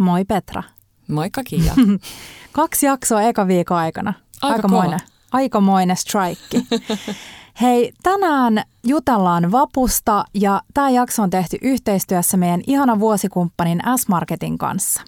Moi 0.00 0.24
Petra. 0.24 0.62
Moikka 1.08 1.42
Kiia. 1.44 1.74
Kaksi 2.52 2.86
jaksoa 2.86 3.22
eka 3.22 3.46
viikon 3.46 3.76
aikana. 3.76 4.14
Aika 4.42 4.54
aikamoinen, 4.54 5.00
aikamoinen 5.32 5.96
strike. 5.96 6.62
Hei, 7.60 7.92
tänään 8.02 8.62
jutellaan 8.84 9.52
vapusta 9.52 10.24
ja 10.34 10.62
tämä 10.74 10.90
jakso 10.90 11.22
on 11.22 11.30
tehty 11.30 11.58
yhteistyössä 11.62 12.36
meidän 12.36 12.62
ihana 12.66 13.00
vuosikumppanin 13.00 13.80
S-Marketin 13.96 14.58
kanssa. 14.58 15.02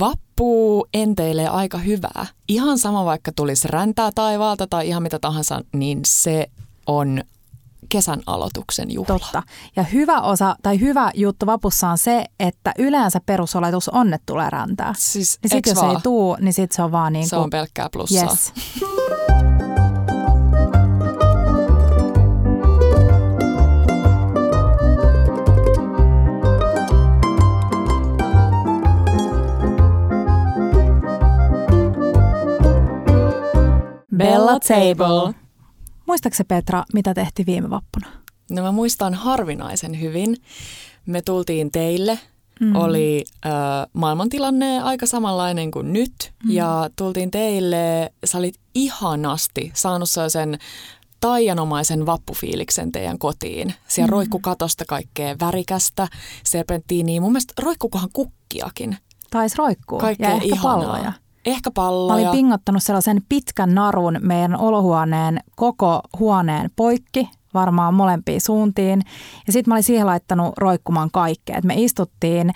Vappu 0.00 0.86
enteilee 0.94 1.48
aika 1.48 1.78
hyvää. 1.78 2.26
Ihan 2.48 2.78
sama 2.78 3.04
vaikka 3.04 3.32
tulisi 3.36 3.68
räntää 3.68 4.10
taivaalta 4.14 4.66
tai 4.66 4.88
ihan 4.88 5.02
mitä 5.02 5.18
tahansa, 5.18 5.60
niin 5.72 6.00
se 6.06 6.46
on 6.86 7.20
kesän 7.88 8.20
aloituksen 8.26 8.90
juhla. 8.90 9.18
Totta. 9.18 9.42
Ja 9.76 9.82
hyvä 9.82 10.20
osa 10.20 10.56
tai 10.62 10.80
hyvä 10.80 11.10
juttu 11.14 11.46
vapussa 11.46 11.88
on 11.88 11.98
se, 11.98 12.24
että 12.40 12.72
yleensä 12.78 13.20
perusoletus 13.26 13.88
on, 13.88 14.14
että 14.14 14.26
tulee 14.26 14.50
räntää. 14.50 14.94
Siis, 14.98 15.38
Niin 15.42 15.50
sit 15.50 15.66
jos 15.66 15.76
vaan? 15.76 15.90
ei 15.96 16.00
tuu, 16.02 16.36
niin 16.40 16.54
sit 16.54 16.72
se 16.72 16.82
on 16.82 16.92
vaan 16.92 17.12
niin 17.12 17.28
Se 17.28 17.36
kuin, 17.36 17.44
on 17.44 17.50
pelkkää 17.50 17.88
plussaa. 17.92 18.22
yes. 18.22 18.52
Bella 34.16 34.58
Table. 34.60 35.34
Muistaaksä 36.06 36.44
Petra, 36.44 36.84
mitä 36.92 37.14
tehtiin 37.14 37.46
viime 37.46 37.70
vappuna? 37.70 38.06
No 38.50 38.62
mä 38.62 38.72
muistan 38.72 39.14
harvinaisen 39.14 40.00
hyvin. 40.00 40.36
Me 41.06 41.22
tultiin 41.22 41.70
teille. 41.70 42.18
Mm. 42.60 42.76
Oli 42.76 43.24
äh, 43.46 43.52
maailmantilanne 43.92 44.82
aika 44.82 45.06
samanlainen 45.06 45.70
kuin 45.70 45.92
nyt. 45.92 46.32
Mm. 46.44 46.50
Ja 46.50 46.90
tultiin 46.96 47.30
teille, 47.30 48.12
sä 48.24 48.38
olit 48.38 48.54
ihanasti 48.74 49.70
saanut 49.74 50.08
sen 50.28 50.58
taianomaisen 51.20 52.06
vappufiiliksen 52.06 52.92
teidän 52.92 53.18
kotiin. 53.18 53.74
Siellä 53.88 54.06
mm. 54.06 54.12
roikku 54.12 54.38
katosta 54.38 54.84
kaikkea 54.88 55.36
värikästä, 55.40 56.08
serpenttiiniä. 56.44 57.20
Mun 57.20 57.32
mielestä 57.32 57.62
roikkukohan 57.62 58.10
kukkiakin. 58.12 58.96
Taisi 59.30 59.56
roikkuu 59.58 59.98
Kaikkea 59.98 60.28
ja 60.28 60.34
ehkä 60.34 60.46
ihanaa. 60.46 60.76
palloja. 60.76 61.12
Ehkä 61.46 61.70
Mä 61.70 61.74
palloja. 61.74 62.14
olin 62.14 62.38
pingottanut 62.38 62.82
sellaisen 62.82 63.22
pitkän 63.28 63.74
narun 63.74 64.18
meidän 64.20 64.60
olohuoneen 64.60 65.40
koko 65.56 66.00
huoneen 66.18 66.70
poikki, 66.76 67.28
varmaan 67.54 67.94
molempiin 67.94 68.40
suuntiin. 68.40 69.02
Ja 69.46 69.52
sitten 69.52 69.70
mä 69.70 69.74
olin 69.74 69.82
siihen 69.82 70.06
laittanut 70.06 70.58
roikkumaan 70.58 71.10
kaikkea. 71.12 71.56
Et 71.56 71.64
me 71.64 71.74
istuttiin, 71.76 72.50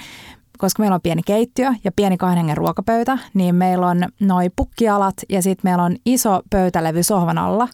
koska 0.59 0.83
meillä 0.83 0.95
on 0.95 1.01
pieni 1.01 1.23
keittiö 1.23 1.73
ja 1.85 1.93
pieni 1.93 2.17
kahden 2.17 2.57
ruokapöytä, 2.57 3.19
niin 3.35 3.55
meillä 3.55 3.87
on 3.87 4.05
noi 4.21 4.51
pukkialat 4.57 5.15
ja 5.29 5.43
sitten 5.43 5.71
meillä 5.71 5.83
on 5.85 5.97
iso 6.07 6.43
pöytälevy 6.51 7.03
sohvan 7.03 7.39
alla 7.39 7.69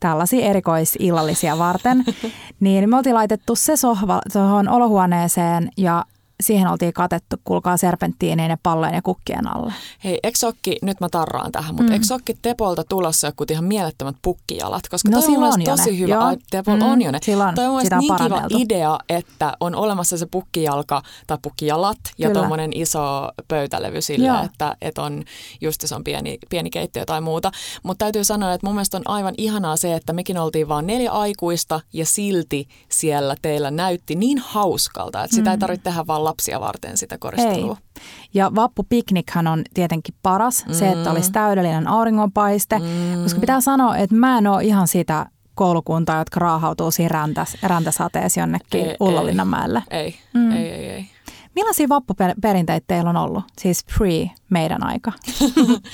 tällaisia 0.00 0.46
erikoisillallisia 0.46 1.58
varten. 1.58 2.04
niin 2.60 2.90
me 2.90 2.96
oltiin 2.96 3.14
laitettu 3.14 3.54
se 3.54 3.76
sohva 3.76 4.20
tuohon 4.32 4.68
olohuoneeseen 4.68 5.68
ja 5.76 6.04
siihen 6.42 6.68
oltiin 6.68 6.92
katettu, 6.92 7.36
kuulkaa 7.44 7.76
serpenttiineen 7.76 8.50
ja 8.50 8.56
pallojen 8.62 8.94
ja 8.94 9.02
kukkien 9.02 9.56
alle. 9.56 9.72
Hei, 10.04 10.18
eikö 10.22 10.38
sokki, 10.38 10.76
nyt 10.82 11.00
mä 11.00 11.08
tarraan 11.08 11.52
tähän, 11.52 11.74
mutta 11.74 11.88
mm. 11.88 11.92
eikö 11.92 12.06
sokki 12.06 12.38
Tepolta 12.42 12.84
tulossa 12.88 13.26
joku 13.26 13.44
ihan 13.50 13.64
mielettömät 13.64 14.16
pukkijalat? 14.22 14.82
Koska 14.90 15.08
No 15.10 15.20
toi 15.20 15.26
on 15.26 15.32
sillä 15.32 15.46
on 15.46 15.76
tosi 15.76 15.90
ne. 15.90 15.98
hyvä. 15.98 16.14
Joo. 16.14 16.22
Ai, 16.24 16.36
Tepol 16.50 16.76
Mm, 16.76 16.82
on 16.82 17.02
jo 17.02 17.10
ne. 17.10 17.18
sillä 17.22 17.48
on. 17.48 17.54
Toi 17.54 17.66
on 17.66 17.74
on 17.74 17.82
niin 17.98 18.16
kiva 18.16 18.42
idea, 18.58 18.98
että 19.08 19.52
on 19.60 19.74
olemassa 19.74 20.18
se 20.18 20.26
pukkijalka 20.26 21.02
tai 21.26 21.38
pukkijalat 21.42 21.98
ja 22.18 22.30
tuommoinen 22.30 22.72
iso 22.72 23.28
pöytälevy 23.48 24.00
sille, 24.00 24.26
Joo. 24.26 24.42
että, 24.44 24.76
että 24.80 25.02
on 25.02 25.24
just 25.60 25.80
se 25.84 25.94
on 25.94 26.04
pieni, 26.04 26.38
pieni 26.50 26.70
keittiö 26.70 27.04
tai 27.04 27.20
muuta. 27.20 27.50
Mutta 27.82 28.04
täytyy 28.04 28.24
sanoa, 28.24 28.52
että 28.52 28.66
mun 28.66 28.74
mielestä 28.74 28.96
on 28.96 29.02
aivan 29.06 29.34
ihanaa 29.38 29.76
se, 29.76 29.94
että 29.94 30.12
mekin 30.12 30.38
oltiin 30.38 30.68
vaan 30.68 30.86
neljä 30.86 31.10
aikuista 31.10 31.80
ja 31.92 32.06
silti 32.06 32.68
siellä 32.88 33.36
teillä 33.42 33.70
näytti 33.70 34.14
niin 34.14 34.38
hauskalta, 34.38 35.24
että 35.24 35.36
sitä 35.36 35.50
ei 35.50 35.58
tarvitse 35.58 35.84
tehdä 35.84 36.06
vaan 36.06 36.24
lapsia 36.26 36.60
varten 36.60 36.96
sitä 36.98 37.18
koristelua. 37.18 37.74
Mm. 37.74 37.80
Ei. 37.96 38.02
Ja 38.34 38.54
vappupiknikhän 38.54 39.46
on 39.46 39.62
tietenkin 39.74 40.14
paras, 40.22 40.66
mm. 40.66 40.74
se, 40.74 40.88
että 40.88 41.10
olisi 41.10 41.32
täydellinen 41.32 41.88
auringonpaiste, 41.88 42.78
mm. 42.78 43.22
koska 43.22 43.40
pitää 43.40 43.60
sanoa, 43.60 43.96
että 43.96 44.16
mä 44.16 44.38
en 44.38 44.46
ole 44.46 44.64
ihan 44.64 44.88
sitä 44.88 45.26
koulukuntaa, 45.54 46.18
jotka 46.18 46.40
raahautuu 46.40 46.90
siinä 46.90 47.08
räntäs, 47.08 47.56
räntäsateessa 47.62 48.40
jonnekin 48.40 48.86
Ei, 48.86 48.96
Ullolinnanmäelle. 49.00 49.82
Ei, 49.90 50.14
Mm. 50.34 50.52
ei, 50.52 50.68
ei, 50.70 50.90
ei. 50.90 51.06
Millaisia 51.54 51.88
vappuperinteitä 51.88 52.84
teillä 52.86 53.10
on 53.10 53.16
ollut, 53.16 53.44
siis 53.60 53.84
pre 53.98 54.30
meidän 54.50 54.86
aika? 54.86 55.12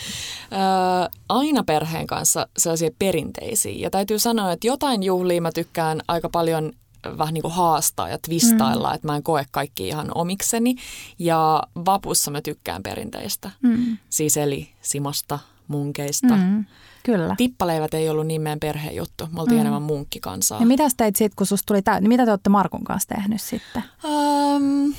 Aina 1.29 1.65
perheen 1.65 2.07
kanssa 2.07 2.47
sellaisia 2.59 2.91
perinteisiä. 2.99 3.75
Ja 3.77 3.91
täytyy 3.91 4.19
sanoa, 4.19 4.53
että 4.53 4.67
jotain 4.67 5.03
juhlia 5.03 5.43
mä 5.43 5.53
tykkään 5.53 6.01
aika 6.09 6.29
paljon 6.29 6.73
vähän 7.19 7.35
niin 7.35 7.43
kuin 7.43 7.55
haastaa 7.55 8.09
ja 8.09 8.19
twistailla, 8.19 8.89
mm. 8.89 8.95
että 8.95 9.09
mä 9.09 9.17
en 9.17 9.23
koe 9.23 9.47
kaikki 9.51 9.89
ihan 9.89 10.11
omikseni. 10.15 10.77
Ja 11.19 11.63
vapussa 11.85 12.31
mä 12.31 12.41
tykkään 12.41 12.83
perinteistä. 12.83 13.51
Mm. 13.63 13.99
Siis 14.11 14.37
eli 14.37 14.69
simasta, 14.83 15.39
munkeista. 15.69 16.37
Mm. 16.37 16.65
Kyllä. 17.03 17.35
Tippaleivät 17.37 17.95
ei 17.95 18.09
ollut 18.09 18.27
niin 18.27 18.43
meidän 18.43 18.61
perheen 18.61 18.97
juttu. 18.97 19.29
Me 19.33 19.41
oltiin 19.41 19.57
mm. 19.57 19.61
enemmän 19.61 19.83
munkkikansaa. 19.83 20.61
Ja 20.61 20.67
mitä 20.67 20.85
teit 20.97 21.17
sitten, 21.17 21.37
kun 21.37 21.47
susta 21.47 21.67
tuli 21.67 21.83
täyteen? 21.83 22.09
Mitä 22.09 22.25
te 22.25 22.31
olette 22.31 22.51
Markun 22.51 22.85
kanssa 22.85 23.09
tehnyt 23.09 23.41
sitten? 23.41 23.83
Um, 24.05 24.95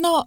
no, 0.00 0.24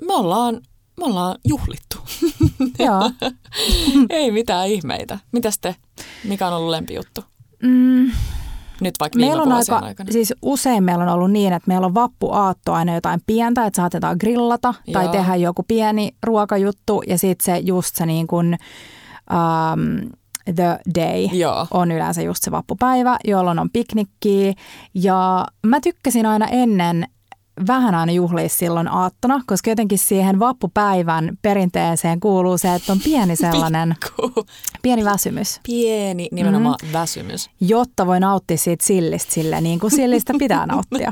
me 0.00 0.14
ollaan, 0.14 0.60
me 0.98 1.04
ollaan 1.04 1.38
juhlittu. 1.44 1.96
Joo. 2.86 3.10
ei 4.10 4.30
mitään 4.30 4.68
ihmeitä. 4.68 5.18
Mitäs 5.32 5.58
te? 5.58 5.76
Mikä 6.24 6.46
on 6.46 6.52
ollut 6.52 6.70
lempijuttu? 6.70 7.24
Mm. 7.62 8.10
Nyt 8.80 8.94
vaikka 9.00 9.16
viime 9.16 9.28
Meillä 9.28 9.42
on 9.42 9.52
aika, 9.52 9.76
aikana. 9.76 10.12
siis 10.12 10.34
usein 10.42 10.84
meillä 10.84 11.04
on 11.04 11.10
ollut 11.10 11.30
niin, 11.30 11.52
että 11.52 11.68
meillä 11.68 11.86
on 11.86 11.94
vappuaatto 11.94 12.72
aina 12.72 12.94
jotain 12.94 13.20
pientä, 13.26 13.66
että 13.66 13.76
saatetaan 13.76 14.16
grillata 14.20 14.74
tai 14.92 15.04
Joo. 15.04 15.12
tehdä 15.12 15.36
joku 15.36 15.62
pieni 15.68 16.10
ruokajuttu 16.22 17.02
ja 17.06 17.18
sitten 17.18 17.44
se 17.44 17.58
just 17.58 17.96
se 17.96 18.06
niin 18.06 18.26
kuin, 18.26 18.58
um, 19.32 20.10
the 20.54 20.78
day 20.94 21.28
Joo. 21.32 21.66
on 21.70 21.92
yleensä 21.92 22.22
just 22.22 22.42
se 22.42 22.50
vappupäivä, 22.50 23.16
jolloin 23.24 23.58
on 23.58 23.70
piknikkiä 23.70 24.52
ja 24.94 25.46
mä 25.66 25.80
tykkäsin 25.80 26.26
aina 26.26 26.46
ennen 26.46 27.06
vähän 27.66 27.94
aina 27.94 28.12
juhlia 28.12 28.48
silloin 28.48 28.88
aattona, 28.88 29.40
koska 29.46 29.70
jotenkin 29.70 29.98
siihen 29.98 30.38
vappupäivän 30.38 31.38
perinteeseen 31.42 32.20
kuuluu 32.20 32.58
se, 32.58 32.74
että 32.74 32.92
on 32.92 33.00
pieni 33.04 33.36
sellainen, 33.46 33.94
Pikku, 34.00 34.46
pieni 34.82 35.04
väsymys. 35.04 35.60
pieni 35.66 36.28
nimenomaan 36.32 36.76
mm. 36.82 36.92
väsymys. 36.92 37.50
jotta 37.60 38.06
voi 38.06 38.20
nauttia 38.20 38.56
siitä 38.56 38.84
sillistä 38.86 39.32
sille 39.32 39.60
niin 39.60 39.80
kuin 39.80 39.90
sillistä 39.90 40.32
pitää 40.38 40.66
nauttia. 40.72 41.10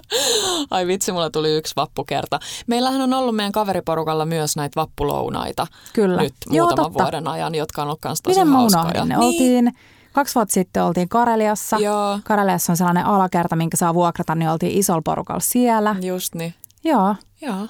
Ai 0.70 0.86
vitsi, 0.86 1.12
mulla 1.12 1.30
tuli 1.30 1.56
yksi 1.56 1.72
vappukerta. 1.76 2.38
Meillähän 2.66 3.00
on 3.00 3.12
ollut 3.14 3.36
meidän 3.36 3.52
kaveriporukalla 3.52 4.24
myös 4.26 4.56
näitä 4.56 4.80
vappulounaita 4.80 5.66
Kyllä. 5.92 6.22
nyt 6.22 6.34
Joo, 6.50 6.66
muutaman 6.66 6.92
totta. 6.92 7.04
vuoden 7.04 7.28
ajan, 7.28 7.54
jotka 7.54 7.82
on 7.82 7.88
ollut 7.88 8.00
myös 8.04 8.22
tosi 8.22 8.34
Miten 8.34 8.48
mä 8.48 8.58
hauskoja. 8.58 8.84
unohdin 8.84 9.08
ne? 9.08 9.16
Niin, 9.16 9.24
Oltiin, 9.26 9.72
kaksi 10.12 10.34
vuotta 10.34 10.52
sitten 10.52 10.84
oltiin 10.84 11.08
Kareliassa. 11.08 11.78
Joo, 11.78 12.18
Kareliassa 12.24 12.72
on 12.72 12.76
sellainen 12.76 13.06
alakerta, 13.06 13.56
minkä 13.56 13.76
saa 13.76 13.94
vuokrata, 13.94 14.34
niin 14.34 14.50
oltiin 14.50 14.78
isolla 14.78 15.02
porukalla 15.04 15.40
siellä. 15.40 15.96
just 16.02 16.34
niin. 16.34 16.54
Joo. 16.84 17.14
Joo. 17.40 17.66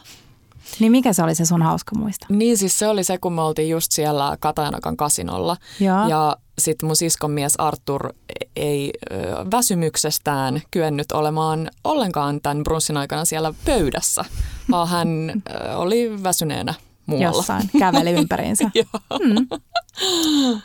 Niin 0.81 0.93
mikä 0.93 1.13
se 1.13 1.23
oli 1.23 1.35
se 1.35 1.45
sun 1.45 1.63
hauska 1.63 1.99
muisto? 1.99 2.27
Niin 2.29 2.59
siis 2.59 2.79
se 2.79 2.89
oli 2.89 3.05
se, 3.05 3.19
kun 3.19 3.33
me 3.33 3.43
oltiin 3.43 3.69
just 3.69 3.93
siellä 3.93 4.37
Katajanokan 4.41 4.97
kasinolla. 4.97 5.57
Joo. 5.81 6.09
Ja 6.09 6.37
sitten 6.59 6.87
mun 6.87 6.97
siskon 6.97 7.31
mies 7.31 7.55
Artur 7.59 8.13
ei 8.57 8.91
ö, 9.13 9.17
väsymyksestään 9.51 10.63
kyennyt 10.71 11.13
olemaan 11.13 11.71
ollenkaan 11.85 12.41
tämän 12.41 12.63
brunssin 12.63 12.97
aikana 12.97 13.25
siellä 13.25 13.55
pöydässä, 13.65 14.25
vaan 14.71 14.89
hän 14.89 15.09
ö, 15.31 15.77
oli 15.77 16.23
väsyneenä 16.23 16.75
muualla. 17.07 17.27
Jossain 17.27 17.71
käveli 17.79 18.11
ympäriinsä. 18.21 18.65
Mm. 19.23 19.47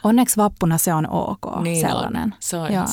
Onneksi 0.04 0.38
vappuna 0.38 0.78
se 0.78 0.94
on 0.94 1.10
ok, 1.10 1.40
niin 1.64 1.82
sellainen. 1.82 2.24
on. 2.24 2.34
Se 2.40 2.58
on 2.58 2.72
ihan. 2.72 2.88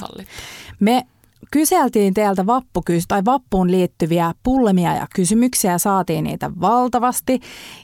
Me 0.80 1.02
kyseltiin 1.50 2.14
teiltä 2.14 2.42
vappukys- 2.46 3.04
tai 3.08 3.24
vappuun 3.24 3.70
liittyviä 3.70 4.32
pulmia 4.42 4.94
ja 4.94 5.06
kysymyksiä 5.14 5.72
ja 5.72 5.78
saatiin 5.78 6.24
niitä 6.24 6.50
valtavasti. 6.60 7.40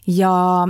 Ja 0.06 0.66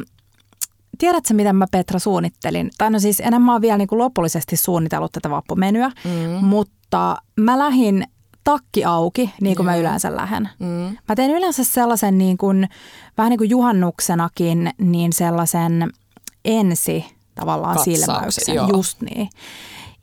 tiedätkö, 0.99 1.35
miten 1.35 1.57
mä 1.57 1.67
Petra 1.71 1.99
suunnittelin? 1.99 2.71
Tai 2.79 2.91
no 2.91 2.99
siis 2.99 3.21
enää 3.21 3.39
mä 3.41 3.53
oon 3.53 3.63
vielä 3.63 3.79
niin 3.79 3.89
kuin 3.89 3.99
lopullisesti 3.99 4.57
suunnitellut 4.57 5.13
tätä 5.13 5.31
vappumenyä, 5.31 5.91
Mm. 6.05 6.45
mutta 6.45 7.17
mä 7.41 7.59
lähdin 7.59 8.05
takki 8.45 8.85
auki, 8.85 9.31
niin 9.41 9.57
kuin 9.57 9.67
mä 9.67 9.75
Joo. 9.75 9.81
yleensä 9.81 10.17
lähden. 10.17 10.49
Mm. 10.59 10.97
Mä 11.09 11.15
teen 11.17 11.31
yleensä 11.31 11.65
sellaisen 11.65 12.19
niin 12.19 12.39
kuin, 12.39 12.69
vähän 13.19 13.31
niin 13.31 13.39
kuin 13.39 13.51
juhannuksenakin, 13.51 14.71
niin 14.79 15.13
sellaisen 15.13 15.91
ensi 16.45 17.05
tavallaan 17.35 17.77
Katsauksen, 17.77 18.07
silmäyksen. 18.07 18.55
joo. 18.55 18.69
Just 18.69 19.01
niin. 19.01 19.29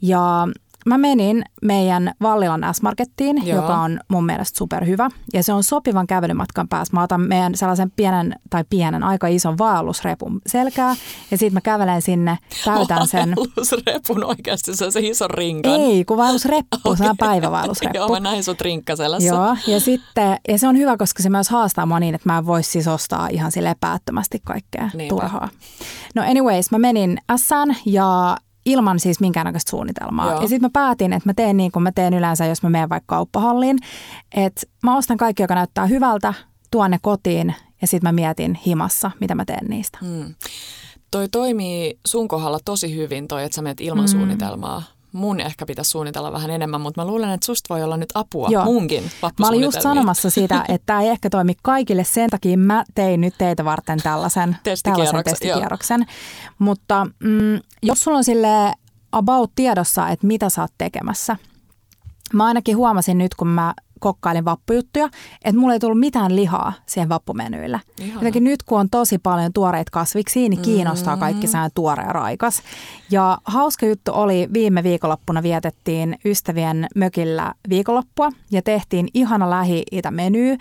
Ja 0.01 0.47
mä 0.87 0.97
menin 0.97 1.43
meidän 1.61 2.11
Vallilan 2.21 2.73
S-Markettiin, 2.73 3.47
Joo. 3.47 3.61
joka 3.61 3.75
on 3.77 3.99
mun 4.07 4.25
mielestä 4.25 4.57
superhyvä. 4.57 5.09
Ja 5.33 5.43
se 5.43 5.53
on 5.53 5.63
sopivan 5.63 6.07
kävelymatkan 6.07 6.67
päässä. 6.67 6.93
Mä 6.93 7.03
otan 7.03 7.21
meidän 7.21 7.55
sellaisen 7.55 7.91
pienen, 7.91 8.35
tai 8.49 8.63
pienen, 8.69 9.03
aika 9.03 9.27
ison 9.27 9.57
vaellusrepun 9.57 10.41
selkää. 10.47 10.95
Ja 11.31 11.37
sitten 11.37 11.53
mä 11.53 11.61
kävelen 11.61 12.01
sinne, 12.01 12.37
täytän 12.65 13.07
sen. 13.17 13.35
Vaellusrepun 13.35 14.23
oikeasti, 14.23 14.75
se 14.75 14.85
on 14.85 14.91
se 14.91 14.99
iso 14.99 15.27
rinkan. 15.27 15.71
Ei, 15.71 16.05
kun 16.05 16.17
vaellusreppu, 16.17 16.95
se 16.97 17.09
on 17.09 17.17
päivävaellusreppu. 17.17 17.97
Joo, 17.97 18.07
mä 18.09 18.19
näin 18.19 18.43
sut 18.43 18.61
rinkkaselässä. 18.61 19.27
Joo, 19.27 19.57
ja 19.67 19.79
sitten, 19.79 20.37
ja 20.47 20.59
se 20.59 20.67
on 20.67 20.77
hyvä, 20.77 20.97
koska 20.97 21.23
se 21.23 21.29
myös 21.29 21.49
haastaa 21.49 21.85
mua 21.85 21.99
niin, 21.99 22.15
että 22.15 22.29
mä 22.29 22.37
en 22.37 22.45
voi 22.45 22.63
siis 22.63 22.87
ostaa 22.87 23.27
ihan 23.27 23.51
sille 23.51 23.75
päättömästi 23.79 24.39
kaikkea 24.45 24.89
Niinpä. 24.93 25.15
turhaa. 25.15 25.49
No 26.15 26.21
anyways, 26.21 26.71
mä 26.71 26.79
menin 26.79 27.17
Sään 27.35 27.75
ja 27.85 28.37
ilman 28.67 28.99
siis 28.99 29.19
minkäännäköistä 29.19 29.69
suunnitelmaa. 29.69 30.31
Joo. 30.31 30.41
Ja 30.41 30.47
sitten 30.47 30.61
mä 30.61 30.69
päätin, 30.73 31.13
että 31.13 31.29
mä 31.29 31.33
teen 31.33 31.57
niin 31.57 31.71
kuin 31.71 31.83
mä 31.83 31.91
teen 31.91 32.13
yleensä, 32.13 32.45
jos 32.45 32.63
mä 32.63 32.69
menen 32.69 32.89
vaikka 32.89 33.15
kauppahalliin. 33.15 33.77
Että 34.35 34.61
mä 34.83 34.97
ostan 34.97 35.17
kaikki, 35.17 35.43
joka 35.43 35.55
näyttää 35.55 35.85
hyvältä, 35.85 36.33
tuon 36.71 36.91
ne 36.91 36.99
kotiin 37.01 37.55
ja 37.81 37.87
sitten 37.87 38.07
mä 38.07 38.11
mietin 38.11 38.55
himassa, 38.65 39.11
mitä 39.19 39.35
mä 39.35 39.45
teen 39.45 39.67
niistä. 39.67 39.97
Mm. 40.01 40.35
Toi 41.11 41.29
toimii 41.29 41.99
sun 42.07 42.27
kohdalla 42.27 42.59
tosi 42.65 42.95
hyvin 42.95 43.27
toi, 43.27 43.43
että 43.43 43.55
sä 43.55 43.61
menet 43.61 43.81
ilman 43.81 44.05
mm. 44.05 44.11
suunnitelmaa. 44.11 44.83
Mun 45.11 45.39
ehkä 45.39 45.65
pitäisi 45.65 45.91
suunnitella 45.91 46.31
vähän 46.31 46.49
enemmän, 46.49 46.81
mutta 46.81 47.01
mä 47.01 47.07
luulen, 47.07 47.29
että 47.29 47.45
susta 47.45 47.73
voi 47.73 47.83
olla 47.83 47.97
nyt 47.97 48.09
apua 48.13 48.47
Joo. 48.49 48.65
munkin 48.65 49.03
Mä 49.39 49.47
olin 49.47 49.61
just 49.61 49.81
sanomassa 49.81 50.29
sitä, 50.29 50.65
että 50.69 50.85
tämä 50.85 51.01
ei 51.01 51.09
ehkä 51.09 51.29
toimi 51.29 51.53
kaikille. 51.63 52.03
Sen 52.03 52.29
takia 52.29 52.57
mä 52.57 52.83
tein 52.95 53.21
nyt 53.21 53.33
teitä 53.37 53.65
varten 53.65 53.99
tällaisen 54.03 54.57
Testikierroksen, 54.63 55.11
tällaisen 55.11 55.23
testikierroksen. 55.23 56.05
Mutta 56.59 57.07
mm, 57.19 57.59
jos 57.83 57.99
sulla 57.99 58.17
on 58.17 58.23
sille 58.23 58.73
about 59.11 59.51
tiedossa, 59.55 60.09
että 60.09 60.27
mitä 60.27 60.49
sä 60.49 60.61
oot 60.61 60.71
tekemässä. 60.77 61.37
Mä 62.33 62.45
ainakin 62.45 62.77
huomasin 62.77 63.17
nyt, 63.17 63.35
kun 63.35 63.47
mä 63.47 63.73
kokkailin 63.99 64.45
vappujuttuja, 64.45 65.09
että 65.45 65.59
mulla 65.59 65.73
ei 65.73 65.79
tullut 65.79 65.99
mitään 65.99 66.35
lihaa 66.35 66.73
siihen 66.85 67.09
vappumenyillä. 67.09 67.79
Ihana. 67.99 68.13
Jotenkin 68.13 68.43
nyt, 68.43 68.63
kun 68.63 68.79
on 68.79 68.89
tosi 68.89 69.17
paljon 69.17 69.53
tuoreita 69.53 69.91
kasviksia, 69.91 70.49
niin 70.49 70.61
kiinnostaa 70.61 71.15
Mm. 71.15 71.19
kaikki 71.19 71.47
sellainen 71.47 71.71
tuore 71.75 72.03
ja 72.03 72.13
raikas. 72.13 72.61
Ja 73.11 73.37
hauska 73.43 73.85
juttu 73.85 74.11
oli, 74.13 74.49
viime 74.53 74.83
viikonloppuna 74.83 75.43
vietettiin 75.43 76.17
ystävien 76.25 76.87
mökillä 76.95 77.53
viikonloppua 77.69 78.29
ja 78.51 78.61
tehtiin 78.61 79.07
ihana 79.13 79.49
lähi-itä-meny, 79.49 80.57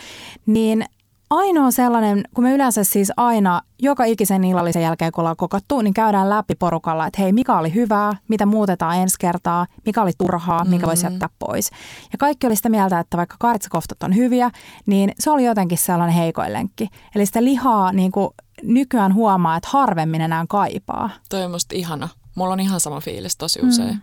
niin 0.46 0.84
ainoa 1.30 1.70
sellainen, 1.70 2.22
kun 2.34 2.44
me 2.44 2.52
yleensä 2.52 2.84
siis 2.84 3.12
aina 3.16 3.60
joka 3.78 4.04
ikisen 4.04 4.44
illallisen 4.44 4.82
jälkeen, 4.82 5.12
kun 5.12 5.22
ollaan 5.22 5.36
kokattu, 5.36 5.80
niin 5.80 5.94
käydään 5.94 6.30
läpi 6.30 6.54
porukalla, 6.54 7.06
että 7.06 7.22
hei, 7.22 7.32
mikä 7.32 7.58
oli 7.58 7.74
hyvää, 7.74 8.16
mitä 8.28 8.46
muutetaan 8.46 8.96
ensi 8.96 9.16
kertaa, 9.20 9.66
mikä 9.86 10.02
oli 10.02 10.10
turhaa, 10.18 10.64
mikä 10.64 10.86
voisi 10.86 11.06
jättää 11.06 11.28
pois. 11.38 11.70
Ja 12.12 12.18
kaikki 12.18 12.46
oli 12.46 12.56
sitä 12.56 12.68
mieltä, 12.68 12.98
että 13.00 13.16
vaikka 13.16 13.36
kaaritsakoftat 13.38 14.02
on 14.02 14.16
hyviä, 14.16 14.50
niin 14.86 15.12
se 15.18 15.30
oli 15.30 15.44
jotenkin 15.44 15.78
sellainen 15.78 16.16
heikoin 16.16 16.52
lenkki. 16.52 16.88
Eli 17.14 17.26
sitä 17.26 17.44
lihaa 17.44 17.92
niin 17.92 18.12
kuin 18.12 18.28
nykyään 18.62 19.14
huomaa, 19.14 19.56
että 19.56 19.68
harvemmin 19.72 20.20
enää 20.20 20.44
kaipaa. 20.48 21.10
Toi 21.28 21.44
on 21.44 21.50
musta 21.50 21.74
ihana. 21.74 22.08
Mulla 22.34 22.52
on 22.52 22.60
ihan 22.60 22.80
sama 22.80 23.00
fiilis 23.00 23.36
tosi 23.36 23.60
usein. 23.62 23.94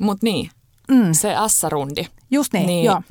Mm. 0.00 0.06
Mut 0.06 0.22
niin, 0.22 0.50
Mm. 0.88 1.12
se 1.12 1.34
S-rundi. 1.48 2.06
Just 2.30 2.52
niin, 2.52 2.66
Niin. 2.66 2.76
niin. 2.76 2.84
joo. 2.84 3.02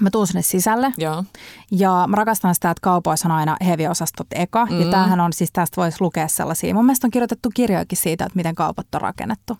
Mä 0.00 0.10
tuun 0.10 0.26
sinne 0.26 0.42
sisälle 0.42 0.92
Joo. 0.98 1.24
ja 1.70 2.04
mä 2.08 2.16
rakastan 2.16 2.54
sitä, 2.54 2.70
että 2.70 2.80
kaupoissa 2.80 3.28
on 3.28 3.32
aina 3.32 3.56
heavy-osastot 3.66 4.26
eka. 4.34 4.66
Mm. 4.66 4.80
Ja 4.80 4.90
tämähän 4.90 5.20
on 5.20 5.32
siis, 5.32 5.50
tästä 5.52 5.76
voisi 5.76 5.96
lukea 6.00 6.28
sellaisia. 6.28 6.74
Mun 6.74 6.86
mielestä 6.86 7.06
on 7.06 7.10
kirjoitettu 7.10 7.50
kirjoikin 7.54 7.98
siitä, 7.98 8.24
että 8.24 8.36
miten 8.36 8.54
kaupat 8.54 8.94
on 8.94 9.00
rakennettu. 9.00 9.58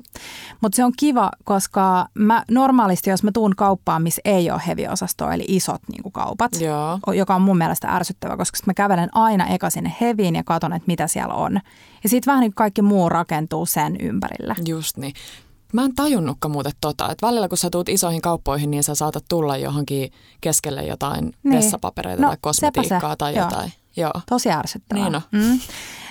Mutta 0.61 0.77
se 0.77 0.85
on 0.85 0.93
kiva, 0.99 1.31
koska 1.45 2.09
mä 2.15 2.45
normaalisti, 2.51 3.11
jos 3.11 3.23
mä 3.23 3.31
tuun 3.33 3.57
kauppaan, 3.57 4.03
missä 4.03 4.23
ei 4.25 4.51
ole 4.51 4.63
heavy-osastoa, 4.67 5.35
eli 5.35 5.45
isot 5.49 5.83
niin 5.89 6.03
kuin 6.03 6.13
kaupat, 6.13 6.61
Joo. 6.61 6.99
joka 7.15 7.35
on 7.35 7.43
mun 7.43 7.59
mielestä 7.59 7.89
ärsyttävä, 7.89 8.37
koska 8.37 8.59
mä 8.67 8.75
kävelen 8.75 9.09
aina 9.13 9.47
eka 9.47 9.71
sinne 9.71 9.97
heviin 10.01 10.37
ja 10.37 10.45
katon, 10.45 10.73
että 10.73 10.87
mitä 10.87 11.07
siellä 11.07 11.35
on. 11.35 11.61
Ja 12.03 12.09
sitten 12.09 12.33
vähän 12.33 12.41
niin 12.41 12.55
kaikki 12.55 12.83
muu 12.83 13.09
rakentuu 13.09 13.67
sen 13.67 13.97
ympärillä. 14.01 14.55
Just 14.67 14.97
niin. 14.97 15.15
Mä 15.73 15.85
en 15.85 15.95
tajunnutkaan 15.95 16.53
muuten 16.53 16.73
tota, 16.81 17.11
että 17.11 17.27
välillä 17.27 17.49
kun 17.49 17.59
sä 17.59 17.71
tuut 17.71 17.89
isoihin 17.89 18.23
kauppoihin, 18.23 18.71
niin 18.71 18.85
sä 18.85 18.95
saatat 18.95 19.25
tulla 19.29 19.57
johonkin 19.57 20.13
keskelle 20.41 20.83
jotain 20.85 21.33
niin. 21.43 21.57
Vessapapereita 21.57 22.23
No, 22.23 22.29
tai 22.29 22.37
kosmetiikkaa 22.41 23.17
tai 23.17 23.35
Joo. 23.37 23.45
jotain. 23.45 23.73
Joo. 23.97 24.13
Tosi 24.29 24.51
ärsyttävää. 24.51 25.05
Niin 25.05 25.15
on. 25.17 25.23
Mm. 25.33 25.59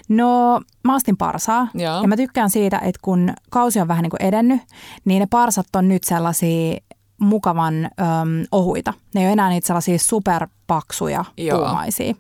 No, 0.10 0.62
mä 0.84 0.96
ostin 0.96 1.18
parsaa. 1.18 1.68
Joo. 1.74 2.02
Ja 2.02 2.08
mä 2.08 2.18
tykkään 2.18 2.50
siitä, 2.50 2.78
että 2.80 3.00
kun 3.02 3.34
kausi 3.50 3.80
on 3.80 3.88
vähän 3.88 4.04
niin 4.04 4.10
kuin 4.12 4.22
edennyt, 4.22 4.62
niin 5.06 5.20
ne 5.20 5.28
parsat 5.30 5.76
on 5.76 5.88
nyt 5.88 6.04
sellaisia 6.04 6.78
mukavan 7.20 7.76
öm, 7.86 8.46
ohuita. 8.52 8.94
Ne 9.16 9.22
ei 9.22 9.26
ole 9.28 9.34
enää 9.34 9.50
niitä 9.50 9.68
sellaisia 9.68 10.00
superpaksuja, 10.00 11.26
Joo. 11.38 11.58
puumaisia. 11.66 12.14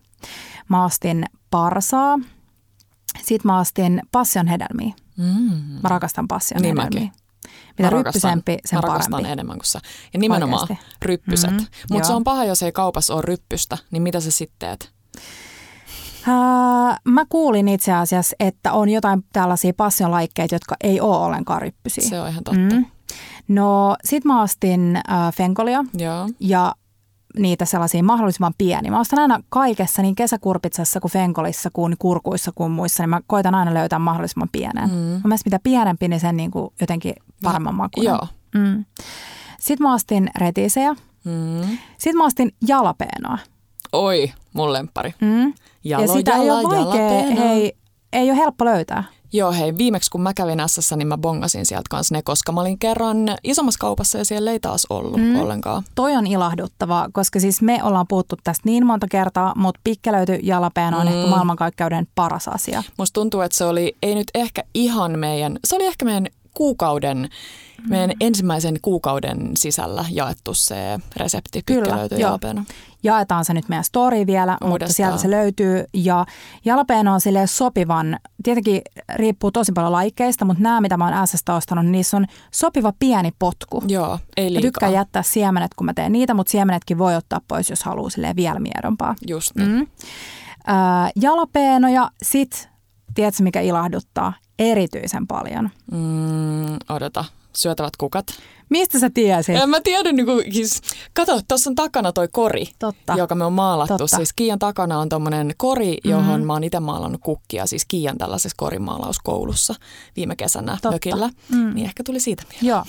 Mä 0.70 0.86
ostin 0.86 1.26
parsaa. 1.52 2.20
Sitten 3.24 3.52
mä 3.52 3.60
ostin 3.60 4.02
passion 4.12 4.48
hedelmiä. 4.48 4.94
Mm. 5.18 5.54
Mä 5.84 5.90
rakastan 5.90 6.28
passion 6.28 6.62
Niin 6.62 6.78
hedelmiä. 6.78 7.02
mäkin. 7.02 7.19
Mitä 7.80 7.90
ryppysempi, 7.90 8.58
sen 8.66 8.80
parempi. 8.82 9.28
enemmän 9.32 9.58
kuin 9.58 9.66
sä. 9.66 9.80
Ja 10.14 10.20
nimenomaan 10.20 10.62
Oikeesti. 10.62 10.86
ryppyset. 11.02 11.52
Mhm, 11.52 11.60
Mm, 11.60 11.66
Mutta 11.92 12.08
se 12.08 12.14
on 12.14 12.24
paha, 12.24 12.44
jos 12.46 12.64
ei 12.64 12.72
kaupassa 12.72 13.14
ole 13.14 13.22
ryppystä, 13.22 13.78
niin 13.92 14.04
mitä 14.04 14.20
sä 14.20 14.32
sitten 14.32 14.56
teet? 14.60 14.92
Ää, 16.28 16.98
mä 17.04 17.26
kuulin 17.30 17.68
itse 17.68 17.94
asiassa, 17.94 18.36
että 18.40 18.74
on 18.74 18.90
jotain 18.90 19.26
tällaisia 19.34 19.74
passionlaikkeita, 19.78 20.56
jotka 20.56 20.76
ei 20.84 21.02
ole 21.02 21.18
ollenkaan 21.18 21.62
ryppysiä. 21.62 22.10
Se 22.10 22.22
on 22.22 22.30
ihan 22.30 22.44
totta. 22.44 22.60
Mm. 22.76 22.86
No 23.48 23.96
sit 24.04 24.26
mä 24.26 24.42
ostin 24.42 24.96
äh, 24.96 25.34
fenkolia 25.34 25.86
Joo. 25.98 26.30
ja 26.40 26.76
niitä 27.38 27.66
sellaisia 27.66 28.04
mahdollisimman 28.04 28.54
pieni. 28.58 28.90
Mä 28.90 29.00
ostan 29.00 29.20
aina 29.20 29.40
kaikessa, 29.50 30.02
niin 30.02 30.16
kesäkurpitsassa 30.16 31.00
kuin 31.00 31.12
fenkolissa 31.12 31.70
kuin 31.74 31.96
kurkuissa 32.00 32.52
kuin 32.56 32.72
muissa, 32.72 33.04
niin 33.04 33.10
mä 33.10 33.22
koitan 33.28 33.56
aina 33.56 33.74
löytää 33.74 34.00
mahdollisimman 34.00 34.50
pienen. 34.52 34.90
Mm. 34.90 35.22
Mielestä 35.24 35.48
mitä 35.48 35.60
pienempi, 35.64 36.08
niin 36.08 36.20
sen 36.20 36.38
niin 36.38 36.52
kuin 36.52 36.74
jotenkin 36.82 37.14
paremman 37.44 37.76
makuinen. 37.76 38.12
Joo. 38.12 38.28
Mm. 38.56 38.86
Sitten 39.60 39.88
mä 39.88 39.94
ostin 39.94 40.30
retisejä. 40.38 40.96
Mm. 41.26 41.78
Sitten 41.98 42.18
mä 42.18 42.26
ostin 42.26 42.52
jalapeenoa. 42.68 43.38
Oi, 43.92 44.32
mun 44.54 44.74
lemppari. 44.74 45.14
Mm. 45.22 45.54
Jalo, 45.84 46.04
ja 46.04 46.08
sitä 46.14 46.36
ei 46.36 46.48
jala, 46.48 46.60
ole 46.60 46.86
vaikea, 46.86 47.02
jalapeeno. 47.02 47.42
hei, 47.42 47.78
ei 48.14 48.30
ole 48.30 48.38
helppo 48.38 48.66
löytää. 48.66 49.04
Joo, 49.34 49.52
hei, 49.52 49.78
viimeksi 49.78 50.12
kun 50.12 50.22
mä 50.22 50.34
kävin 50.34 50.62
Sssä, 50.68 50.96
niin 50.96 51.08
mä 51.08 51.18
bongasin 51.18 51.66
sieltä 51.66 51.88
kanssa 51.90 52.16
ne, 52.16 52.22
koska 52.22 52.52
mä 52.52 52.62
olin 52.62 52.80
kerran 52.80 53.18
isommassa 53.44 53.80
kaupassa 53.80 54.18
ja 54.18 54.26
siellä 54.26 54.52
ei 54.52 54.60
taas 54.60 54.88
ollut 54.90 55.22
mm. 55.22 55.40
ollenkaan. 55.40 55.84
Toi 55.96 56.16
on 56.16 56.28
ilahduttavaa, 56.28 57.08
koska 57.12 57.40
siis 57.40 57.62
me 57.62 57.84
ollaan 57.84 58.08
puhuttu 58.08 58.36
tästä 58.44 58.62
niin 58.66 58.86
monta 58.86 59.08
kertaa, 59.12 59.54
mutta 59.56 59.82
pikkelöity 59.84 60.40
jalapeeno 60.44 61.00
on 61.00 61.08
Mm. 61.08 61.14
ehkä 61.14 61.30
maailmankaikkeuden 61.30 62.08
paras 62.16 62.48
asia. 62.48 62.84
Musta 62.98 63.14
tuntuu, 63.14 63.42
että 63.42 63.58
se 63.58 63.66
oli, 63.66 63.98
ei 64.04 64.16
nyt 64.16 64.28
ehkä 64.34 64.64
ihan 64.74 65.20
meidän, 65.20 65.60
se 65.66 65.76
oli 65.76 65.86
ehkä 65.86 66.06
meidän 66.06 66.28
kuukauden, 66.54 67.30
meidän 67.90 68.12
ensimmäisen 68.20 68.76
kuukauden 68.82 69.52
sisällä 69.58 70.06
jaettu 70.12 70.54
se 70.54 71.00
resepti, 71.16 71.62
pikkelöity 71.66 72.16
joo. 72.16 72.40
Jaetaan 73.04 73.46
se 73.46 73.54
nyt 73.54 73.70
meidän 73.70 73.84
story 73.84 74.26
vielä, 74.28 74.52
mutta 74.52 74.66
Uudestaan. 74.68 74.94
sieltä 74.96 75.18
se 75.18 75.30
löytyy. 75.30 75.84
Ja 75.94 76.26
jalapeeno 76.66 77.14
on 77.14 77.22
sille 77.22 77.48
sopivan, 77.48 78.20
tietenkin 78.44 78.82
riippuu 79.16 79.52
tosi 79.52 79.72
paljon 79.72 79.92
laikkeista, 79.92 80.46
mutta 80.46 80.64
nämä 80.64 80.82
mitä 80.82 80.98
mä 80.98 81.06
oon 81.18 81.28
Sstä 81.28 81.56
ostanut, 81.56 81.86
niin 81.86 81.92
niissä 81.92 82.18
on 82.18 82.26
sopiva 82.52 82.94
pieni 83.00 83.32
potku. 83.40 83.84
Joo, 83.88 84.20
ei 84.38 84.44
Mä 84.46 84.54
liikaa. 84.54 84.62
tykkään 84.62 84.94
jättää 84.94 85.24
siemenet, 85.24 85.74
kun 85.74 85.86
mä 85.86 85.94
teen 85.94 86.12
niitä, 86.12 86.34
mutta 86.34 86.52
siemenetkin 86.52 86.98
voi 86.98 87.16
ottaa 87.16 87.42
pois, 87.48 87.70
jos 87.70 87.84
haluaa 87.84 88.10
silleen 88.10 88.36
vielä 88.36 88.60
miedompaa. 88.60 89.16
Just 89.28 89.56
niin. 89.56 89.70
Mm. 89.72 89.88
Ää, 90.68 91.10
jalapeenoja, 91.16 92.12
sit, 92.24 92.70
tiedätkö 93.16 93.44
mikä 93.44 93.62
ilahduttaa 93.62 94.34
erityisen 94.60 95.28
paljon? 95.28 95.70
Mm, 95.92 96.76
odota, 96.90 97.26
syötävät 97.56 97.96
kukat. 97.98 98.26
Mistä 98.70 99.00
sä 99.00 99.10
tiesit? 99.10 99.56
En 99.56 99.70
mä 99.70 99.82
tiedä, 99.82 100.12
niin 100.12 100.26
kuin, 100.26 100.54
siis, 100.54 100.82
kato, 101.14 101.42
tuossa 101.48 101.70
on 101.70 101.76
takana 101.76 102.12
toi 102.12 102.28
kori, 102.32 102.66
Totta. 102.80 103.14
joka 103.18 103.36
me 103.36 103.46
on 103.46 103.54
maalattu. 103.54 103.98
Totta. 103.98 104.16
Siis 104.16 104.34
Kiian 104.34 104.60
takana 104.60 105.00
on 105.00 105.10
tommonen 105.10 105.52
kori, 105.58 105.98
johon 106.04 106.42
mm. 106.42 106.48
mä 106.48 106.54
oon 106.54 106.64
itse 106.64 106.80
maalannut 106.80 107.22
kukkia, 107.24 107.66
siis 107.66 107.86
Kiian 107.88 108.18
tällaisessa 108.18 108.56
korimaalauskoulussa 108.58 109.76
viime 110.16 110.36
kesänä 110.36 110.72
Totta. 110.72 110.92
mökillä. 110.92 111.30
Mm. 111.50 111.76
Niin 111.76 111.86
ehkä 111.86 112.04
tuli 112.04 112.20
siitä 112.20 112.44
mieleen. 112.50 112.68
Joo. 112.68 112.84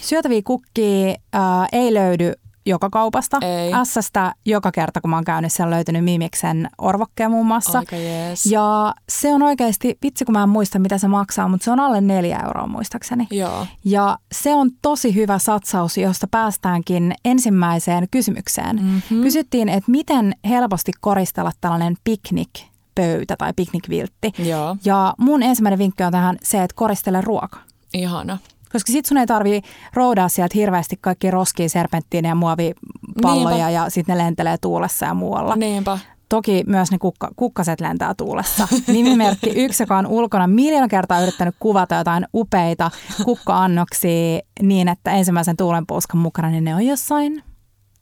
Syötäviä 0.00 0.42
kukkia 0.44 1.14
ää, 1.32 1.66
ei 1.72 1.94
löydy 1.94 2.32
joka 2.66 2.90
kaupasta. 2.90 3.38
Ei. 3.40 3.72
Sstä 4.00 4.34
joka 4.46 4.72
kerta, 4.72 5.00
kun 5.00 5.10
mä 5.10 5.16
oon 5.16 5.24
käynyt, 5.24 5.52
siellä 5.52 5.68
on 5.68 5.74
löytynyt 5.74 6.04
Mimiksen 6.04 6.68
orvokkeen 6.78 7.30
muun 7.30 7.46
muassa. 7.46 7.78
Aika 7.78 7.96
jees. 7.96 8.46
Ja 8.46 8.94
se 9.08 9.34
on 9.34 9.42
oikeasti, 9.42 9.98
vitsi 10.02 10.24
kun 10.24 10.32
mä 10.32 10.42
en 10.42 10.48
muista 10.48 10.78
mitä 10.78 10.98
se 10.98 11.08
maksaa, 11.08 11.48
mutta 11.48 11.64
se 11.64 11.70
on 11.70 11.80
alle 11.80 12.00
neljä 12.00 12.40
euroa 12.46 12.66
muistaakseni. 12.66 13.26
Joo. 13.30 13.66
Ja 13.84 14.18
se 14.32 14.54
on 14.54 14.70
tosi 14.82 15.14
hyvä 15.14 15.38
satsaus, 15.38 15.98
josta 15.98 16.26
päästäänkin 16.30 17.14
ensimmäiseen 17.24 18.08
kysymykseen. 18.10 18.76
Mhm. 18.76 19.22
Kysyttiin, 19.22 19.68
että 19.68 19.90
miten 19.90 20.34
helposti 20.48 20.92
koristella 21.00 21.52
tällainen 21.60 21.96
piknikpöytä 22.04 23.36
tai 23.36 23.52
piknikviltti. 23.56 24.32
Joo, 24.38 24.76
Ja 24.84 25.14
mun 25.18 25.42
ensimmäinen 25.42 25.78
vinkki 25.78 26.02
on 26.02 26.12
tähän 26.12 26.36
se, 26.42 26.62
että 26.62 26.74
koristele 26.74 27.20
ruoka. 27.20 27.58
ihana. 27.94 28.38
Koska 28.74 28.92
sit 28.92 29.06
sun 29.06 29.18
ei 29.18 29.26
tarvii 29.26 29.62
roudaa 29.94 30.28
sieltä 30.28 30.52
hirveästi 30.54 30.98
kaikki 31.00 31.30
roskia, 31.30 31.68
serpenttiinejä 31.68 32.30
ja 32.30 32.34
muovipalloja 32.34 33.56
Niinpä. 33.56 33.70
ja 33.70 33.90
sitten 33.90 34.18
ne 34.18 34.24
lentelee 34.24 34.56
tuulessa 34.58 35.06
ja 35.06 35.14
muualla. 35.14 35.56
Niinpä. 35.56 35.98
Toki 36.28 36.64
myös 36.66 36.90
ne 36.90 36.98
kukka, 36.98 37.30
kukkaset 37.36 37.80
lentää 37.80 38.14
tuulessa. 38.14 38.68
Nimimerkki 38.86 39.50
yksi, 39.50 39.82
joka 39.82 39.98
on 39.98 40.06
ulkona 40.06 40.46
miljoona 40.46 40.88
kertaa 40.88 41.22
yrittänyt 41.22 41.54
kuvata 41.58 41.94
jotain 41.94 42.26
upeita 42.34 42.90
kukka-annoksia 43.24 44.40
niin, 44.62 44.88
että 44.88 45.10
ensimmäisen 45.10 45.56
tuulenpuuskan 45.56 46.20
mukana, 46.20 46.50
niin 46.50 46.64
ne 46.64 46.74
on 46.74 46.86
jossain 46.86 47.42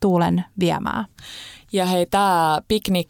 tuulen 0.01 0.45
viemää. 0.61 1.05
Ja 1.73 1.87
hei, 1.87 2.07
tämä 2.07 2.61
piknik 2.69 3.09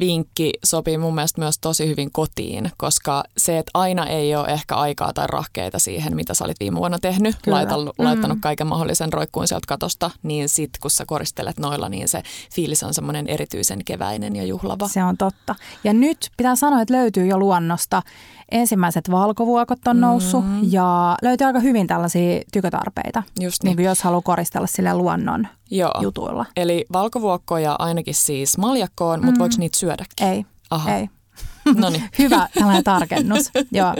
vinkki 0.00 0.52
sopii 0.64 0.98
mun 0.98 1.14
mielestä 1.14 1.40
myös 1.40 1.58
tosi 1.58 1.88
hyvin 1.88 2.12
kotiin, 2.12 2.70
koska 2.76 3.24
se, 3.36 3.58
että 3.58 3.70
aina 3.74 4.06
ei 4.06 4.36
ole 4.36 4.48
ehkä 4.48 4.74
aikaa 4.74 5.12
tai 5.12 5.26
rahkeita 5.26 5.78
siihen, 5.78 6.16
mitä 6.16 6.34
sä 6.34 6.44
olit 6.44 6.60
viime 6.60 6.78
vuonna 6.78 6.98
tehnyt, 6.98 7.36
laittanut, 7.46 7.98
mm. 7.98 8.04
laittanut 8.04 8.38
kaiken 8.40 8.66
mahdollisen 8.66 9.12
roikkuun 9.12 9.48
sieltä 9.48 9.64
katosta, 9.68 10.10
niin 10.22 10.48
sit 10.48 10.70
kun 10.82 10.90
sä 10.90 11.04
koristelet 11.06 11.58
noilla, 11.58 11.88
niin 11.88 12.08
se 12.08 12.22
fiilis 12.52 12.82
on 12.82 12.94
semmoinen 12.94 13.26
erityisen 13.26 13.84
keväinen 13.84 14.36
ja 14.36 14.44
juhlava. 14.44 14.88
Se 14.88 15.04
on 15.04 15.16
totta. 15.16 15.54
Ja 15.84 15.92
nyt 15.92 16.30
pitää 16.36 16.56
sanoa, 16.56 16.82
että 16.82 16.94
löytyy 16.94 17.26
jo 17.26 17.38
luonnosta. 17.38 18.02
Ensimmäiset 18.50 19.10
valkovuokot 19.10 19.78
on 19.86 20.00
noussut 20.00 20.44
mm. 20.46 20.60
ja 20.70 21.16
löytyy 21.22 21.46
aika 21.46 21.60
hyvin 21.60 21.86
tällaisia 21.86 22.42
tykötarpeita, 22.52 23.22
Just 23.40 23.62
niin 23.62 23.68
niin. 23.68 23.76
kuin 23.76 23.84
jos 23.84 24.02
haluaa 24.02 24.22
koristella 24.22 24.66
sille 24.66 24.94
luonnon 24.94 25.46
Joo. 25.70 25.94
jutuilla. 26.02 26.46
Eli 26.56 26.84
valkovuokkoja 26.92 27.76
ainakin 27.78 28.14
siis 28.14 28.58
maljakkoon, 28.58 29.24
mutta 29.24 29.38
voiko 29.38 29.54
niitä 29.58 29.78
syödäkin? 29.78 30.28
Ei, 30.28 30.46
Aha. 30.70 30.94
ei. 30.94 31.08
No 31.80 31.90
niin. 31.90 32.04
Hyvä 32.18 32.48
tällainen 32.54 32.84
tarkennus. 32.84 33.50
Joo. 33.72 33.94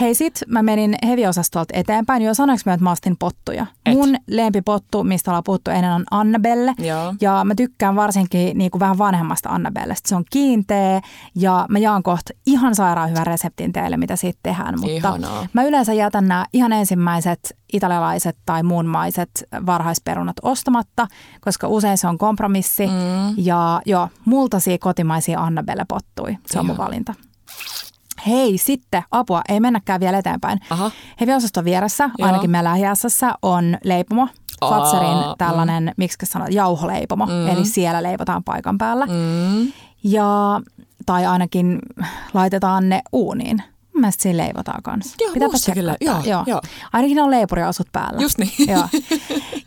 Hei, 0.00 0.14
sit 0.14 0.40
mä 0.46 0.62
menin 0.62 0.94
heviosastolta 1.06 1.74
eteenpäin. 1.76 2.22
Jo 2.22 2.34
sanoinko 2.34 2.62
mä, 2.66 2.72
että 2.72 2.84
mä 2.84 2.90
ostin 2.90 3.16
pottuja? 3.18 3.66
Et. 3.86 3.94
Mun 3.94 4.16
lempipottu, 4.26 5.04
mistä 5.04 5.30
ollaan 5.30 5.44
puhuttu 5.44 5.70
ennen, 5.70 5.92
on 5.92 6.04
Annabelle. 6.10 6.74
Joo. 6.78 7.14
Ja 7.20 7.42
mä 7.44 7.54
tykkään 7.54 7.96
varsinkin 7.96 8.58
niin 8.58 8.70
kuin 8.70 8.80
vähän 8.80 8.98
vanhemmasta 8.98 9.48
Annabellesta. 9.48 10.08
Se 10.08 10.16
on 10.16 10.24
kiinteä 10.30 11.00
ja 11.34 11.66
mä 11.68 11.78
jaan 11.78 12.02
kohta 12.02 12.32
ihan 12.46 12.74
sairaan 12.74 13.10
hyvän 13.10 13.26
reseptin 13.26 13.72
teille, 13.72 13.96
mitä 13.96 14.16
siitä 14.16 14.38
tehdään. 14.42 14.74
Mutta 14.80 14.92
Ihanaa. 14.96 15.46
mä 15.52 15.64
yleensä 15.64 15.92
jätän 15.92 16.28
nämä 16.28 16.46
ihan 16.52 16.72
ensimmäiset 16.72 17.56
italialaiset 17.72 18.36
tai 18.46 18.62
muunmaiset 18.62 19.30
varhaisperunat 19.66 20.36
ostamatta, 20.42 21.06
koska 21.40 21.68
usein 21.68 21.98
se 21.98 22.08
on 22.08 22.18
kompromissi. 22.18 22.86
Mm. 22.86 23.34
Ja 23.36 23.80
joo, 23.86 24.08
multaisia 24.24 24.78
kotimaisia 24.80 25.40
Annabelle-pottui. 25.40 26.36
Se 26.46 26.58
on 26.58 26.66
mun 26.66 26.74
Ihana. 26.74 26.84
valinta. 26.86 27.14
Hei, 28.26 28.58
sitten 28.58 29.02
apua, 29.10 29.42
ei 29.48 29.60
mennäkään 29.60 30.00
vielä 30.00 30.18
eteenpäin. 30.18 30.60
Aha. 30.70 30.90
Heviosaston 31.20 31.64
vieressä, 31.64 32.10
Joo. 32.18 32.26
ainakin 32.26 32.50
meillä 32.50 32.70
lähiässässä, 32.70 33.34
on 33.42 33.78
leipomo. 33.84 34.28
Fatserin 34.68 35.08
mm. 35.16 35.34
tällainen, 35.38 35.94
miksi 35.96 36.26
sanot, 36.26 36.48
jauholeipomo, 36.50 37.26
Mm. 37.26 37.48
eli 37.48 37.64
siellä 37.64 38.02
leivotaan 38.02 38.44
paikan 38.44 38.78
päällä. 38.78 39.06
Mm. 39.06 39.72
Ja, 40.04 40.60
tai 41.06 41.26
ainakin 41.26 41.78
laitetaan 42.34 42.88
ne 42.88 43.02
uuniin. 43.12 43.62
Mun 43.98 44.02
mielestä 44.02 44.22
siinä 44.22 44.36
leivotaan 44.36 44.82
kanssa. 44.82 45.16
Joo, 45.20 45.32
Pitääpä 45.32 45.56
kyllä. 45.74 45.96
tsekata. 45.98 46.28
Joo, 46.30 46.42
joo. 46.46 46.60
Ainakin 46.92 47.20
on 47.20 47.30
leipuriasut 47.30 47.86
päällä. 47.92 48.20
Just 48.22 48.38
niin. 48.38 48.52
Joo. 48.68 48.88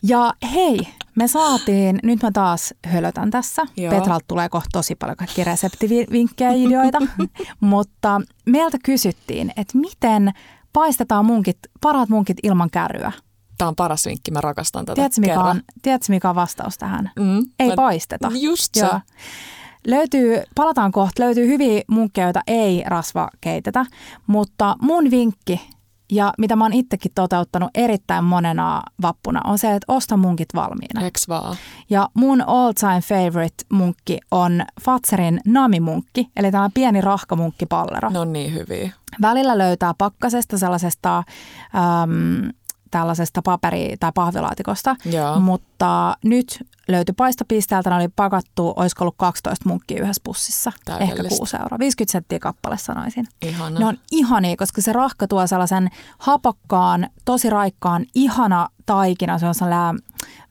Ja 0.04 0.34
hei, 0.54 0.88
me 1.16 1.28
saatiin, 1.28 2.00
nyt 2.04 2.24
mä 2.24 2.32
taas 2.32 2.74
hölötän 2.86 3.32
tässä. 3.32 3.62
Joo. 3.78 3.92
Petralta 3.94 4.26
tulee 4.28 4.50
kohta 4.50 4.70
tosi 4.74 4.96
paljon 4.96 5.18
kaikki 5.18 5.44
reseptivinkkejä 5.44 6.52
ja 6.52 6.68
ideoita. 6.68 6.98
Mutta 7.60 8.22
meiltä 8.46 8.78
kysyttiin, 8.86 9.54
että 9.58 9.78
miten 9.78 10.32
paistetaan 10.74 11.26
munkit, 11.26 11.58
parhaat 11.82 12.10
munkit 12.10 12.38
ilman 12.44 12.70
kärryä. 12.70 13.12
Tämä 13.58 13.70
on 13.70 13.76
paras 13.76 14.06
vinkki, 14.06 14.32
mä 14.32 14.42
rakastan 14.42 14.86
tätä. 14.86 14.96
Tiedätkö 14.96 15.22
mikä, 15.22 15.40
on, 15.40 15.62
tiedätkö 15.82 16.06
mikä 16.10 16.30
on 16.30 16.36
vastaus 16.36 16.78
tähän? 16.78 17.12
Mm. 17.20 17.46
Ei 17.60 17.68
Mä- 17.68 17.76
paisteta. 17.76 18.32
Just 18.34 18.70
se. 18.74 18.86
Joo. 18.86 19.00
Löytyy, 19.88 20.44
palataan 20.56 20.92
kohta, 20.92 21.24
löytyy 21.24 21.48
hyviä 21.48 21.82
munkkeja, 21.88 22.28
joita 22.28 22.42
ei 22.48 22.84
rasva 22.88 23.30
keitetä, 23.42 23.86
mutta 24.28 24.76
mun 24.82 25.12
vinkki 25.12 25.62
ja 26.12 26.34
mitä 26.38 26.56
mä 26.56 26.66
oon 26.66 26.74
itsekin 26.74 27.12
toteuttanut 27.16 27.70
erittäin 27.76 28.24
monena 28.24 28.84
vappuna 29.02 29.42
on 29.44 29.58
se, 29.58 29.76
että 29.76 29.94
osta 29.94 30.18
munkit 30.18 30.50
valmiina. 30.56 31.08
Eks 31.08 31.28
vaan? 31.28 31.56
Ja 31.90 32.10
mun 32.14 32.42
all 32.42 32.72
time 32.72 33.02
favorite 33.02 33.64
munkki 33.72 34.20
on 34.32 34.64
Fatserin 34.82 35.40
namimunkki, 35.46 36.30
eli 36.36 36.52
tämä 36.52 36.70
pieni 36.74 37.02
rahkamunkkipallero. 37.02 38.10
Ne 38.10 38.20
on 38.20 38.34
niin 38.34 38.54
hyviä. 38.54 38.92
Välillä 39.22 39.58
löytää 39.58 39.94
pakkasesta 39.98 40.58
sellaisesta 40.58 41.18
äm, 41.18 42.50
tällaisesta 42.92 43.42
paperi- 43.42 43.96
tai 44.00 44.12
pahvilaatikosta, 44.16 44.96
Joo. 45.06 45.40
mutta 45.40 46.18
nyt 46.24 46.64
löytyi 46.88 47.14
paistopisteeltä, 47.18 47.90
ne 47.90 47.96
oli 47.96 48.08
pakattu, 48.16 48.74
olisiko 48.76 49.04
ollut 49.04 49.16
12 49.18 49.70
munkkia 49.70 50.02
yhdessä 50.02 50.22
pussissa, 50.24 50.72
ehkä 50.90 51.06
Täydellistä. 51.08 51.38
6 51.38 51.58
euroa, 51.58 51.80
50 51.80 52.12
senttiä 52.12 52.40
kappale 52.40 52.78
sanoisin. 52.78 53.28
Ihana. 53.42 53.80
Ne 53.80 53.86
on 53.86 53.98
ihania, 54.12 54.56
koska 54.56 54.82
se 54.82 54.94
rahka 54.94 55.28
tuo 55.28 55.48
sellaisen 55.48 55.90
hapokkaan, 56.18 57.10
tosi 57.26 57.50
raikkaan, 57.50 58.06
ihana 58.16 58.70
taikina, 58.86 59.40
se 59.40 59.46
on 59.48 59.56
sellainen 59.56 60.02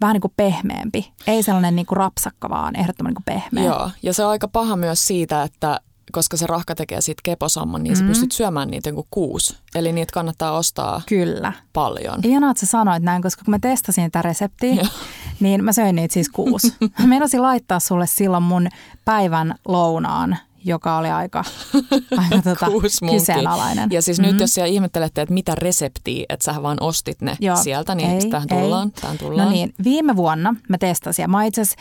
vähän 0.01 0.15
niin 0.15 0.21
kuin 0.21 0.35
pehmeämpi, 0.37 1.13
ei 1.27 1.43
sellainen 1.43 1.77
niin 1.77 1.87
kuin 1.87 1.97
rapsakka, 1.97 2.51
vaan 2.51 2.77
ehdottoman 2.77 3.11
niin 3.11 3.23
kuin 3.25 3.41
pehmeä. 3.41 3.65
Joo, 3.65 3.91
ja 4.03 4.15
se 4.15 4.25
on 4.25 4.31
aika 4.31 4.49
paha 4.49 4.77
myös 4.77 5.07
siitä, 5.07 5.43
että 5.43 5.81
koska 6.13 6.37
se 6.37 6.47
rahka 6.47 6.75
tekee 6.75 7.01
siitä 7.01 7.21
keposamman, 7.25 7.83
niin 7.83 7.93
mm. 7.93 7.99
sä 7.99 8.05
pystyt 8.05 8.33
syömään 8.33 8.69
niitä 8.69 8.93
kuin 8.93 9.07
kuusi. 9.11 9.57
Eli 9.75 9.93
niitä 9.93 10.13
kannattaa 10.13 10.53
ostaa 10.53 11.03
Kyllä. 11.09 11.53
paljon. 11.73 12.21
Ihanaa, 12.25 12.51
että 12.51 12.61
sä 12.61 12.67
sanoit 12.67 13.03
näin, 13.03 13.23
koska 13.23 13.45
kun 13.45 13.53
mä 13.53 13.59
testasin 13.59 14.11
tätä 14.11 14.23
reseptiä, 14.23 14.87
niin 15.41 15.65
mä 15.65 15.73
söin 15.73 15.97
niitä 15.97 16.13
siis 16.13 16.29
kuusi. 16.29 16.75
Mä 16.99 17.07
meinasin 17.07 17.43
laittaa 17.43 17.81
sulle 17.81 18.07
silloin 18.07 18.43
mun 18.43 18.69
päivän 19.05 19.55
lounaan, 19.69 20.39
joka 20.65 20.99
oli 20.99 21.11
aika, 21.11 21.45
aika 22.23 22.43
tota, 22.43 22.71
munkkia. 22.71 23.11
kyseenalainen. 23.11 23.89
Ja 23.93 24.03
siis 24.03 24.19
mm. 24.19 24.27
nyt 24.27 24.41
jos 24.41 24.55
siellä 24.55 24.69
ihmettelette, 24.69 25.23
että 25.23 25.35
mitä 25.35 25.55
reseptiä, 25.55 26.25
että 26.29 26.45
sä 26.45 26.63
vaan 26.63 26.79
ostit 26.81 27.23
ne 27.23 27.37
Joo. 27.41 27.57
sieltä, 27.57 27.95
niin 27.95 28.11
Ei, 28.11 28.31
tähän 28.31 28.49
ei. 28.51 28.61
tullaan. 28.61 28.93
Tähän 28.93 29.19
tullaan. 29.19 29.49
No 29.49 29.53
niin, 29.53 29.75
viime 29.85 30.17
vuonna 30.17 30.55
mä 30.69 30.79
testasin 30.79 31.23
ja 31.23 31.29
mä 31.29 31.45
itse 31.45 31.61
asiassa 31.61 31.81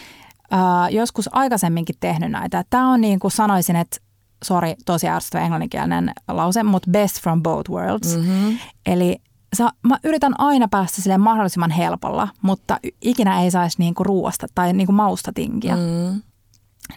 äh, 0.54 0.94
joskus 0.94 1.30
aikaisemminkin 1.32 1.96
tehnyt 2.00 2.32
näitä. 2.32 2.64
Tämä 2.70 2.92
on 2.92 3.02
niin 3.02 3.20
kuin 3.20 3.32
sanoisin, 3.32 3.76
että 3.76 3.98
sori, 4.46 4.76
tosi 4.86 5.08
ärsyttävä 5.08 5.44
englanninkielinen 5.44 6.14
lause, 6.28 6.64
mutta 6.64 6.92
best 6.92 7.22
from 7.22 7.44
both 7.44 7.72
worlds. 7.72 8.18
Mm-hmm. 8.18 8.58
Eli 8.86 9.22
sa, 9.54 9.74
mä 9.84 9.98
yritän 10.04 10.34
aina 10.38 10.68
päästä 10.68 11.02
sille 11.02 11.18
mahdollisimman 11.18 11.72
helpolla, 11.72 12.28
mutta 12.42 12.80
ikinä 13.02 13.42
ei 13.42 13.52
saisi 13.52 13.80
niinku 13.80 14.04
ruoasta 14.04 14.48
tai 14.56 14.74
niinku 14.74 14.94
mausta 14.94 15.32
tinkiä. 15.34 15.76
Mm. 15.76 16.22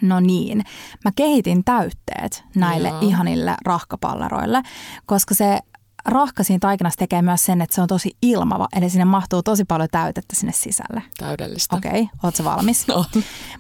No 0.02 0.20
niin, 0.20 0.64
mä 1.04 1.11
kehitin 1.16 1.64
täytteet 1.64 2.44
näille 2.56 2.88
Joo. 2.88 2.99
ihanille 3.00 3.54
rahkapalleroille, 3.64 4.62
koska 5.06 5.34
se 5.34 5.58
rahka 6.04 6.42
siinä 6.42 6.59
taikinassa 6.59 6.99
tekee 6.99 7.23
myös 7.23 7.44
sen, 7.44 7.62
että 7.62 7.75
se 7.75 7.80
on 7.80 7.88
tosi 7.88 8.16
ilmava, 8.23 8.68
eli 8.76 8.90
sinne 8.90 9.04
mahtuu 9.04 9.42
tosi 9.42 9.64
paljon 9.64 9.88
täytettä 9.92 10.37
sinne 10.37 10.52
sisälle. 10.52 11.02
Täydellistä. 11.18 11.76
Okei, 11.76 11.90
okay, 11.90 12.06
ootko 12.23 12.44
valmis? 12.44 12.87
No. 12.92 13.04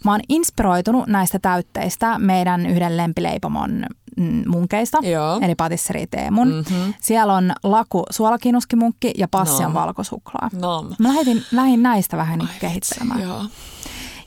Mä 0.04 0.10
oon 0.10 0.20
inspiroitunut 0.28 1.06
näistä 1.06 1.38
täytteistä 1.38 2.18
meidän 2.18 2.66
yhden 2.66 2.96
lempileipomon 2.96 3.86
mm, 4.16 4.42
munkeista, 4.48 4.98
Joo. 5.02 5.38
eli 5.42 5.54
patisserie 5.54 6.06
Teemun. 6.06 6.48
Mm-hmm. 6.48 6.94
Siellä 7.00 7.34
on 7.34 7.52
laku 7.62 8.04
suolakinuskimunkki 8.10 9.12
ja 9.18 9.28
passion 9.28 9.72
No. 9.72 9.80
valkosuklaa. 9.80 10.50
No. 10.52 10.86
Mä 10.98 11.08
lähdin, 11.08 11.42
lähdin 11.52 11.82
näistä 11.82 12.16
vähän 12.16 12.38
niin 12.38 12.48
Ai 12.48 12.54
kehittelemään. 12.60 13.20
vitsi, 13.20 13.32
Joo. 13.32 13.42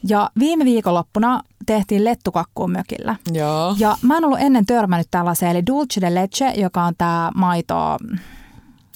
Ja 0.07 0.29
viime 0.39 0.65
viikonloppuna 0.65 1.41
tehtiin 1.65 2.05
lettukakkuun 2.05 2.71
mökillä. 2.71 3.15
Joo. 3.31 3.75
Ja 3.79 3.97
mä 4.01 4.17
en 4.17 4.25
ollut 4.25 4.39
ennen 4.39 4.65
törmännyt 4.65 5.07
tällaiseen, 5.12 5.51
eli 5.51 5.65
dulce 5.67 6.01
de 6.01 6.15
leche, 6.15 6.53
joka 6.57 6.83
on 6.83 6.93
tämä 6.97 7.31
maito, 7.35 7.97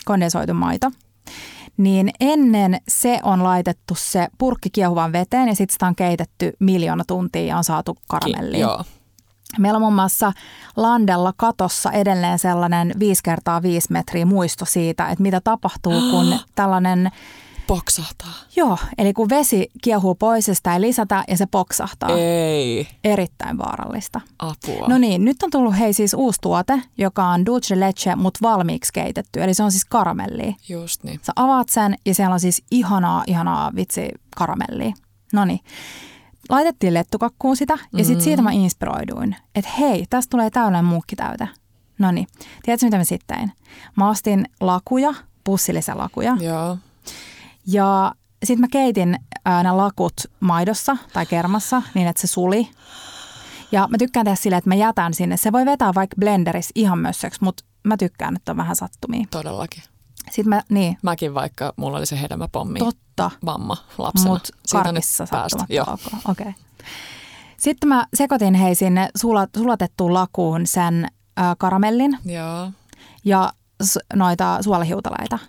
kondensoitu 0.05 0.53
maito. 0.53 0.91
Niin 1.77 2.09
ennen 2.19 2.81
se 2.87 3.19
on 3.23 3.43
laitettu 3.43 3.95
se 3.97 4.27
purkki 4.37 4.69
kiehuvan 4.69 5.11
veteen 5.11 5.47
ja 5.47 5.55
sitten 5.55 5.73
sitä 5.73 5.87
on 5.87 5.95
keitetty 5.95 6.53
miljoona 6.59 7.03
tuntia 7.07 7.41
ja 7.41 7.57
on 7.57 7.63
saatu 7.63 7.97
karamelliin. 8.07 8.61
Joo. 8.61 8.83
Meillä 9.57 9.77
on 9.77 9.81
muun 9.81 9.95
muassa 9.95 10.31
Landella 10.75 11.33
katossa 11.37 11.91
edelleen 11.91 12.39
sellainen 12.39 12.93
5 12.99 13.23
kertaa 13.23 13.61
5 13.61 13.87
metriä 13.91 14.25
muisto 14.25 14.65
siitä, 14.65 15.07
että 15.07 15.21
mitä 15.21 15.41
tapahtuu, 15.41 16.01
kun 16.11 16.39
tällainen, 16.55 17.11
Poksahtaa. 17.69 18.33
joo, 18.55 18.77
eli 18.97 19.13
kun 19.13 19.29
vesi 19.29 19.71
kiehuu 19.83 20.15
pois 20.15 20.47
ja 20.47 20.55
sitä 20.55 20.73
ei 20.73 20.81
lisätä 20.81 21.23
ja 21.27 21.37
se 21.37 21.45
poksahtaa. 21.45 22.09
Ei. 22.17 22.87
Erittäin 23.03 23.57
vaarallista. 23.57 24.21
Apua. 24.39 24.87
No 24.87 24.97
niin, 24.97 25.25
nyt 25.25 25.43
on 25.43 25.49
tullut 25.51 25.79
hei 25.79 25.93
siis 25.93 26.13
uusi 26.13 26.41
tuote, 26.41 26.81
joka 26.97 27.25
on 27.25 27.45
dulce 27.45 27.79
leche, 27.79 28.15
mutta 28.15 28.39
valmiiksi 28.41 28.93
keitetty. 28.93 29.43
Eli 29.43 29.53
se 29.53 29.63
on 29.63 29.71
siis 29.71 29.85
karamellia. 29.85 30.53
Just 30.69 31.03
niin. 31.03 31.19
Sä 31.23 31.33
avaat 31.35 31.69
sen 31.69 31.95
ja 32.05 32.15
siellä 32.15 32.33
on 32.33 32.39
siis 32.39 32.63
ihanaa, 32.71 33.23
ihanaa 33.27 33.71
vitsi 33.75 34.09
karamellia. 34.37 34.93
No 35.33 35.45
niin. 35.45 35.59
Laitettiin 36.49 36.93
lettukakkuun 36.93 37.57
sitä 37.57 37.77
ja 37.93 38.05
sitten 38.05 38.23
siitä 38.23 38.41
mä 38.41 38.51
inspiroiduin, 38.51 39.35
että 39.55 39.71
hei, 39.79 40.05
tästä 40.09 40.29
tulee 40.29 40.49
täydellinen 40.49 40.85
muukkitäyte. 40.85 41.47
No 41.99 42.11
niin, 42.11 42.27
tiedätkö 42.63 42.85
mitä 42.85 42.97
mä 42.97 43.03
sitten 43.03 43.37
tein? 43.37 43.51
Mä 43.95 44.09
ostin 44.09 44.45
lakuja 44.59 45.13
pussillisen 45.43 45.97
lakuja. 45.97 46.37
Joo. 46.39 46.77
Ja 47.67 48.11
sitten 48.45 48.61
mä 48.61 48.67
keitin 48.71 49.15
ne 49.63 49.71
lakut 49.71 50.13
maidossa 50.39 50.97
tai 51.13 51.25
kermassa 51.25 51.81
niin, 51.93 52.07
että 52.07 52.21
se 52.21 52.27
suli. 52.27 52.69
Ja 53.71 53.87
mä 53.87 53.97
tykkään 53.97 54.23
tehdä 54.25 54.35
silleen, 54.35 54.57
että 54.57 54.69
mä 54.69 54.75
jätän 54.75 55.13
sinne. 55.13 55.37
Se 55.37 55.51
voi 55.51 55.65
vetää 55.65 55.93
vaikka 55.95 56.15
blenderissa 56.19 56.71
ihan 56.75 56.99
mössöksi, 56.99 57.43
mutta 57.43 57.63
mä 57.83 57.97
tykkään, 57.97 58.35
että 58.35 58.51
on 58.51 58.57
vähän 58.57 58.75
sattumia. 58.75 59.25
Todellakin. 59.31 59.83
Sitten 60.31 60.49
mä, 60.49 60.61
niin, 60.69 60.97
Mäkin 61.01 61.33
vaikka 61.33 61.73
mulla 61.75 61.97
oli 61.97 62.05
se 62.05 62.21
hedelmäpommi 62.21 62.79
totta, 62.79 63.31
mamma 63.45 63.77
lapsena. 63.97 64.31
on 64.31 64.39
karkissa 64.71 65.25
sattumatta 65.25 65.73
Joo. 65.73 65.97
Okei. 66.29 66.53
Sitten 67.57 67.89
mä 67.89 68.05
sekoitin 68.13 68.53
hei 68.53 68.75
sinne 68.75 69.09
sulat, 69.17 69.49
sulatettuun 69.57 70.13
lakuun 70.13 70.67
sen 70.67 71.07
ää, 71.37 71.55
karamellin 71.57 72.17
Joo. 72.25 72.71
ja 73.25 73.53
s- 73.83 73.99
noita 74.15 74.57
suolahiutaleita. 74.63 75.39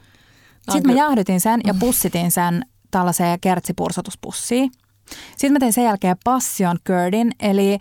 Sitten 0.73 0.93
mä 0.95 0.99
jäähdytin 0.99 1.41
sen 1.41 1.61
ja 1.67 1.75
pussitin 1.75 2.31
sen 2.31 2.67
tällaiseen 2.91 3.41
kertsipursotuspussiin. 3.41 4.71
Sitten 5.31 5.53
mä 5.53 5.59
tein 5.59 5.73
sen 5.73 5.85
jälkeen 5.85 6.17
passion 6.25 6.79
curdin, 6.87 7.33
eli 7.41 7.79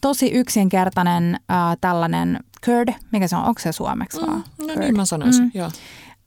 tosi 0.00 0.26
yksinkertainen 0.30 1.34
äh, 1.50 1.56
tällainen 1.80 2.40
curd, 2.66 2.88
mikä 3.12 3.28
se 3.28 3.36
on, 3.36 3.44
onko 3.44 3.60
se 3.60 3.72
suomeksi 3.72 4.20
vaan? 4.20 4.44
No 4.58 4.66
Curd. 4.66 4.78
niin 4.78 4.96
mä 4.96 5.04
sanoisin, 5.04 5.44
Mm. 5.44 5.50
joo. 5.54 5.70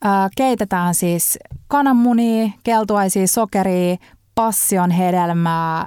Äh, 0.06 0.30
keitetään 0.36 0.94
siis 0.94 1.38
kananmunia, 1.68 2.50
keltuaisia, 2.64 3.26
sokeria, 3.26 3.96
passion 4.34 4.90
hedelmää, 4.90 5.86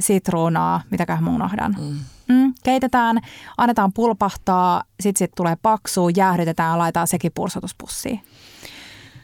sitruunaa, 0.00 0.80
mitäköhän 0.90 1.24
mä 1.24 1.30
unohdan. 1.30 1.76
Mm. 1.80 1.98
Mm, 2.28 2.54
keitetään, 2.64 3.20
annetaan 3.58 3.92
pulpahtaa, 3.92 4.82
sitten 5.00 5.18
sit 5.18 5.30
tulee 5.36 5.56
paksu, 5.62 6.08
jäähdytetään 6.08 6.70
ja 6.70 6.78
laitetaan 6.78 7.06
sekin 7.06 7.32
pursotuspussiin. 7.34 8.20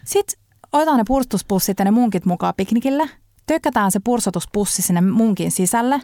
Sitten 0.05 0.41
otetaan 0.73 0.99
ne 0.99 1.05
pursotuspussit 1.07 1.79
ja 1.79 1.85
ne 1.85 1.91
munkit 1.91 2.27
mukaan 2.27 2.55
piknikille. 2.57 3.11
Tökkätään 3.47 3.91
se 3.91 4.01
pursotuspussi 4.05 4.83
sinne 4.83 5.01
munkin 5.01 5.51
sisälle. 5.51 6.01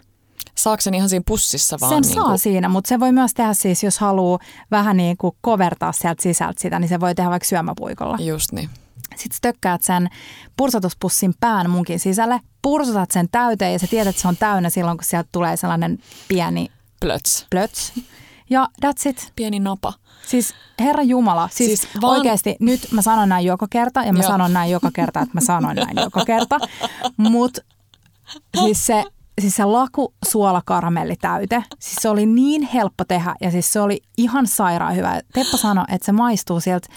Saako 0.54 0.80
sen 0.80 0.94
ihan 0.94 1.08
siinä 1.08 1.22
pussissa 1.26 1.76
vaan? 1.80 1.92
Sen 1.92 2.02
niin 2.02 2.14
saa 2.14 2.36
siinä, 2.36 2.68
mutta 2.68 2.88
se 2.88 3.00
voi 3.00 3.12
myös 3.12 3.34
tehdä 3.34 3.54
siis, 3.54 3.82
jos 3.82 3.98
haluaa 3.98 4.38
vähän 4.70 4.96
niin 4.96 5.16
kuin 5.16 5.36
kovertaa 5.40 5.92
sieltä 5.92 6.22
sisältä 6.22 6.60
sitä, 6.60 6.78
niin 6.78 6.88
se 6.88 7.00
voi 7.00 7.14
tehdä 7.14 7.30
vaikka 7.30 7.48
syömäpuikolla. 7.48 8.18
Just 8.20 8.52
niin. 8.52 8.70
Sitten 9.16 9.38
tökkäät 9.42 9.82
sen 9.82 10.08
pursotuspussin 10.56 11.34
pään 11.40 11.70
munkin 11.70 12.00
sisälle, 12.00 12.40
pursotat 12.62 13.10
sen 13.10 13.28
täyteen 13.32 13.72
ja 13.72 13.78
sä 13.78 13.86
tiedät, 13.86 14.08
että 14.08 14.22
se 14.22 14.28
on 14.28 14.36
täynnä 14.36 14.70
silloin, 14.70 14.98
kun 14.98 15.04
sieltä 15.04 15.28
tulee 15.32 15.56
sellainen 15.56 15.98
pieni 16.28 16.68
Plöts. 17.00 17.46
plöts. 17.50 17.92
Ja 18.50 18.68
that's 18.84 19.08
it. 19.10 19.32
Pieni 19.36 19.60
napa. 19.60 19.92
Siis 20.26 20.54
Herra 20.80 21.02
Jumala, 21.02 21.48
siis, 21.52 21.80
Siis 21.80 21.88
vaan- 22.02 22.16
oikeasti 22.18 22.56
nyt 22.60 22.88
mä 22.92 23.02
sanon 23.02 23.28
näin 23.28 23.46
joka 23.46 23.66
kerta 23.70 24.02
ja 24.02 24.12
mä 24.12 24.18
Joo. 24.18 24.28
sanon 24.30 24.52
näin 24.52 24.70
joka 24.70 24.90
kerta, 24.94 25.20
että 25.20 25.34
mä 25.34 25.40
sanon 25.40 25.76
näin 25.76 25.96
joka 26.04 26.24
kerta. 26.24 26.58
Mutta 27.16 27.60
siis 28.60 28.86
se, 28.86 29.04
siis 29.40 29.54
se 29.56 29.64
laku 29.64 30.14
suolakaramellitäyte, 30.28 31.64
siis 31.78 31.96
se 32.02 32.08
oli 32.08 32.26
niin 32.26 32.62
helppo 32.62 33.04
tehdä 33.04 33.34
ja 33.40 33.50
siis 33.50 33.72
se 33.72 33.80
oli 33.80 34.02
ihan 34.18 34.46
sairaan 34.46 34.96
hyvä. 34.96 35.20
Teppo 35.32 35.56
sanoi, 35.56 35.84
että 35.92 36.06
se 36.06 36.12
maistuu 36.12 36.60
sieltä 36.60 36.88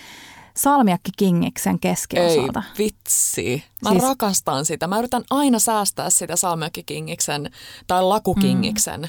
salmiakki 0.58 1.12
kingiksen 1.18 1.80
keskiosalta. 1.80 2.64
Ei 2.80 2.86
vitsi. 2.86 3.64
Mä 3.84 3.90
Siis- 3.90 4.04
rakastan 4.04 4.66
sitä. 4.66 4.88
Mä 4.88 5.00
yritän 5.00 5.24
aina 5.30 5.60
säästää 5.60 6.10
sitä 6.10 6.36
salmiakkikingiksen 6.36 7.52
tai 7.88 8.04
lakukingiksen. 8.04 9.02
Mm. 9.02 9.08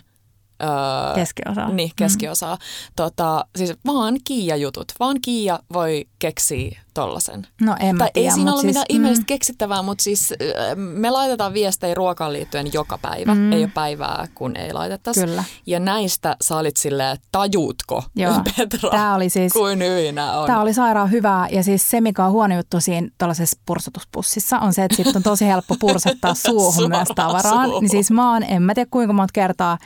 Öö, 0.62 1.14
Keskiosa. 1.14 1.68
Niin, 1.68 1.90
keskiosaa. 1.96 2.54
Mm. 2.54 2.92
Tota, 2.96 3.44
siis 3.56 3.74
vaan 3.86 4.16
Kiia-jutut. 4.24 4.92
Vaan 5.00 5.20
Kiia 5.20 5.58
voi 5.72 6.06
keksiä 6.18 6.80
tollasen. 7.00 7.46
No 7.60 7.76
en 7.80 7.98
Tai 7.98 8.10
tiedä, 8.14 8.28
ei 8.28 8.34
siinä 8.34 8.52
ole 8.52 8.60
siis, 8.60 8.66
mitään 8.66 8.86
ihmeellistä 8.88 9.24
keksittävää, 9.26 9.82
mutta 9.82 10.04
siis 10.04 10.32
äh, 10.32 10.76
me 10.76 11.10
laitetaan 11.10 11.54
viestejä 11.54 11.94
ruokaan 11.94 12.32
liittyen 12.32 12.72
joka 12.72 12.98
päivä. 12.98 13.34
Mm. 13.34 13.52
Ei 13.52 13.62
ole 13.64 13.70
päivää, 13.74 14.28
kun 14.34 14.56
ei 14.56 14.72
laitettaisi. 14.72 15.20
Kyllä. 15.20 15.44
Ja 15.66 15.80
näistä 15.80 16.36
sä 16.42 16.56
olit 16.56 16.76
silleen, 16.76 17.16
tajuutko, 17.32 18.02
Joo. 18.16 18.32
Petra, 18.56 18.90
Tää 18.90 19.14
oli 19.14 19.30
siis- 19.30 19.52
kuin 19.52 19.78
hyvinä 19.78 20.32
on. 20.32 20.46
Tämä 20.46 20.60
oli 20.60 20.74
sairaan 20.74 21.10
hyvää 21.10 21.48
ja 21.48 21.62
siis 21.62 21.90
se, 21.90 22.00
mikä 22.00 22.24
on 22.24 22.32
huono 22.32 22.56
juttu 22.56 22.80
siinä 22.80 23.08
tuollaisessa 23.18 23.58
pursotuspussissa 23.66 24.58
on 24.58 24.72
se, 24.72 24.84
että 24.84 24.96
sitten 24.96 25.16
on 25.16 25.22
tosi 25.22 25.46
helppo 25.46 25.76
pursottaa 25.80 26.34
suuhun 26.46 26.88
myös 26.88 27.08
tavaraan. 27.14 27.66
suuhun. 27.66 27.80
Niin 27.82 27.90
siis 27.90 28.10
mä 28.10 28.32
oon, 28.32 28.42
en 28.42 28.62
mä 28.62 28.74
tiedä 28.74 28.88
kuinka 28.90 29.12
monta 29.12 29.32
kertaa 29.32 29.78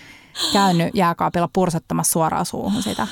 käynyt 0.52 0.94
jääkaapilla 0.94 1.48
pursottamassa 1.52 2.12
suoraan 2.12 2.46
suuhun 2.46 2.82
sitä. 2.82 3.06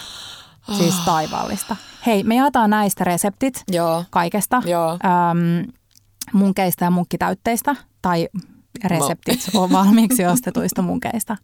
Siis 0.76 0.94
taivaallista. 1.04 1.76
Hei, 2.06 2.22
me 2.22 2.34
jaetaan 2.34 2.70
näistä 2.70 3.04
reseptit 3.04 3.64
Joo, 3.68 4.04
kaikesta. 4.10 4.62
joo. 4.66 4.90
Öm, 4.92 5.72
munkeista 6.32 6.84
ja 6.84 6.90
munkkitäytteistä 6.90 7.76
tai 8.02 8.28
reseptit 8.84 9.40
on 9.54 9.72
valmiiksi 9.72 10.26
ostetuista 10.26 10.82
munkeista. 10.82 11.36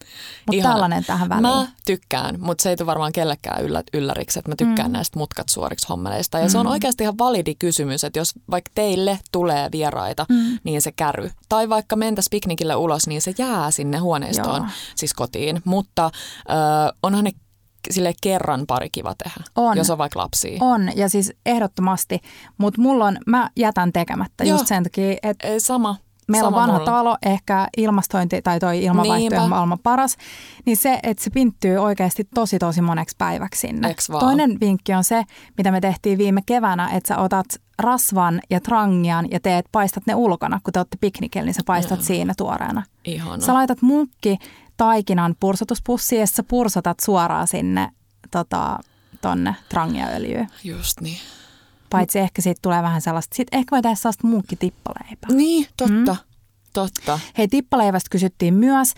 Mutta 0.47 0.63
tällainen 0.63 1.05
tähän 1.05 1.29
väliin. 1.29 1.43
Mä 1.43 1.67
tykkään, 1.87 2.41
mutta 2.41 2.63
se 2.63 2.71
ei 2.71 2.77
tule 2.77 2.87
varmaan 2.87 3.13
kellekään 3.13 3.65
yllä, 3.65 3.83
ylläriksi, 3.95 4.39
että 4.39 4.51
mä 4.51 4.57
tykkään 4.57 4.91
mm. 4.91 4.93
näistä 4.93 5.19
mutkat 5.19 5.49
suoriksi 5.49 5.89
hommeleista. 5.89 6.39
Ja 6.39 6.45
mm. 6.45 6.51
se 6.51 6.59
on 6.59 6.67
oikeasti 6.67 7.05
ihan 7.05 7.19
validi 7.19 7.55
kysymys, 7.55 8.05
että 8.05 8.19
jos 8.19 8.33
vaikka 8.51 8.71
teille 8.75 9.19
tulee 9.33 9.69
vieraita, 9.73 10.27
mm. 10.29 10.59
niin 10.65 10.83
se 10.83 10.93
käry. 10.93 11.31
Tai 11.49 11.69
vaikka 11.69 11.97
mentäs 11.97 12.27
piknikille 12.31 12.77
ulos, 12.77 13.07
niin 13.07 13.23
se 13.23 13.35
jää 13.39 13.71
sinne 13.71 13.99
huoneistoon, 13.99 14.63
Joo. 14.63 14.71
siis 14.95 15.15
kotiin. 15.15 15.63
Mutta 15.65 16.05
äh, 16.05 16.13
onhan 17.03 17.25
ne 17.25 17.31
sille 17.91 18.13
kerran 18.23 18.65
pari 18.67 18.91
kiva 18.91 19.15
tehdä, 19.25 19.45
On. 19.57 19.77
jos 19.77 19.91
on 19.91 19.99
vaikka 19.99 20.21
lapsia. 20.21 20.59
On, 20.61 20.91
ja 20.97 21.09
siis 21.09 21.33
ehdottomasti, 21.47 22.21
mutta 22.59 22.81
mulla 22.81 23.05
on, 23.07 23.19
mä 23.27 23.51
jätän 23.57 23.93
tekemättä 23.93 24.45
Joo. 24.45 24.55
just 24.55 24.67
sen 24.67 24.83
takia, 24.83 25.17
että 25.23 25.49
Ei, 25.49 25.61
Sama. 25.61 25.97
meillä 26.29 26.47
sama 26.47 26.57
on 26.57 26.63
vanha 26.63 26.79
mulla. 26.79 26.93
talo, 26.93 27.17
ehkä 27.27 27.69
ilmastointi 27.77 28.43
tai 28.43 28.61
toi 28.61 28.85
ilmanvaihto 28.85 29.19
Niinpä. 29.19 29.43
on 29.43 29.49
maailman 29.51 29.79
paras, 29.83 30.17
niin 30.67 30.77
se, 30.77 30.99
että 31.03 31.25
se 31.25 31.31
pinttyy 31.31 31.77
oikeasti 31.77 32.29
tosi 32.35 32.59
tosi 32.59 32.81
moneksi 32.83 33.15
päiväksi 33.19 33.61
sinne. 33.61 33.95
Toinen 34.21 34.61
vinkki 34.61 34.95
on 34.95 35.05
se, 35.05 35.23
mitä 35.57 35.71
me 35.73 35.81
tehtiin 35.81 36.19
viime 36.19 36.41
keväänä, 36.47 36.89
että 36.89 37.09
sä 37.09 37.19
otat 37.19 37.47
rasvan 37.79 38.41
ja 38.51 38.61
trangian 38.61 39.27
ja 39.31 39.41
teet, 39.41 39.67
paistat 39.73 40.07
ne 40.07 40.15
ulkona, 40.15 40.61
kun 40.65 40.73
te 40.73 40.79
olette 40.81 40.97
piknikellä, 41.01 41.47
niin 41.47 41.55
sä 41.55 41.63
paistat 41.67 42.03
siinä 42.03 42.35
tuoreena. 42.37 42.83
Ihana. 43.05 43.43
Sä 43.45 43.55
laitat 43.55 43.83
munkki 43.83 44.39
taikinan 44.79 45.37
pursotuspussiin 45.41 46.21
ja 46.21 46.27
sä 46.27 46.43
pursotat 46.43 47.01
suoraan 47.01 47.47
sinne 47.47 47.89
tota, 48.31 48.79
tonne 49.21 49.55
trangiaöljyyn. 49.69 50.49
Just 50.65 51.01
niin. 51.01 51.19
Paitsi 51.91 52.19
ehkä 52.19 52.43
siitä 52.43 52.59
tulee 52.63 52.83
vähän 52.83 53.01
sellaista, 53.01 53.37
sitten 53.37 53.59
ehkä 53.59 53.77
voi 53.77 53.83
tehdä 53.83 53.95
sellaista 53.95 54.27
munkkitippaleipää. 54.27 55.31
Niin, 55.33 55.67
totta. 55.77 56.13
Mm. 56.13 56.29
Totta. 56.73 57.19
Hei, 57.39 57.49
tippaleivästä 57.49 58.09
kysyttiin 58.11 58.55
myös. 58.55 58.95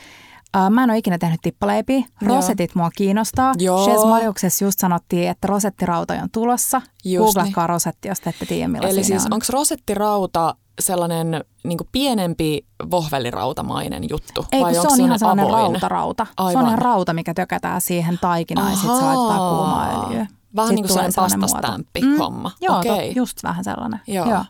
Äh, 0.57 0.71
Mä 0.71 0.85
en 0.85 0.91
ole 0.91 0.99
ikinä 0.99 1.19
tehnyt 1.19 1.41
tippaleipiä. 1.43 1.99
Joo. 1.99 2.37
Rosetit 2.37 2.75
mua 2.75 2.91
kiinnostaa. 2.97 3.55
Joo. 3.59 3.87
Chez 3.87 4.05
Mariuksessa 4.05 4.65
just 4.65 4.79
sanottiin, 4.79 5.29
että 5.31 5.49
rosettirautoja 5.49 6.23
on 6.23 6.31
tulossa. 6.33 6.83
Just 7.05 7.25
Googlatkaa 7.25 7.67
rosetti, 7.67 8.09
jos 8.09 8.21
te 8.21 8.31
ette 8.31 8.47
tiedä 8.47 8.69
millaisia 8.69 8.99
Eli 8.99 9.05
siis 9.05 9.27
onko 9.31 9.47
rosettirauta 9.51 10.55
sellainen 10.81 11.45
niin 11.65 11.79
pienempi 11.93 12.67
vohvelirautamainen 12.91 14.03
juttu? 14.11 14.47
Ei, 14.53 14.63
vai 14.63 14.75
se 14.75 14.81
on 14.81 15.01
ihan 15.01 15.19
sellainen 15.19 15.47
avoin? 15.47 15.63
rautarauta. 15.73 16.25
Se 16.27 16.33
on 16.39 16.47
Aivan. 16.47 16.67
ihan 16.67 16.79
rauta, 16.79 17.13
mikä 17.15 17.35
tökätään 17.35 17.81
siihen 17.81 18.19
taikinaan 18.21 18.71
ja 18.71 18.77
sitten 18.77 18.97
se 18.97 19.03
laittaa 19.05 19.37
Ahaa. 19.37 19.57
kuumaa 19.57 20.07
öljyä. 20.07 20.27
Vähän 20.57 20.69
Sit 20.69 20.75
niin 20.77 20.83
kuin 20.85 20.89
sellainen 20.89 21.41
pastastämppi 21.41 22.01
Mm. 22.03 22.19
homma. 22.19 22.51
Joo, 22.61 22.79
Okei. 22.79 23.15
to, 23.15 23.21
just 23.21 23.43
vähän 23.43 23.65
sellainen. 23.65 24.01
Joo. 24.07 24.31
Joo. 24.31 24.45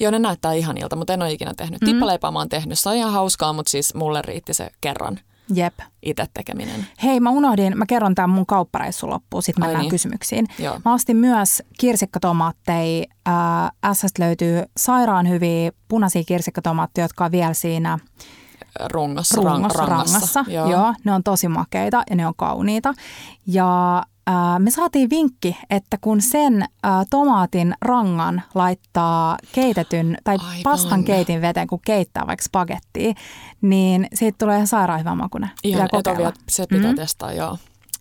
Joo, 0.00 0.10
ne 0.10 0.18
näyttää 0.18 0.52
ihanilta, 0.52 0.96
mutta 0.96 1.12
en 1.12 1.22
ole 1.22 1.32
ikinä 1.32 1.52
tehnyt. 1.56 1.80
Mm. 1.80 1.84
Tippaleipää 1.86 2.30
mä 2.30 2.38
oon 2.38 2.48
tehnyt. 2.48 2.78
Se 2.78 2.88
on 2.88 2.94
ihan 2.94 3.12
hauskaa, 3.12 3.52
mutta 3.52 3.70
siis 3.70 3.94
mulle 3.94 4.22
riitti 4.22 4.54
se 4.54 4.70
kerran 4.80 5.20
Jep. 5.54 5.74
itse 6.02 6.26
tekeminen. 6.34 6.86
Hei, 7.02 7.20
mä 7.20 7.30
unohdin, 7.30 7.78
mä 7.78 7.86
kerron 7.86 8.14
tämän 8.14 8.30
mun 8.30 8.46
kauppareissun 8.46 9.10
loppuun, 9.10 9.42
sitten 9.42 9.62
mennään 9.64 9.82
niin. 9.82 9.90
kysymyksiin. 9.90 10.46
Joo. 10.58 10.80
Mä 10.84 10.92
ostin 10.94 11.16
myös 11.16 11.62
kirsikkatomaatteja. 11.78 13.04
Äh, 13.28 13.94
SSstä 13.94 14.22
löytyy 14.22 14.62
sairaan 14.76 15.28
hyviä 15.28 15.72
punaisia 15.88 16.24
kirsikkatomaatteja, 16.24 17.04
jotka 17.04 17.24
on 17.24 17.32
vielä 17.32 17.54
siinä 17.54 17.98
Rungossa, 18.92 19.36
rungossa, 19.36 19.78
rang, 19.78 19.90
rangassa. 19.90 20.14
rangassa. 20.14 20.44
Joo. 20.48 20.70
Joo, 20.70 20.94
ne 21.04 21.12
on 21.12 21.22
tosi 21.22 21.48
makeita 21.48 22.02
ja 22.10 22.16
ne 22.16 22.26
on 22.26 22.34
kauniita. 22.36 22.94
Ja 23.46 24.02
me 24.58 24.70
saatiin 24.70 25.10
vinkki, 25.10 25.56
että 25.70 25.98
kun 26.00 26.20
sen 26.20 26.64
tomaatin 27.10 27.74
rangan 27.80 28.42
laittaa 28.54 29.36
keitetyn 29.52 30.18
tai 30.24 30.36
Aivan. 30.40 30.62
pastan 30.64 31.04
keitin 31.04 31.40
veteen, 31.40 31.66
kun 31.66 31.80
keittää 31.84 32.26
vaikka 32.26 32.44
spagettia, 32.44 33.12
niin 33.60 34.08
siitä 34.14 34.36
tulee 34.38 34.56
ihan 34.56 34.66
sairaan 34.66 35.00
hyvä 35.00 35.14
makune. 35.14 35.50
Ihan 35.64 35.88
Pitää 35.92 35.98
kokeilla. 35.98 36.28
etovia, 36.28 36.44
se 36.48 36.66
pitää 36.66 36.90
mm. 36.90 36.96
testaa, 36.96 37.32
joo. 37.32 37.58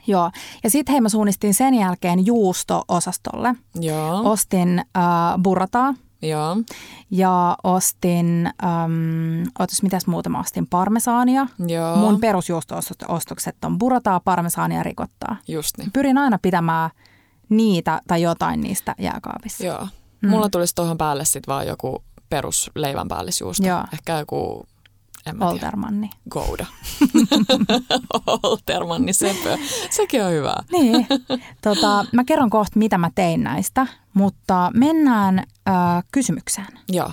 Joo. 0.07 0.31
Ja 0.63 0.69
sitten 0.69 0.93
hei, 0.93 1.01
mä 1.01 1.09
suunnistin 1.09 1.53
sen 1.53 1.73
jälkeen 1.73 2.25
juusto-osastolle. 2.25 3.55
Joo, 3.75 4.31
Ostin 4.31 4.79
äh, 4.79 5.03
burrataa 5.43 5.93
joo, 6.21 6.57
ja 7.11 7.57
ostin, 7.63 8.49
ähm, 8.63 9.43
otas 9.59 9.83
mitäs 9.83 10.07
muuta 10.07 10.29
mä 10.29 10.39
ostin, 10.39 10.67
parmesaania. 10.67 11.47
joo. 11.67 11.95
Mun 11.95 12.19
perusjuusto-ostokset 12.19 13.55
on 13.65 13.77
burrataa, 13.77 14.19
parmesaania 14.19 14.77
ja 14.77 14.83
rikottaa. 14.83 15.37
Just 15.47 15.77
niin. 15.77 15.91
Pyrin 15.91 16.17
aina 16.17 16.39
pitämään 16.41 16.89
niitä 17.49 18.01
tai 18.07 18.21
jotain 18.21 18.61
niistä 18.61 18.95
jääkaapissa. 18.99 19.65
Joo. 19.65 19.87
Mm. 20.21 20.29
Mulla 20.29 20.49
tulisi 20.49 20.75
tuohon 20.75 20.97
päälle 20.97 21.25
sitten 21.25 21.53
vaan 21.53 21.67
joku 21.67 22.03
perus 22.29 22.71
leivän 22.75 23.07
päällisjuusto. 23.07 23.67
Joo. 23.67 23.83
Ehkä 23.93 24.19
joku 24.19 24.65
Oltermanni. 25.39 26.09
Gouda. 26.29 26.65
Oltermanni 28.43 29.13
sepö. 29.13 29.57
Sekin 29.89 30.23
on 30.23 30.31
hyvä. 30.31 30.55
Niin. 30.71 31.07
Tota, 31.61 32.05
mä 32.11 32.23
kerron 32.23 32.49
kohta, 32.49 32.79
mitä 32.79 32.97
mä 32.97 33.11
tein 33.15 33.43
näistä, 33.43 33.87
mutta 34.13 34.71
mennään 34.73 35.39
äh, 35.39 36.03
kysymykseen. 36.11 36.67
Joo. 36.89 37.11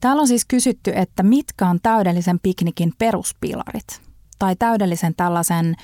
Täällä 0.00 0.20
on 0.20 0.28
siis 0.28 0.44
kysytty, 0.44 0.92
että 0.94 1.22
mitkä 1.22 1.68
on 1.68 1.78
täydellisen 1.82 2.40
piknikin 2.40 2.92
peruspilarit? 2.98 4.02
Tai 4.38 4.56
täydellisen 4.56 5.14
tällaisen 5.14 5.76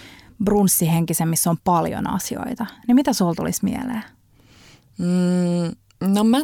brunssihenkisen, 0.45 1.29
missä 1.29 1.51
on 1.51 1.59
paljon 1.65 2.11
asioita. 2.11 2.67
Niin 2.87 2.95
mitä 2.95 3.13
sulla 3.13 3.35
tulisi 3.35 3.65
mieleen? 3.65 4.05
Mm, 4.99 5.77
no 6.13 6.25
mä 6.25 6.39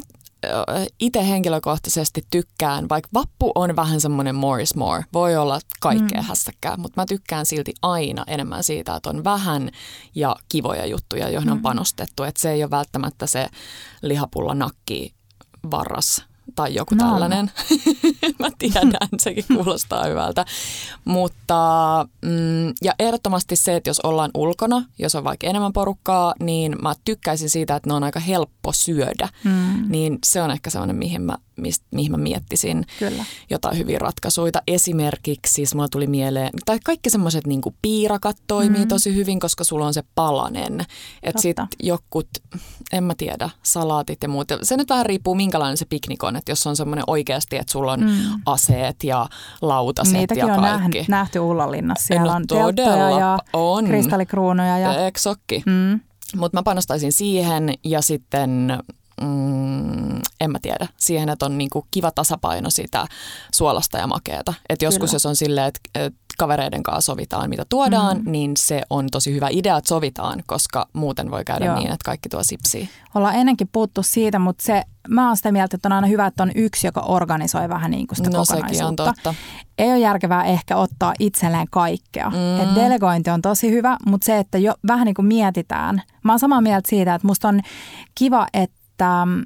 itse 1.01 1.29
henkilökohtaisesti 1.29 2.23
tykkään, 2.31 2.89
vaikka 2.89 3.09
vappu 3.15 3.53
on 3.55 3.77
vähän 3.77 4.01
semmoinen 4.01 4.35
more 4.35 4.63
is 4.63 4.75
more, 4.75 5.05
voi 5.13 5.37
olla 5.37 5.61
kaikkea 5.81 6.21
mm. 6.21 6.27
hässäkkää, 6.27 6.77
mutta 6.77 7.01
mä 7.01 7.07
tykkään 7.07 7.47
silti 7.47 7.75
aina 7.83 8.25
enemmän 8.27 8.65
siitä, 8.65 8.97
että 8.97 9.11
on 9.11 9.25
vähän 9.25 9.71
ja 10.15 10.37
kivoja 10.49 10.87
juttuja, 10.87 11.29
joihin 11.29 11.51
mm. 11.51 11.53
on 11.53 11.63
panostettu. 11.63 12.23
Että 12.23 12.41
se 12.41 12.51
ei 12.51 12.63
ole 12.63 12.71
välttämättä 12.71 13.27
se 13.27 13.49
lihapulla 14.03 14.55
nakki 14.55 15.15
varras 15.71 16.30
tai 16.55 16.75
joku 16.75 16.95
no. 16.95 17.05
tällainen. 17.05 17.51
Mä 18.39 18.49
tiedän, 18.59 18.93
sekin 19.19 19.45
kuulostaa 19.55 20.05
hyvältä. 20.05 20.45
Mutta 21.05 21.57
mm, 22.23 22.67
ja 22.83 22.95
ehdottomasti 22.99 23.57
se, 23.57 23.77
että 23.77 23.91
jos 23.91 24.01
ollaan 24.01 24.31
ulkona, 24.35 24.85
jos 24.99 25.15
on 25.15 25.25
vaikka 25.25 25.47
enemmän 25.47 25.73
porukkaa, 25.73 26.35
niin 26.41 26.77
mä 26.83 26.95
tykkäisin 27.05 27.51
siitä, 27.51 27.77
että 27.77 27.91
ne 27.91 27.95
on 27.95 28.05
aika 28.05 28.21
helppo 28.21 28.73
syödä. 28.73 29.29
Mm. 29.45 29.85
Niin 29.89 30.19
se 30.27 30.43
on 30.43 30.51
ehkä 30.51 30.71
sellainen, 30.71 30.97
mihin 30.97 31.23
mä 31.23 31.37
mist, 31.61 31.83
mihin 31.95 32.11
mä 32.11 32.17
miettisin 32.17 32.87
Kyllä. 32.99 33.25
jotain 33.51 33.79
hyviä 33.79 33.99
ratkaisuja. 33.99 34.53
Esimerkiksi 34.67 35.53
siis 35.53 35.75
mulla 35.75 35.89
tuli 35.89 36.07
mieleen, 36.07 36.51
tai 36.65 36.79
kaikki 36.85 37.11
semmoiset 37.11 37.47
niin 37.47 37.61
piirakat 37.83 38.37
toimii 38.47 38.83
mm. 38.83 38.89
tosi 38.89 39.15
hyvin, 39.15 39.41
koska 39.41 39.65
sulla 39.65 39.87
on 39.87 39.95
se 39.95 40.03
palanen. 40.15 40.81
Että 41.23 41.43
sitten 41.43 41.69
jokut, 41.83 42.29
en 42.93 43.05
mä 43.05 43.15
tiedä, 43.15 43.51
salaatit 43.63 44.19
ja 44.23 44.29
muut. 44.29 44.49
Se 44.63 44.77
nyt 44.77 44.89
vähän 44.89 45.07
riippuu 45.07 45.35
minkälainen 45.35 45.77
se 45.77 45.85
piknik 45.85 46.25
on, 46.25 46.37
että 46.37 46.53
jos 46.53 46.67
on 46.67 46.77
semmoinen 46.77 47.05
oikeasti, 47.07 47.57
että 47.57 47.73
sulla 47.73 47.93
on 47.93 48.01
mm. 48.01 48.41
aseet 48.47 49.05
ja 49.05 49.29
lautaset 49.63 50.15
Niitäkin 50.15 50.47
ja 50.47 50.57
kaikki. 50.57 50.99
on 50.99 51.05
nähty 51.09 51.39
Ullalinnassa. 51.39 52.07
Siellä 52.07 52.31
no, 52.31 52.37
on 52.37 52.47
telttoja 52.47 53.11
ja 53.11 53.39
on. 53.53 53.85
kristallikruunuja. 53.85 54.79
Ja... 54.79 55.07
Eksokki. 55.07 55.63
Mm. 55.67 56.01
Mutta 56.37 56.59
mä 56.59 56.63
panostaisin 56.63 57.13
siihen 57.13 57.75
ja 57.85 58.03
sitten 58.03 58.79
mm, 59.21 60.21
en 60.41 60.51
mä 60.51 60.59
tiedä, 60.63 60.87
siihen, 60.97 61.29
että 61.29 61.47
on 61.47 61.59
niinku 61.59 61.87
kiva 61.91 62.11
tasapaino 62.11 62.71
sitä 62.71 63.07
suolasta 63.55 63.99
ja 63.99 64.07
makeata. 64.07 64.55
Et 64.69 64.83
joskus 64.83 65.11
Kyllä. 65.11 65.15
jos 65.15 65.27
on 65.27 65.37
silleen, 65.37 65.67
että 65.67 65.81
et 65.95 66.15
kavereiden 66.39 66.83
kanssa 66.83 67.13
sovitaan, 67.13 67.51
mitä 67.51 67.65
tuodaan, 67.69 68.17
mm. 68.17 68.33
niin 68.33 68.53
se 68.57 68.83
on 68.91 69.07
tosi 69.13 69.35
hyvä 69.35 69.49
idea, 69.51 69.77
että 69.77 69.89
sovitaan, 69.89 70.43
koska 70.47 70.89
muuten 70.93 71.31
voi 71.31 71.45
käydä 71.45 71.65
Joo. 71.65 71.75
niin, 71.75 71.87
että 71.87 72.05
kaikki 72.05 72.29
tuo 72.29 72.43
sipsiä. 72.43 72.87
Ollaan 73.15 73.35
ennenkin 73.35 73.69
puuttu 73.73 74.03
siitä, 74.03 74.39
mutta 74.39 74.65
se, 74.65 74.83
mä 75.09 75.27
oon 75.27 75.37
sitä 75.37 75.53
mieltä, 75.53 75.77
että 75.77 75.89
on 75.89 75.93
aina 75.93 76.07
hyvä, 76.07 76.27
että 76.27 76.43
on 76.43 76.53
yksi, 76.55 76.87
joka 76.87 77.01
organisoi 77.01 77.69
vähän 77.69 77.91
niin 77.91 78.07
kuin 78.07 78.17
sitä 78.17 78.31
no, 78.31 78.45
kokonaisuutta. 78.49 79.05
on 79.05 79.15
totta. 79.15 79.35
Ei 79.79 79.91
ole 79.91 79.99
järkevää 79.99 80.45
ehkä 80.45 80.77
ottaa 80.77 81.15
itselleen 81.19 81.67
kaikkea. 81.71 82.31
Mm. 82.31 82.61
Et 82.61 82.75
delegointi 82.75 83.31
on 83.31 83.43
tosi 83.43 83.71
hyvä, 83.71 83.97
mutta 84.07 84.25
se, 84.25 84.39
että 84.39 84.59
jo 84.59 84.75
vähän 84.87 85.05
niin 85.05 85.15
kuin 85.15 85.27
mietitään. 85.27 86.03
Mä 86.23 86.33
oon 86.33 86.39
samaa 86.39 86.61
mieltä 86.61 86.91
siitä, 86.91 87.15
että 87.15 87.27
musta 87.27 87.49
on 87.49 87.61
kiva, 88.15 88.47
että 88.55 88.80
että 89.01 89.27
mm, 89.27 89.45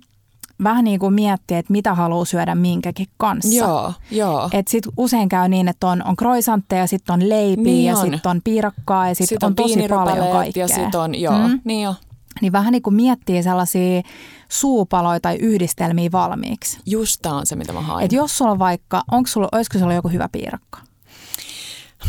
vähän 0.62 0.84
niin 0.84 1.00
kuin 1.00 1.14
miettiä, 1.14 1.58
että 1.58 1.72
mitä 1.72 1.94
haluaa 1.94 2.24
syödä 2.24 2.54
minkäkin 2.54 3.06
kanssa. 3.16 3.54
Joo, 3.54 3.92
joo. 4.10 4.50
Et 4.52 4.68
sit 4.68 4.84
usein 4.96 5.28
käy 5.28 5.48
niin, 5.48 5.68
että 5.68 5.86
on, 5.86 6.04
on 6.04 6.16
croissantteja, 6.16 6.86
sitten 6.86 7.12
on 7.12 7.28
leipiä 7.28 7.64
niin 7.64 7.84
ja 7.84 7.96
sitten 7.96 8.30
on 8.30 8.40
piirakkaa 8.44 9.08
ja 9.08 9.14
sitten 9.14 9.28
sit 9.28 9.42
on, 9.42 9.46
on 9.46 9.54
tosi 9.54 9.88
paljon 9.88 10.28
kaikkea. 10.32 10.64
Ja 10.64 10.68
sitten 10.68 11.00
on, 11.00 11.14
joo, 11.14 11.48
mm. 11.48 11.60
niin 11.64 11.82
jo. 11.82 11.94
Niin 12.40 12.52
vähän 12.52 12.72
niin 12.72 12.82
kuin 12.82 12.94
miettii 12.94 13.42
sellaisia 13.42 14.02
suupaloja 14.48 15.20
tai 15.20 15.36
yhdistelmiä 15.36 16.12
valmiiksi. 16.12 16.78
Just 16.86 17.18
tämä 17.22 17.36
on 17.36 17.46
se, 17.46 17.56
mitä 17.56 17.72
mä 17.72 17.80
haen. 17.80 18.04
Et 18.04 18.12
jos 18.12 18.38
sulla 18.38 18.50
on 18.50 18.58
vaikka, 18.58 19.02
onko 19.10 19.28
sulla, 19.28 19.48
olisiko 19.52 19.78
sulla 19.78 19.94
joku 19.94 20.08
hyvä 20.08 20.28
piirakka? 20.32 20.78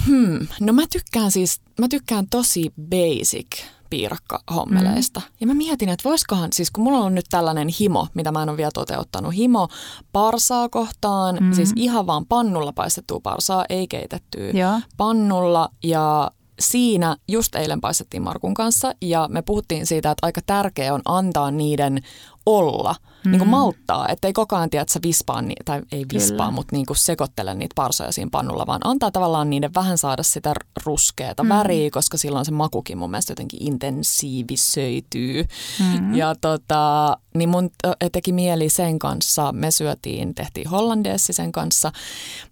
Hmm, 0.05 0.47
no 0.59 0.73
mä 0.73 0.81
tykkään 0.91 1.31
siis, 1.31 1.61
mä 1.79 1.87
tykkään 1.87 2.27
tosi 2.29 2.73
basic 2.89 3.47
piirakkahommeleista. 3.89 5.19
Mm. 5.19 5.25
Ja 5.41 5.47
mä 5.47 5.53
mietin, 5.53 5.89
että 5.89 6.09
voisikohan, 6.09 6.49
siis 6.53 6.71
kun 6.71 6.83
mulla 6.83 6.99
on 6.99 7.15
nyt 7.15 7.25
tällainen 7.29 7.67
himo, 7.79 8.07
mitä 8.13 8.31
mä 8.31 8.43
en 8.43 8.49
ole 8.49 8.57
vielä 8.57 8.71
toteuttanut, 8.73 9.35
himo 9.35 9.67
parsaa 10.11 10.69
kohtaan, 10.69 11.37
mm. 11.41 11.53
siis 11.53 11.73
ihan 11.75 12.07
vaan 12.07 12.25
pannulla 12.25 12.73
paistettua 12.73 13.19
parsaa, 13.19 13.65
ei 13.69 13.87
keitettyä, 13.87 14.49
ja. 14.53 14.81
pannulla 14.97 15.69
ja 15.83 16.31
siinä 16.59 17.15
just 17.27 17.55
eilen 17.55 17.81
paistettiin 17.81 18.23
Markun 18.23 18.53
kanssa 18.53 18.93
ja 19.01 19.27
me 19.31 19.41
puhuttiin 19.41 19.85
siitä, 19.85 20.11
että 20.11 20.25
aika 20.25 20.41
tärkeää 20.45 20.93
on 20.93 21.01
antaa 21.05 21.51
niiden 21.51 22.01
olla, 22.45 22.95
mm. 23.25 23.31
niin 23.31 23.39
kuin 23.39 23.49
malttaa, 23.49 24.07
ettei 24.09 24.33
koko 24.33 24.55
ajan 24.55 24.69
tiedä, 24.69 24.81
että 24.81 24.93
sä 24.93 24.99
vispaa, 25.03 25.41
ni- 25.41 25.55
tai 25.65 25.81
ei 25.91 26.05
vispaa, 26.13 26.37
Kyllä. 26.37 26.51
mutta 26.51 26.75
niin 26.75 26.85
kuin 26.85 26.97
sekoittele 26.97 27.55
niitä 27.55 27.73
parsoja 27.75 28.11
siinä 28.11 28.29
pannulla, 28.31 28.67
vaan 28.67 28.81
antaa 28.83 29.11
tavallaan 29.11 29.49
niiden 29.49 29.73
vähän 29.73 29.97
saada 29.97 30.23
sitä 30.23 30.53
ruskeata 30.85 31.43
mm. 31.43 31.49
väriä, 31.49 31.89
koska 31.89 32.17
silloin 32.17 32.45
se 32.45 32.51
makukin 32.51 32.97
mun 32.97 33.11
mielestä 33.11 33.31
jotenkin 33.31 33.63
intensiivisöityy. 33.63 35.45
Mm. 35.79 36.15
Ja 36.15 36.35
tota, 36.41 37.17
niin 37.35 37.49
mun 37.49 37.69
teki 38.11 38.31
mieli 38.31 38.69
sen 38.69 38.99
kanssa, 38.99 39.51
me 39.51 39.71
syötiin, 39.71 40.35
tehtiin 40.35 40.69
hollandeessi 40.69 41.33
sen 41.33 41.51
kanssa, 41.51 41.91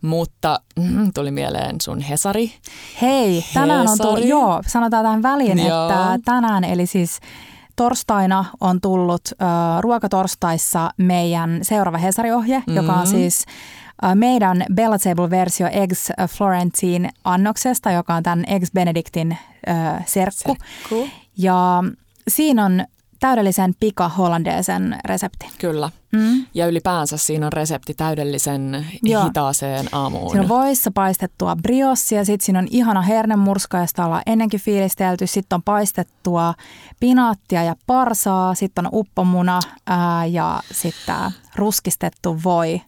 mutta 0.02 0.60
mm, 0.80 1.12
tuli 1.14 1.32
mieleen 1.32 1.76
sun 1.82 2.00
Hesari. 2.00 2.54
Hei, 3.02 3.46
tänään 3.54 3.82
Hesari. 3.82 4.10
on 4.10 4.16
tullut, 4.16 4.30
joo, 4.30 4.62
sanotaan 4.68 5.06
tämän 5.06 5.24
väliin, 5.24 5.60
joo. 5.60 5.86
että 5.86 6.20
tänään, 6.26 6.64
eli 6.64 6.86
siis 6.86 7.20
Torstaina 7.76 8.46
on 8.62 8.82
tullut 8.82 9.22
äh, 9.32 9.48
ruokatorstaissa 9.80 10.92
meidän 10.98 11.60
seuraava 11.62 11.98
Hesari-ohje, 11.98 12.58
mm-hmm. 12.58 12.76
joka 12.76 12.94
on 12.94 13.00
mm-hmm. 13.00 13.12
siis 13.12 13.46
äh, 14.04 14.16
meidän 14.16 14.66
Bella 14.74 14.98
Table-versio 14.98 15.68
Eggs 15.72 16.12
Florentine 16.30 17.10
annoksesta, 17.24 17.92
joka 17.92 18.14
on 18.14 18.24
tämän 18.24 18.44
Eggs 18.48 18.72
Benedictin 18.72 19.38
äh, 19.68 20.06
serkku. 20.06 20.56
serkku. 20.58 21.10
Ja 21.38 21.84
siinä 22.28 22.66
on 22.66 22.84
täydellisen 23.24 23.74
pika 23.80 24.10
hollandeesen 24.10 25.00
resepti. 25.06 25.48
Kyllä. 25.60 25.90
Mm. 26.12 26.46
Ja 26.54 26.68
ylipäänsä 26.68 27.18
siinä 27.18 27.46
on 27.46 27.54
resepti 27.54 27.94
täydellisen 27.94 28.86
Joo. 29.04 29.24
hitaaseen 29.24 29.86
aamuun. 29.92 30.30
Siinä 30.32 30.42
on 30.42 30.50
voissa 30.50 30.92
paistettua 30.92 31.56
briossia, 31.56 32.26
sitten 32.26 32.46
siinä 32.46 32.60
on 32.60 32.68
ihana 32.72 33.02
hernemurska, 33.02 33.80
josta 33.80 34.06
ollaan 34.06 34.22
ennenkin 34.26 34.60
fiilistelty. 34.60 35.28
Sitten 35.28 35.56
on 35.56 35.64
paistettua 35.64 36.54
pinaattia 37.00 37.64
ja 37.64 37.76
parsaa, 37.88 38.56
sitten 38.56 38.86
on 38.86 38.92
uppomuna 38.94 39.60
ää, 39.88 40.26
ja 40.26 40.60
sitten 40.72 41.16
ruskistettu 41.56 42.40
voi 42.44 42.82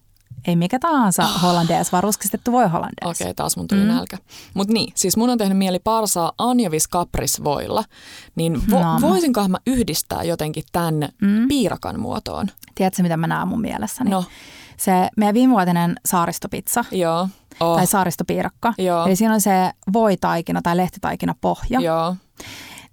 ei 0.48 0.56
mikä 0.56 0.80
tahansa 0.80 1.24
oh. 1.24 1.42
hollandees, 1.42 1.92
vaan 1.92 2.04
ruskistettu 2.04 2.52
voi 2.52 2.68
hollandees. 2.68 3.16
Okei, 3.16 3.26
okay, 3.26 3.34
taas 3.34 3.58
mun 3.58 3.68
tuli 3.68 3.82
mm. 3.82 3.88
nälkä. 3.88 4.18
Mutta 4.54 4.74
niin, 4.74 4.94
siis 4.96 5.18
mun 5.18 5.30
on 5.30 5.38
tehnyt 5.38 5.58
mieli 5.58 5.80
parsaa 5.80 6.32
anjovis 6.38 6.90
voilla, 7.44 7.84
niin 8.36 8.72
vo, 8.72 8.80
no. 8.80 9.02
voisinkohan 9.02 9.52
mä 9.52 9.58
yhdistää 9.68 10.24
jotenkin 10.24 10.64
tämän 10.72 11.10
mm. 11.22 11.48
piirakan 11.48 12.00
muotoon? 12.00 12.48
Tiedätkö, 12.76 13.04
mitä 13.04 13.18
mä 13.18 13.28
näen 13.28 13.48
mun 13.48 13.62
mielessäni? 13.62 14.10
No. 14.10 14.24
Se 14.78 15.10
meidän 15.18 15.34
viimevuotinen 15.34 15.96
saaristopizza. 16.06 16.86
Joo. 16.92 17.28
Oh. 17.60 17.78
Tai 17.78 17.88
saaristopiirakka. 17.88 18.74
Joo. 18.78 19.06
Eli 19.06 19.16
siinä 19.16 19.34
on 19.34 19.42
se 19.42 19.72
voitaikina 19.94 20.62
tai 20.62 20.78
lehtitaikina 20.78 21.36
pohja. 21.42 21.80
Joo. 21.80 22.16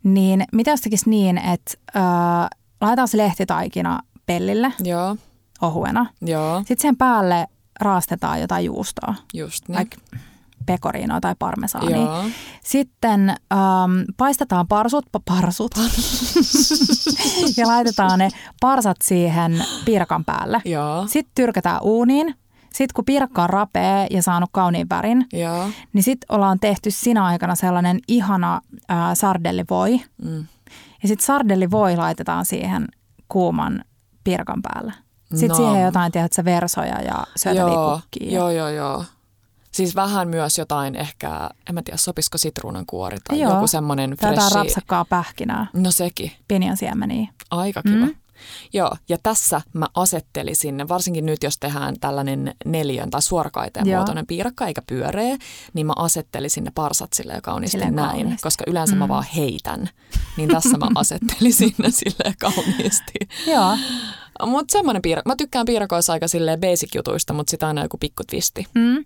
Niin 0.03 0.45
mitä 0.53 0.71
jos 0.71 0.81
tekisi 0.81 1.11
niin, 1.11 1.39
että 1.39 1.73
äh, 1.97 2.49
laitetaan 2.81 3.09
se 3.09 3.17
lehtitaikina 3.17 4.01
pellille. 4.27 4.73
Joo 4.85 5.17
ohuena. 5.63 6.07
Joo. 6.21 6.59
Sitten 6.59 6.83
sen 6.83 6.97
päälle 6.97 7.47
raastetaan 7.81 8.41
jotain 8.41 8.65
juustoa. 8.65 9.15
Just 9.35 9.69
niin. 9.69 9.91
pekoriinoa 10.67 11.21
tai 11.21 11.35
parmesaania. 11.39 11.97
Joo. 11.97 12.25
Sitten 12.65 13.31
ähm, 13.31 14.03
paistetaan 14.17 14.69
parsut, 14.69 15.07
parsut 15.25 15.75
ja 17.57 17.67
laitetaan 17.67 18.19
ne 18.19 18.29
parsat 18.61 18.97
siihen 19.03 19.65
piirakan 19.85 20.25
päälle. 20.25 20.63
Joo. 20.65 21.05
Sitten 21.07 21.33
tyrkätään 21.35 21.83
uuniin. 21.83 22.35
Sitten 22.63 22.95
kun 22.95 23.05
piirakka 23.05 23.43
on 23.43 23.51
rapea 23.51 24.07
ja 24.11 24.23
saanut 24.23 24.51
kauniin 24.53 24.89
värin, 24.91 25.27
Joo. 25.33 25.69
niin 25.93 26.03
sitten 26.03 26.37
ollaan 26.37 26.61
tehty 26.61 26.91
sinä 26.91 27.25
aikana 27.25 27.55
sellainen 27.55 27.99
ihana 28.09 28.61
äh, 28.91 28.97
sardellivoi. 29.15 30.01
Mm. 30.25 30.47
Ja 31.03 31.09
sitten 31.09 31.27
sardellivoi 31.27 31.97
laitetaan 31.97 32.47
siihen 32.47 32.89
kuuman 33.29 33.85
piirakan 34.25 34.63
päälle. 34.63 34.93
Sitten 35.41 35.49
no. 35.49 35.55
siihen 35.55 35.83
jotain, 35.83 36.13
tiedätkö, 36.13 36.45
versoja 36.45 37.01
ja 37.01 37.27
söötäviä 37.37 37.75
Joo, 38.21 38.51
joo, 38.51 38.69
joo. 38.69 39.05
Siis 39.73 39.97
vähän 39.97 40.29
myös 40.29 40.59
jotain 40.59 40.97
ehkä, 40.97 41.51
en 41.69 41.75
mä 41.75 41.83
tiedä, 41.83 41.97
sopisiko 41.97 42.39
sitruunan 42.39 42.87
kuori 42.87 43.19
tai 43.29 43.41
Joo. 43.41 43.55
joku 43.55 43.67
semmoinen 43.67 44.11
freshi. 44.11 44.35
Jotain 44.35 44.53
rapsakkaa 44.53 45.05
pähkinää. 45.05 45.67
No 45.73 45.91
sekin. 45.91 46.33
Pinjan 46.49 46.77
siemeniä. 46.77 47.29
Aika 47.51 47.83
kiva. 47.83 48.07
Mm. 48.07 48.15
Joo, 48.73 48.97
ja 49.09 49.19
tässä 49.23 49.61
mä 49.73 49.87
asettelisin, 49.95 50.89
varsinkin 50.89 51.27
nyt 51.27 51.43
jos 51.43 51.59
tehdään 51.59 51.95
tällainen 52.01 52.55
neljön 52.65 53.11
tai 53.11 53.23
suorakaiteen 53.23 53.87
Joo. 53.87 53.97
muotoinen 53.99 54.27
piirakka 54.27 54.67
eikä 54.67 54.83
pyöreä, 54.87 55.37
niin 55.75 55.87
mä 55.87 55.93
asettelisin 55.97 56.65
ne 56.65 56.71
parsat 56.75 57.13
silleen 57.13 57.43
kauniisti 57.43 57.73
Silleen 57.73 57.95
näin, 57.95 58.11
kauniisti. 58.11 58.43
koska 58.43 58.65
yleensä 58.67 58.95
Mm. 58.95 58.99
mä 58.99 59.09
vaan 59.09 59.25
heitän. 59.37 59.89
Niin 60.37 60.49
tässä 60.49 60.79
mä 60.79 60.89
asettelisin 60.95 61.75
ne 61.79 61.91
silleen 61.91 62.35
kauniisti. 62.41 63.13
Joo. 63.47 63.77
Mutta 64.47 64.73
semmoinen 64.73 65.03
piirakka, 65.03 65.31
mä 65.31 65.37
tykkään 65.37 65.67
piirakoissa 65.67 66.13
aika 66.13 66.29
silleen 66.29 66.61
basic 66.61 66.95
jutuista, 66.95 67.33
mutta 67.33 67.51
sitä 67.51 67.67
aina 67.67 67.83
joku 67.83 67.99
pikku 67.99 68.23
twisti. 68.31 68.67
Mm. 68.75 69.05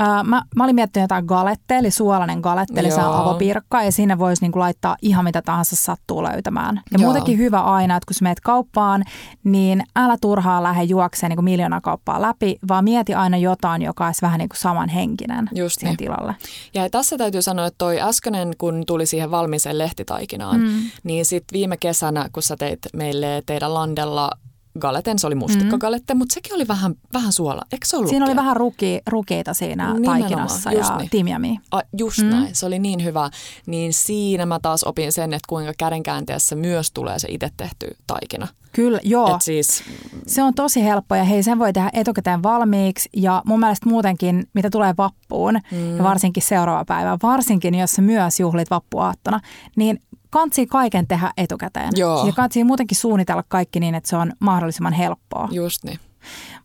Ö, 0.00 0.02
mä, 0.24 0.42
mä 0.56 0.64
olin 0.64 0.74
miettinyt 0.74 1.04
jotain 1.04 1.24
galette, 1.24 1.78
eli 1.78 1.90
suolainen 1.90 2.40
galette, 2.40 2.80
eli 2.80 2.90
se 2.90 3.00
on 3.00 3.14
avopiirakka, 3.14 3.82
ja 3.82 3.92
sinne 3.92 4.18
voisi 4.18 4.42
niinku 4.42 4.58
laittaa 4.58 4.96
ihan 5.02 5.24
mitä 5.24 5.42
tahansa 5.42 5.76
sattuu 5.76 6.22
löytämään. 6.22 6.76
Ja 6.76 6.98
Joo. 6.98 7.04
muutenkin 7.04 7.38
hyvä 7.38 7.60
aina, 7.60 7.96
että 7.96 8.06
kun 8.06 8.14
sä 8.14 8.22
meet 8.22 8.40
kauppaan, 8.40 9.04
niin 9.44 9.84
älä 9.96 10.16
turhaan 10.20 10.62
lähde 10.62 10.82
juokseen 10.82 11.30
niinku 11.30 11.42
miljoona 11.42 11.80
kauppaa 11.80 12.22
läpi, 12.22 12.58
vaan 12.68 12.84
mieti 12.84 13.14
aina 13.14 13.36
jotain, 13.36 13.82
joka 13.82 14.06
olisi 14.06 14.22
vähän 14.22 14.38
niinku 14.38 14.56
samanhenkinen 14.58 15.48
Just 15.54 15.80
siihen 15.80 15.96
niin. 15.98 15.98
tilalle. 15.98 16.34
Ja 16.74 16.90
tässä 16.90 17.18
täytyy 17.18 17.42
sanoa, 17.42 17.66
että 17.66 17.78
toi 17.78 18.00
äskeinen, 18.00 18.52
kun 18.58 18.82
tuli 18.86 19.06
siihen 19.06 19.30
valmiiseen 19.30 19.78
lehtitaikinaan, 19.78 20.60
mm. 20.60 20.90
niin 21.02 21.24
sitten 21.24 21.56
viime 21.56 21.76
kesänä, 21.76 22.28
kun 22.32 22.42
sä 22.42 22.56
teit 22.56 22.78
meille 22.92 23.42
teidän 23.46 23.74
landella 23.74 24.30
galeten, 24.78 25.18
se 25.18 25.26
oli 25.26 25.34
mustikkagalette, 25.34 26.14
mm. 26.14 26.18
mutta 26.18 26.34
sekin 26.34 26.54
oli 26.54 26.68
vähän, 26.68 26.94
vähän 27.12 27.32
suola. 27.32 27.62
Eikö 27.72 27.86
se 27.86 27.96
ollut? 27.96 28.10
Siinä 28.10 28.24
oli 28.26 28.36
vähän 28.36 28.56
ruki, 28.56 29.00
rukeita 29.06 29.54
siinä 29.54 29.92
Nimenomaan, 29.92 30.20
taikinassa 30.20 30.72
ja 30.72 30.96
niin. 30.96 31.10
timjamia. 31.10 31.60
A, 31.70 31.80
just 31.98 32.22
mm. 32.22 32.30
näin, 32.30 32.54
se 32.54 32.66
oli 32.66 32.78
niin 32.78 33.04
hyvä. 33.04 33.30
Niin 33.66 33.92
siinä 33.92 34.46
mä 34.46 34.58
taas 34.62 34.84
opin 34.84 35.12
sen, 35.12 35.32
että 35.32 35.46
kuinka 35.48 35.72
kädenkäänteessä 35.78 36.56
myös 36.56 36.92
tulee 36.92 37.18
se 37.18 37.28
itse 37.30 37.48
tehty 37.56 37.96
taikina. 38.06 38.48
Kyllä, 38.72 39.00
joo. 39.02 39.34
Et 39.34 39.42
siis, 39.42 39.82
Se 40.26 40.42
on 40.42 40.54
tosi 40.54 40.84
helppo 40.84 41.14
ja 41.14 41.24
hei, 41.24 41.42
sen 41.42 41.58
voi 41.58 41.72
tehdä 41.72 41.90
etukäteen 41.92 42.42
valmiiksi 42.42 43.08
ja 43.16 43.42
mun 43.46 43.60
mielestä 43.60 43.88
muutenkin, 43.88 44.48
mitä 44.54 44.70
tulee 44.70 44.94
vappuun 44.98 45.58
mm. 45.72 45.96
ja 45.96 46.02
varsinkin 46.02 46.42
seuraava 46.42 46.84
päivä, 46.84 47.18
varsinkin 47.22 47.74
jos 47.74 47.90
sä 47.90 48.02
myös 48.02 48.40
juhlit 48.40 48.70
vappuaattona, 48.70 49.40
niin 49.76 50.00
kantsii 50.30 50.66
kaiken 50.66 51.06
tehdä 51.06 51.32
etukäteen. 51.36 51.90
Joo. 51.96 52.26
Ja 52.26 52.32
kantsii 52.32 52.64
muutenkin 52.64 52.96
suunnitella 52.98 53.44
kaikki 53.48 53.80
niin, 53.80 53.94
että 53.94 54.10
se 54.10 54.16
on 54.16 54.32
mahdollisimman 54.40 54.92
helppoa. 54.92 55.48
just 55.52 55.84
niin. 55.84 55.98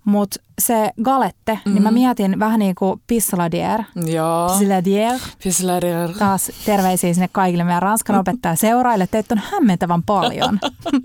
Mutta 0.06 0.40
se 0.60 0.92
galette, 1.04 1.54
mm-hmm. 1.54 1.74
niin 1.74 1.84
mä 1.84 1.92
mietin 1.92 2.40
vähän 2.40 2.60
niin 2.60 2.76
kuin 2.76 3.02
pissaladier. 3.08 3.84
Joo. 4.06 4.50
Pissaladier. 4.50 5.20
Pissaladier. 5.44 6.14
Taas 6.20 6.52
terveisiä 6.66 7.14
sinne 7.14 7.30
kaikille 7.32 7.64
meidän 7.64 7.82
ranskan 7.82 8.16
opettaja 8.20 8.56
seuraille. 8.56 9.08
Teitä 9.08 9.36
on 9.36 9.42
hämmentävän 9.52 10.04
paljon. 10.04 10.60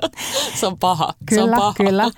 Se 0.60 0.66
on 0.66 0.78
paha. 0.78 1.14
se 1.30 1.42
on 1.42 1.46
Kyllä, 1.48 1.56
paha. 1.56 1.74
kyllä. 1.76 2.10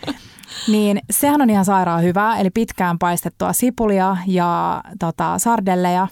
Niin 0.68 1.00
sehän 1.10 1.42
on 1.42 1.50
ihan 1.50 1.64
sairaan 1.64 2.02
hyvää, 2.02 2.38
eli 2.38 2.50
pitkään 2.50 2.98
paistettua 2.98 3.52
sipulia 3.52 4.16
ja 4.26 4.82
tota, 4.98 5.38
sardelleja 5.38 6.08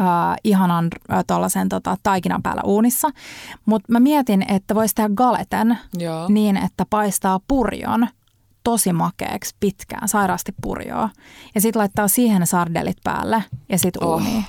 äh, 0.00 0.06
ihanan 0.44 0.88
äh, 1.12 1.24
tuollaisen 1.26 1.68
tota, 1.68 1.96
taikinan 2.02 2.42
päällä 2.42 2.62
uunissa. 2.64 3.08
Mutta 3.66 3.92
mä 3.92 4.00
mietin, 4.00 4.44
että 4.48 4.74
voisi 4.74 4.94
tehdä 4.94 5.10
galeten 5.14 5.78
Joo. 5.98 6.26
niin, 6.28 6.56
että 6.56 6.86
paistaa 6.90 7.40
purjon 7.48 8.08
tosi 8.64 8.92
makeaksi 8.92 9.56
pitkään, 9.60 10.08
sairaasti 10.08 10.54
purjoa. 10.62 11.08
Ja 11.54 11.60
sitten 11.60 11.80
laittaa 11.80 12.08
siihen 12.08 12.46
sardellit 12.46 12.96
päälle 13.04 13.44
ja 13.68 13.78
sitten 13.78 14.04
Oh. 14.04 14.14
uuniin. 14.14 14.44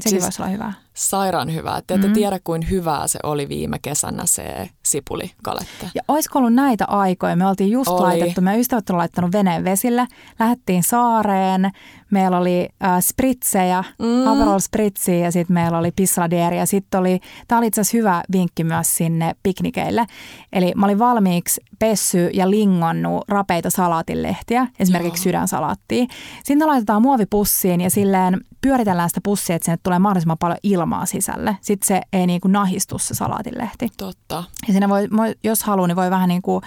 Sekin 0.00 0.10
Siis- 0.10 0.22
voisi 0.22 0.42
olla 0.42 0.50
hyvää. 0.50 0.72
Sairaan 0.94 1.54
hyvää. 1.54 1.80
Te 1.86 1.94
ette 1.94 2.06
mm. 2.06 2.12
tiedä, 2.12 2.40
kuin 2.44 2.70
hyvää 2.70 3.06
se 3.06 3.18
oli 3.22 3.48
viime 3.48 3.78
kesänä 3.82 4.22
se 4.26 4.70
sipulikalette. 4.84 5.90
Ja 5.94 6.02
olisiko 6.08 6.38
ollut 6.38 6.54
näitä 6.54 6.84
aikoja? 6.88 7.36
Me 7.36 7.46
oltiin 7.46 7.70
just 7.70 7.90
Oli. 7.90 8.00
laitettu, 8.00 8.40
meidän 8.40 8.60
ystävät 8.60 8.90
on 8.90 8.98
laittanut 8.98 9.32
veneen 9.32 9.64
vesille, 9.64 10.06
lähdettiin 10.38 10.82
saareen, 10.82 11.70
meillä 12.10 12.38
oli 12.38 12.68
äh, 12.84 13.00
spritsejä, 13.00 13.84
mm. 13.98 14.26
Aperol 14.26 14.58
spritsiä 14.58 15.14
ja 15.14 15.32
sitten 15.32 15.54
meillä 15.54 15.78
oli 15.78 15.92
pissadieria. 15.96 16.66
Sitten 16.66 17.00
oli, 17.00 17.20
tämä 17.48 17.58
oli 17.58 17.66
itse 17.66 17.80
asiassa 17.80 17.98
hyvä 17.98 18.22
vinkki 18.32 18.64
myös 18.64 18.96
sinne 18.96 19.34
piknikeille. 19.42 20.06
Eli 20.52 20.72
mä 20.76 20.86
olin 20.86 20.98
valmiiksi 20.98 21.60
pessy 21.78 22.30
ja 22.34 22.50
lingonnut 22.50 23.24
rapeita 23.28 23.70
salaatinlehtiä, 23.70 24.66
esimerkiksi 24.78 25.22
sydänsalaattia. 25.22 26.06
Sitten 26.36 26.58
ne 26.58 26.64
laitetaan 26.64 27.02
muovipussiin 27.02 27.80
ja 27.80 27.90
silleen 27.90 28.40
pyöritellään 28.60 29.08
sitä 29.08 29.20
pussia, 29.24 29.56
että 29.56 29.64
sinne 29.64 29.78
tulee 29.82 29.98
mahdollisimman 29.98 30.38
paljon 30.38 30.58
ilmaa 30.62 31.06
sisälle. 31.06 31.56
Sitten 31.60 31.86
se 31.86 32.00
ei 32.12 32.26
niin 32.26 32.40
kuin 32.40 32.52
nahistu 32.52 32.98
se 32.98 33.14
salaatinlehti. 33.14 33.88
Totta. 33.96 34.44
Ja 34.66 34.72
siinä 34.72 34.88
voi, 34.88 35.08
jos 35.44 35.62
haluaa, 35.62 35.86
niin 35.86 35.96
voi 35.96 36.10
vähän 36.10 36.28
niin 36.28 36.42
kuin 36.42 36.62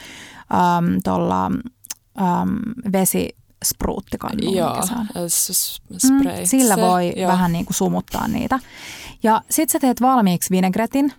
äm, 0.54 1.00
tuolla 1.04 1.46
äm, 1.46 2.60
vesispruuttikannu, 3.62 4.52
Joo. 4.52 4.74
mikä 4.74 4.88
se 4.88 4.94
on. 4.94 5.00
äh, 5.00 5.08
Spray. 5.98 6.40
Mm, 6.40 6.46
sillä 6.46 6.76
se, 6.76 6.82
voi 6.82 7.14
joo. 7.16 7.32
vähän 7.32 7.52
niin 7.52 7.66
kuin 7.66 7.76
sumuttaa 7.76 8.28
niitä. 8.28 8.60
Ja 9.24 9.42
sitten 9.50 9.72
sä 9.72 9.80
teet 9.80 10.02
valmiiksi 10.02 10.50
vinegretin, 10.52 11.14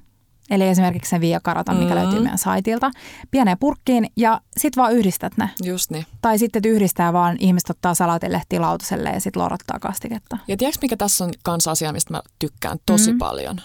eli 0.50 0.68
esimerkiksi 0.68 1.11
sen 1.11 1.20
viiakaratan, 1.20 1.76
mikä 1.76 1.94
Mm. 1.94 2.00
löytyy 2.00 2.20
meidän 2.20 2.38
saitilta, 2.38 2.90
pieneen 3.31 3.59
purkkiin 3.59 4.11
ja 4.16 4.40
sitten 4.57 4.83
vaan 4.83 4.92
yhdistät 4.92 5.37
ne. 5.37 5.50
Just 5.64 5.90
niin. 5.90 6.07
Tai 6.22 6.38
sitten 6.38 6.62
yhdistää 6.66 7.12
vaan, 7.12 7.37
ihmiset 7.40 7.70
ottaa 7.70 7.94
salaatilehtiä 7.94 8.61
lautaselle 8.61 9.11
ja 9.11 9.20
sitten 9.20 9.42
lorottaa 9.42 9.78
kastiketta. 9.78 10.38
Ja 10.48 10.57
tiedätkö, 10.57 10.78
mikä 10.83 10.96
tässä 10.96 11.24
on 11.24 11.31
kans 11.42 11.68
asia, 11.68 11.92
mistä 11.92 12.12
mä 12.12 12.22
tykkään 12.38 12.78
tosi 12.87 13.12
mm. 13.12 13.18
paljon? 13.18 13.61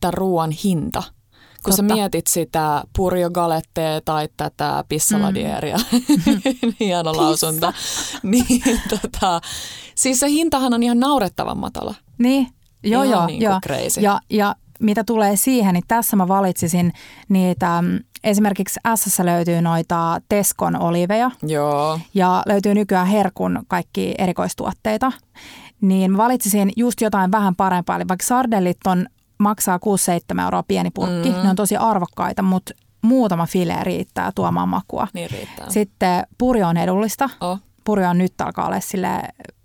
Tämä 0.00 0.10
ruoan 0.10 0.50
hinta. 0.50 1.02
Kun 1.64 1.72
sä 1.72 1.82
Totta. 1.82 1.94
mietit 1.94 2.26
sitä 2.26 2.84
purjogalettea 2.96 4.00
tai 4.04 4.28
tätä 4.36 4.84
pissaladieria, 4.88 5.76
mm. 5.92 6.72
hieno 6.80 7.16
lausunto, 7.16 7.72
niin 8.22 8.62
tota, 8.88 9.40
siis 9.94 10.20
se 10.20 10.28
hintahan 10.28 10.74
on 10.74 10.82
ihan 10.82 11.00
naurettavan 11.00 11.58
matala. 11.58 11.94
Niin, 12.18 12.48
joo 12.82 13.02
Ihan 13.02 13.18
joo. 13.18 13.26
niin 13.26 13.42
joo. 13.42 13.60
crazy. 13.66 14.00
Ja, 14.00 14.20
ja 14.30 14.54
mitä 14.80 15.04
tulee 15.04 15.36
siihen, 15.36 15.74
niin 15.74 15.84
tässä 15.88 16.16
mä 16.16 16.28
valitsisin 16.28 16.92
niitä, 17.28 17.82
mm, 17.82 17.98
esimerkiksi 18.24 18.80
S 18.94 19.18
löytyy 19.18 19.62
noita 19.62 20.20
Teskon 20.28 20.80
oliveja 20.80 21.30
Joo, 21.42 22.00
ja 22.14 22.42
löytyy 22.46 22.74
nykyään 22.74 23.06
Herkun 23.06 23.62
kaikki 23.68 24.14
erikoistuotteita, 24.18 25.12
niin 25.80 26.16
valitsisin 26.16 26.72
just 26.76 27.00
jotain 27.00 27.32
vähän 27.32 27.56
parempaa. 27.56 27.96
Eli 27.96 28.08
vaikka 28.08 28.26
sardellit 28.26 28.78
on, 28.86 29.06
maksaa 29.38 29.78
6-7 30.36 30.40
euroa 30.40 30.62
pieni 30.68 30.90
purkki, 30.90 31.28
mm. 31.28 31.42
ne 31.42 31.50
on 31.50 31.56
tosi 31.56 31.76
arvokkaita, 31.76 32.42
mutta 32.42 32.74
muutama 33.02 33.46
file 33.46 33.76
riittää 33.82 34.32
tuomaan 34.34 34.68
makua. 34.68 35.08
niin 35.12 35.30
riittää. 35.30 35.70
Sitten 35.70 36.26
purjo 36.38 36.68
on 36.68 36.76
edullista. 36.76 37.30
Oh, 37.40 37.58
Purjo 37.84 38.08
on 38.10 38.18
nyt 38.18 38.40
alkaa 38.40 38.66
olla 38.66 38.80
sille, 38.80 39.20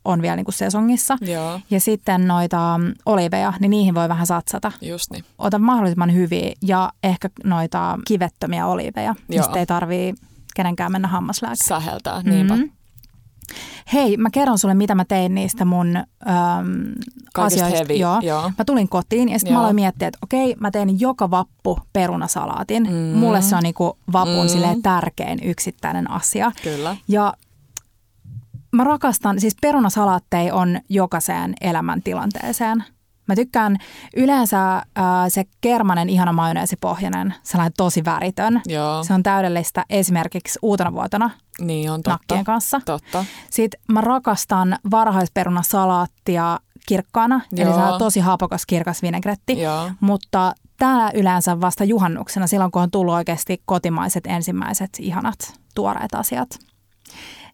on 0.06 0.22
vielä 0.22 0.36
niin 0.36 0.46
kuin 0.46 0.56
sesongissa. 0.56 1.18
joo, 1.22 1.60
Ja 1.70 1.80
sitten 1.80 2.28
noita 2.28 2.78
mm, 2.78 2.94
oliveja, 3.06 3.54
niin 3.60 3.70
niihin 3.70 3.96
voi 3.96 4.10
vähän 4.10 4.28
satsata. 4.28 4.72
just 4.82 5.12
niin. 5.12 5.26
Ota 5.38 5.60
mahdollisimman 5.60 6.14
hyviä 6.14 6.54
ja 6.62 6.92
ehkä 7.04 7.30
noita 7.44 8.00
kivettömiä 8.08 8.68
oliveja, 8.68 9.16
mistä 9.28 9.60
ei 9.60 9.66
tarvii 9.66 10.14
kenenkään 10.56 10.92
mennä 10.92 11.08
hammaslääkäriin. 11.08 11.68
Säheltää, 11.68 12.22
niinpä. 12.24 12.56
Mhm. 12.56 12.66
Hei, 13.94 14.18
mä 14.18 14.30
kerron 14.30 14.58
sulle, 14.58 14.74
mitä 14.74 14.96
mä 14.96 15.06
tein 15.06 15.36
niistä 15.36 15.66
mun 15.66 15.96
äm, 15.98 16.04
Kaikista 17.34 17.66
asioista. 17.66 17.78
heavy, 17.78 17.94
Joo. 17.94 18.20
joo. 18.22 18.52
Mä 18.58 18.66
tulin 18.66 18.90
kotiin 18.90 19.30
ja 19.30 19.40
sitten 19.40 19.54
mä 19.54 19.60
aloin 19.60 19.76
miettiä, 19.76 20.08
että 20.08 20.20
okei, 20.24 20.56
mä 20.60 20.72
teen 20.72 21.00
joka 21.00 21.32
vappu 21.32 21.80
perunasalaatin. 21.94 22.84
Mm. 22.84 23.20
Mulle 23.20 23.42
se 23.42 23.56
on 23.56 23.64
niinku 23.64 23.98
vapun 24.14 24.46
Mm. 24.46 24.50
silleen 24.50 24.82
tärkein 24.82 25.40
yksittäinen 25.44 26.12
asia. 26.12 26.52
Kyllä. 26.64 26.96
Ja 27.08 27.34
mä 28.72 28.84
rakastan, 28.84 29.42
siis 29.42 29.56
perunasalaatteja 29.62 30.56
on 30.56 30.80
jokaiseen 30.90 31.54
elämäntilanteeseen. 31.62 32.84
Mä 33.28 33.36
tykkään 33.36 33.78
yleensä 34.16 34.76
äh, 34.76 34.84
se 35.28 35.44
kermanen 35.62 36.10
ihana 36.10 36.34
majoneesipohjainen, 36.34 37.34
sellainen 37.44 37.74
tosi 37.78 38.06
väritön. 38.06 38.62
Joo, 38.68 39.04
Se 39.04 39.14
on 39.14 39.24
täydellistä 39.24 39.86
esimerkiksi 39.90 40.60
uutena 40.62 40.94
vuotena 40.94 41.30
niin 41.62 41.92
on 41.92 41.98
totta. 42.04 42.10
nakkien 42.12 42.44
kanssa. 42.44 42.82
Totta. 42.86 43.26
Sitten 43.50 43.80
mä 43.92 44.02
rakastan 44.02 44.78
varhaisperunasalaattia 44.92 46.60
kirkkaana, 46.88 47.42
eli 47.58 47.62
Joo. 47.62 47.74
se 47.78 47.84
on 47.84 48.00
tosi 48.00 48.20
hapokas 48.20 48.66
kirkas 48.66 49.02
vinegretti. 49.02 49.62
Joo. 49.62 49.92
Mutta 50.00 50.54
tämä 50.78 51.12
yleensä 51.14 51.62
vasta 51.62 51.84
juhannuksena, 51.84 52.48
silloin 52.48 52.72
kun 52.72 52.82
on 52.82 52.92
tullut 52.92 53.14
oikeasti 53.14 53.62
kotimaiset 53.66 54.28
ensimmäiset 54.28 54.90
ihanat 55.00 55.54
tuoreet 55.76 56.16
asiat. 56.16 56.50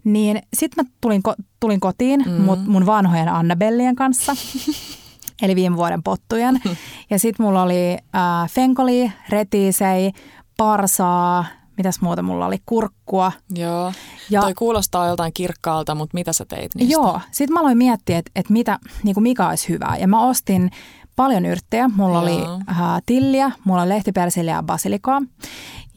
Niin 0.04 0.42
sitten 0.54 0.86
mä 0.86 0.92
tulin, 1.02 1.22
ko- 1.30 1.44
tulin 1.60 1.80
kotiin 1.80 2.24
mm. 2.26 2.32
mut, 2.32 2.66
mun 2.66 2.86
vanhojen 2.86 3.30
Annabellien 3.30 3.96
kanssa, 3.96 4.36
eli 5.42 5.56
viime 5.56 5.76
vuoden 5.78 6.04
pottujen. 6.04 6.62
Ja 7.10 7.20
sitten 7.20 7.46
mulla 7.46 7.62
oli 7.64 7.92
äh, 7.94 8.50
fenkoli, 8.50 9.12
retiisei, 9.30 10.12
parsaa, 10.58 11.46
mitäs 11.78 12.02
muuta 12.02 12.22
mulla 12.22 12.46
oli, 12.46 12.58
kurkkua. 12.66 13.32
Joo. 13.56 13.94
Ja- 14.30 14.42
Toi 14.42 14.54
kuulostaa 14.54 15.08
joltain 15.08 15.34
kirkkaalta, 15.34 15.96
mutta 15.96 16.14
mitä 16.14 16.34
sä 16.34 16.46
teit 16.46 16.76
niistä? 16.76 16.94
Joo, 16.94 17.20
sitten 17.32 17.54
mä 17.54 17.60
aloin 17.60 17.78
miettiä, 17.78 18.18
että, 18.18 18.32
että 18.36 18.54
mitä, 18.54 18.80
niin 19.04 19.14
kuin 19.14 19.24
mikä 19.24 19.48
olisi 19.50 19.70
hyvää. 19.70 19.98
Ja 19.98 20.08
mä 20.08 20.22
ostin 20.28 20.70
paljon 21.16 21.46
yrttejä. 21.46 21.88
Mulla 21.96 22.14
Joo. 22.14 22.22
oli 22.24 22.62
äh, 22.70 22.78
tilliä, 23.06 23.52
mulla 23.64 23.82
oli 23.82 23.90
lehtipersiliä 23.90 24.54
ja 24.56 24.64
basilikaa. 24.64 25.22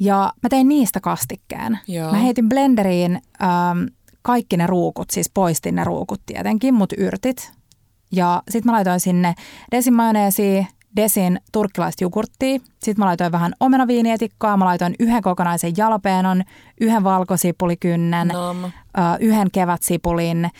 Ja 0.00 0.32
mä 0.42 0.48
tein 0.48 0.68
niistä 0.68 1.00
kastikkeen. 1.00 1.78
Joo. 1.88 2.10
Mä 2.12 2.18
heitin 2.18 2.48
blenderiin 2.48 3.22
ähm, 3.42 3.84
kaikki 4.22 4.56
ne 4.56 4.66
ruukut, 4.66 5.10
siis 5.10 5.30
poistin 5.34 5.74
ne 5.74 5.84
ruukut 5.84 6.20
tietenkin, 6.26 6.74
mut 6.74 6.92
yrtit. 6.98 7.52
Ja 8.12 8.42
sitten 8.50 8.70
mä 8.70 8.76
laitoin 8.76 9.00
sinne 9.00 9.34
desin 9.70 9.94
majoneesia, 9.94 10.64
desin 10.96 11.40
turkkilaista 11.52 12.04
jogurttia. 12.04 12.58
Sitten 12.58 13.02
mä 13.02 13.06
laitoin 13.06 13.32
vähän 13.32 13.52
omenaviinietikkaa, 13.60 14.56
mä 14.56 14.64
laitoin 14.64 14.94
yhden 15.00 15.22
kokonaisen 15.22 15.72
jalapeenon, 15.76 16.42
yhden 16.80 17.04
valkosipulikynnen, 17.04 18.28
Nam. 18.28 18.64
ö, 18.64 18.70
yhden 19.20 19.50
kevätsipulin, 19.50 20.50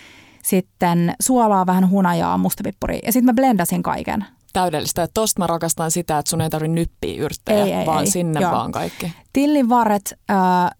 sitten 0.42 1.14
suolaa, 1.20 1.66
vähän 1.66 1.90
hunajaa, 1.90 2.38
mustapippuria. 2.38 3.00
Ja 3.06 3.12
sitten 3.12 3.26
mä 3.26 3.34
blendasin 3.34 3.82
kaiken. 3.82 4.24
Täydellistä. 4.52 5.00
Ja 5.00 5.08
tosta 5.14 5.38
mä 5.38 5.46
rakastan 5.46 5.90
sitä, 5.90 6.18
että 6.18 6.30
sun 6.30 6.40
ei 6.40 6.50
tarvitse 6.50 6.74
nyppiä 6.74 7.22
yrttejä, 7.22 7.64
Ei, 7.64 7.72
ei, 7.72 7.86
vaan 7.86 8.00
ei. 8.04 8.10
sinne 8.10 8.40
Joo. 8.40 8.52
vaan 8.52 8.72
kaikki. 8.72 9.12
Tillin 9.32 9.68
varret, 9.68 10.14
ö, 10.30 10.34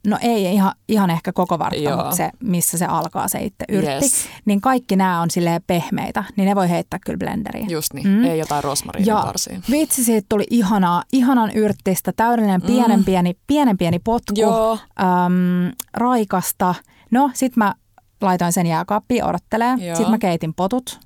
no 0.06 0.18
ei 0.20 0.44
ihan, 0.54 0.72
ihan 0.88 1.10
ehkä 1.10 1.32
koko 1.32 1.58
vartta, 1.58 1.80
Joo. 1.80 1.96
mutta 1.96 2.16
se, 2.16 2.30
missä 2.42 2.78
se 2.78 2.84
alkaa 2.86 3.28
se 3.28 3.38
itse 3.38 3.64
yrtti. 3.68 3.90
Yes. 3.92 4.26
Niin 4.44 4.60
kaikki 4.60 4.96
nämä 4.96 5.20
on 5.20 5.30
silleen 5.30 5.62
pehmeitä, 5.66 6.24
niin 6.36 6.46
ne 6.48 6.54
voi 6.54 6.70
heittää 6.70 7.00
kyllä 7.06 7.18
blenderiin. 7.18 7.70
Just 7.70 7.94
niin. 7.94 8.08
Mm. 8.08 8.24
Ei 8.24 8.38
jotain 8.38 8.64
rosmariinin 8.64 9.06
Ja 9.08 9.22
varsia. 9.26 9.60
vitsi, 9.70 10.04
siitä 10.04 10.26
tuli 10.28 10.44
ihanaa, 10.50 11.02
ihanan 11.12 11.50
yrttistä, 11.54 12.12
täydellinen 12.16 12.62
pienen 12.62 12.98
Mm. 12.98 13.04
pieni, 13.04 13.36
pienen 13.46 13.78
pieni 13.78 13.98
potku, 13.98 14.34
Joo. 14.40 14.78
äm, 15.00 15.72
raikasta. 15.96 16.74
No, 17.10 17.30
sit 17.34 17.56
mä 17.56 17.74
laitoin 18.20 18.52
sen 18.52 18.66
jääkaappiin 18.66 19.24
odottelee. 19.24 19.74
Joo. 19.78 19.96
Sitten 19.96 20.10
mä 20.10 20.18
keitin 20.18 20.54
potut. 20.54 21.00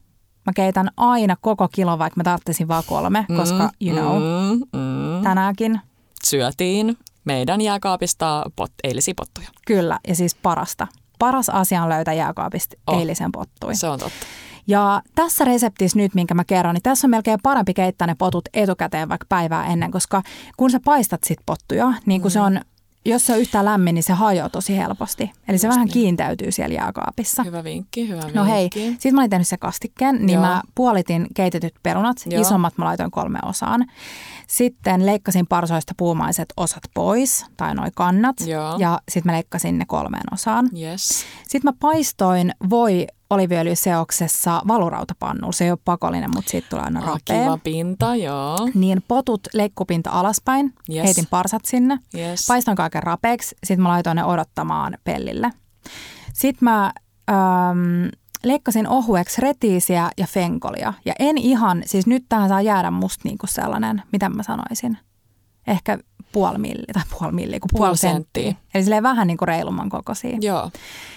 Mä 0.46 0.52
keitän 0.56 0.90
aina 0.96 1.36
koko 1.40 1.68
kilon, 1.68 1.98
vaikka 1.98 2.20
mä 2.20 2.24
tarvitsin 2.24 2.68
vaan 2.68 2.82
kolme, 2.86 3.26
koska 3.36 3.70
you 3.80 3.96
know, 3.96 4.22
mm, 4.22 4.78
mm. 4.80 5.22
tänäänkin. 5.22 5.80
Syötiin 6.24 6.96
meidän 7.24 7.60
jääkaapista 7.60 8.42
pot, 8.56 8.72
eilisiä 8.84 9.14
pottuja. 9.16 9.48
Kyllä, 9.66 9.98
ja 10.08 10.14
siis 10.14 10.34
parasta. 10.34 10.86
Paras 11.18 11.48
asia 11.48 11.82
on 11.82 11.88
löytää 11.88 12.14
jääkaapista 12.14 12.76
Oh. 12.86 12.98
eilisen 12.98 13.32
pottui. 13.32 13.74
Se 13.74 13.88
on 13.88 13.98
totta. 13.98 14.26
Ja 14.66 15.02
tässä 15.14 15.44
reseptissä 15.44 15.98
nyt, 15.98 16.14
minkä 16.14 16.34
mä 16.34 16.44
kerron, 16.44 16.74
niin 16.74 16.82
tässä 16.82 17.06
on 17.06 17.10
melkein 17.10 17.38
parempi 17.42 17.74
keittää 17.74 18.06
ne 18.06 18.14
potut 18.14 18.48
etukäteen 18.54 19.08
vaikka 19.08 19.26
päivää 19.28 19.66
ennen, 19.66 19.90
koska 19.90 20.22
kun 20.56 20.70
sä 20.70 20.80
paistat 20.84 21.24
sit 21.24 21.38
pottuja, 21.46 21.92
niin 22.06 22.22
kun 22.22 22.30
se 22.30 22.40
on, 22.40 22.60
jos 23.10 23.26
se 23.26 23.32
on 23.32 23.38
yhtään 23.40 23.64
lämmin, 23.64 23.94
niin 23.94 24.02
se 24.02 24.12
hajoaa 24.12 24.48
tosi 24.48 24.76
helposti. 24.76 25.30
Eli 25.48 25.58
se 25.58 25.66
Just 25.66 25.74
vähän 25.74 25.86
niin. 25.86 25.92
kiintäytyy 25.92 26.52
siellä 26.52 26.74
jääkaapissa. 26.74 27.42
Hyvä 27.42 27.64
vinkki, 27.64 28.08
hyvä 28.08 28.22
No 28.34 28.44
hei, 28.44 28.62
vinkki. 28.62 28.90
sitten 28.92 29.14
mä 29.14 29.20
olin 29.20 29.30
tehnyt 29.30 29.48
se 29.48 29.56
kastikkeen, 29.56 30.26
niin 30.26 30.34
Joo. 30.34 30.42
mä 30.42 30.62
puolitin 30.74 31.26
keitetyt 31.34 31.74
perunat, 31.82 32.16
Joo. 32.26 32.42
isommat 32.42 32.78
mä 32.78 32.84
laitoin 32.84 33.10
kolme 33.10 33.38
osaan. 33.44 33.86
Sitten 34.46 35.06
leikkasin 35.06 35.46
parsoista 35.46 35.94
puumaiset 35.96 36.52
osat 36.56 36.82
pois, 36.94 37.44
tai 37.56 37.74
noi 37.74 37.88
kannat, 37.94 38.36
Joo. 38.46 38.76
ja 38.78 39.00
sitten 39.08 39.32
mä 39.32 39.34
leikkasin 39.34 39.78
ne 39.78 39.84
kolmeen 39.88 40.24
osaan. 40.32 40.68
Yes. 40.80 41.24
Sitten 41.42 41.60
mä 41.68 41.72
paistoin 41.80 42.52
voi 42.70 43.06
oliviöljyseoksessa 43.30 44.62
valurautapannulla. 44.68 45.52
Se 45.52 45.64
ei 45.64 45.70
ole 45.70 45.78
pakollinen, 45.84 46.30
mutta 46.34 46.50
siitä 46.50 46.66
tulee 46.70 46.84
aina 46.84 47.00
Ah, 47.00 47.06
rapea. 47.06 47.42
kiva 47.44 47.58
pinta, 47.64 48.16
joo. 48.16 48.56
Niin 48.74 49.02
potut 49.08 49.40
leikkupinta 49.54 50.10
alaspäin, 50.10 50.72
Yes. 50.94 51.04
heitin 51.04 51.26
parsat 51.30 51.64
sinne, 51.64 51.98
Yes. 52.18 52.44
paistoin 52.48 52.76
kaiken 52.76 53.02
rapeeksi, 53.02 53.56
sitten 53.64 53.82
mä 53.82 53.88
laitoin 53.88 54.16
ne 54.16 54.24
odottamaan 54.24 54.98
pellille. 55.04 55.50
Sitten 56.32 56.64
mä 56.64 56.92
äm, 57.30 58.10
leikkasin 58.44 58.88
ohueksi 58.88 59.40
retiisiä 59.40 60.10
ja 60.18 60.26
fenkolia. 60.26 60.92
Ja 61.04 61.12
en 61.18 61.38
ihan, 61.38 61.82
siis 61.86 62.06
nyt 62.06 62.24
tähän 62.28 62.48
saa 62.48 62.62
jäädä 62.62 62.90
musta 62.90 63.20
niinku 63.24 63.46
sellainen, 63.46 64.02
mitä 64.12 64.28
mä 64.28 64.42
sanoisin, 64.42 64.98
ehkä 65.66 65.98
puoli 66.36 66.58
milli, 66.58 66.84
tai 66.92 67.02
puoli 67.18 67.32
milli, 67.32 67.60
kun 67.60 67.68
puoli, 67.72 67.86
Puoli 67.88 67.96
senttiä. 67.96 68.42
senttiä. 68.42 68.62
Eli 68.74 68.82
silleen 68.84 69.02
vähän 69.02 69.26
niin 69.26 69.36
kuin 69.36 69.48
reilumman 69.48 69.88
kokoisia. 69.88 70.38
Joo. 70.40 70.70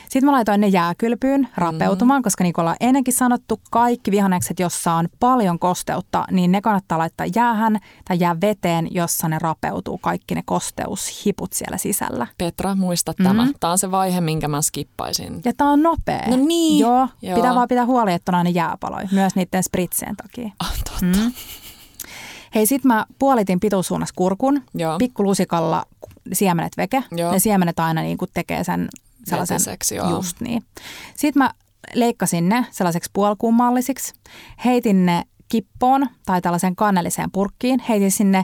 Sitten 0.04 0.26
mä 0.26 0.32
laitoin 0.32 0.62
ne 0.62 0.68
jääkylpyyn 0.68 1.48
rapeutumaan, 1.58 2.20
mm. 2.20 2.24
koska 2.24 2.44
niin 2.44 2.54
kuin 2.54 2.64
ollaan 2.64 2.78
ennenkin 2.80 3.14
sanottu, 3.14 3.62
kaikki 3.72 4.12
vihannekset, 4.12 4.60
jossa 4.60 4.94
on 4.94 5.08
paljon 5.20 5.60
kosteutta, 5.60 6.26
niin 6.32 6.52
ne 6.52 6.62
kannattaa 6.62 6.98
laittaa 6.98 7.26
jäähän 7.36 7.80
tai 8.08 8.18
jää 8.20 8.36
veteen, 8.42 8.88
jossa 8.92 9.30
ne 9.30 9.40
rapeutuu, 9.40 9.98
kaikki 9.98 10.36
ne 10.36 10.42
kosteushiput 10.46 11.54
siellä 11.54 11.78
sisällä. 11.78 12.28
Petra, 12.38 12.76
muista 12.76 13.12
Mhm. 13.20 13.24
tämä. 13.28 13.48
Tämä 13.60 13.72
on 13.72 13.78
se 13.78 13.92
vaihe, 13.92 14.22
minkä 14.22 14.48
mä 14.48 14.62
skippaisin. 14.62 15.42
Ja 15.46 15.54
tää 15.58 15.68
on 15.68 15.84
nopea. 15.84 16.24
No 16.28 16.36
niin. 16.36 16.80
Joo, 16.80 17.08
Joo. 17.22 17.36
pitää 17.36 17.56
vaan 17.56 17.68
pitää 17.68 17.86
huoli, 17.86 18.14
että 18.14 18.32
on 18.32 18.36
aina 18.36 18.50
jääpaloja, 18.50 19.08
myös 19.12 19.36
niiden 19.36 19.64
spritsien 19.64 20.16
takia. 20.18 20.52
Ah, 20.60 20.74
totta. 20.84 21.06
Mm. 21.06 21.32
Hei, 22.56 22.66
sit 22.66 22.84
mä 22.84 23.06
puolitin 23.20 23.60
pituussuunnassa 23.60 24.16
kurkun, 24.16 24.62
Joo. 24.74 24.98
pikkulusikalla 24.98 25.86
siemenet 26.34 26.78
veke. 26.78 27.04
Joo. 27.12 27.32
Ne 27.32 27.40
siemenet 27.40 27.80
aina 27.80 28.02
niin 28.02 28.18
kuin 28.18 28.32
tekee 28.34 28.64
sen 28.64 28.90
sellaisen, 29.26 29.56
Vetiseksi, 29.56 29.96
joo. 29.96 30.10
just 30.10 30.42
niin. 30.42 30.64
Sitten 31.16 31.44
mä 31.44 31.52
leikkasin 31.94 32.50
ne 32.50 32.66
sellaiseksi 32.72 33.10
puolikuumallisiksi, 33.14 34.14
heitin 34.66 35.06
ne 35.06 35.24
kippoon 35.50 36.08
tai 36.26 36.42
tällaiseen 36.42 36.76
kannelliseen 36.76 37.32
purkkiin, 37.32 37.82
heitin 37.90 38.12
sinne 38.12 38.44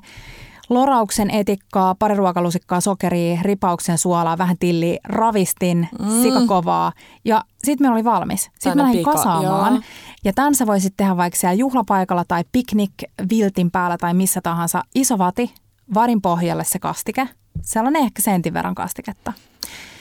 lorauksen 0.70 1.30
etikkaa, 1.30 1.96
pari 1.96 2.16
ruokalusikkaa 2.16 2.82
sokeria, 2.82 3.40
ripauksen 3.42 3.98
suolaa, 3.98 4.38
vähän 4.38 4.58
tilliä, 4.60 4.98
ravistin, 5.04 5.88
mm. 6.00 6.22
sikakovaa 6.22 6.92
ja 7.26 7.44
sitten 7.64 7.86
meillä 7.86 7.96
oli 7.96 8.04
valmis. 8.04 8.42
Sitten 8.42 8.60
Tänne 8.64 8.84
mä 8.84 8.88
lähdin 8.88 9.06
pika- 9.06 9.12
kasaamaan 9.14 9.74
joo. 9.74 9.84
ja 10.24 10.34
tämän 10.34 10.56
sä 10.56 10.68
voisit 10.68 10.94
tehdä 10.98 11.18
vaikka 11.18 11.40
siellä 11.40 11.54
juhlapaikalla 11.54 12.26
tai 12.28 12.44
piknik-viltin 12.52 13.72
päällä 13.72 13.98
tai 13.98 14.14
missä 14.14 14.42
tahansa. 14.42 14.84
Iso 14.96 15.18
vati, 15.18 15.54
varin 15.94 16.22
pohjalle 16.22 16.64
se 16.64 16.80
kastike. 16.80 17.30
Sellainen 17.62 18.02
ehkä 18.02 18.22
sentin 18.22 18.54
verran 18.54 18.76
kastiketta. 18.76 19.34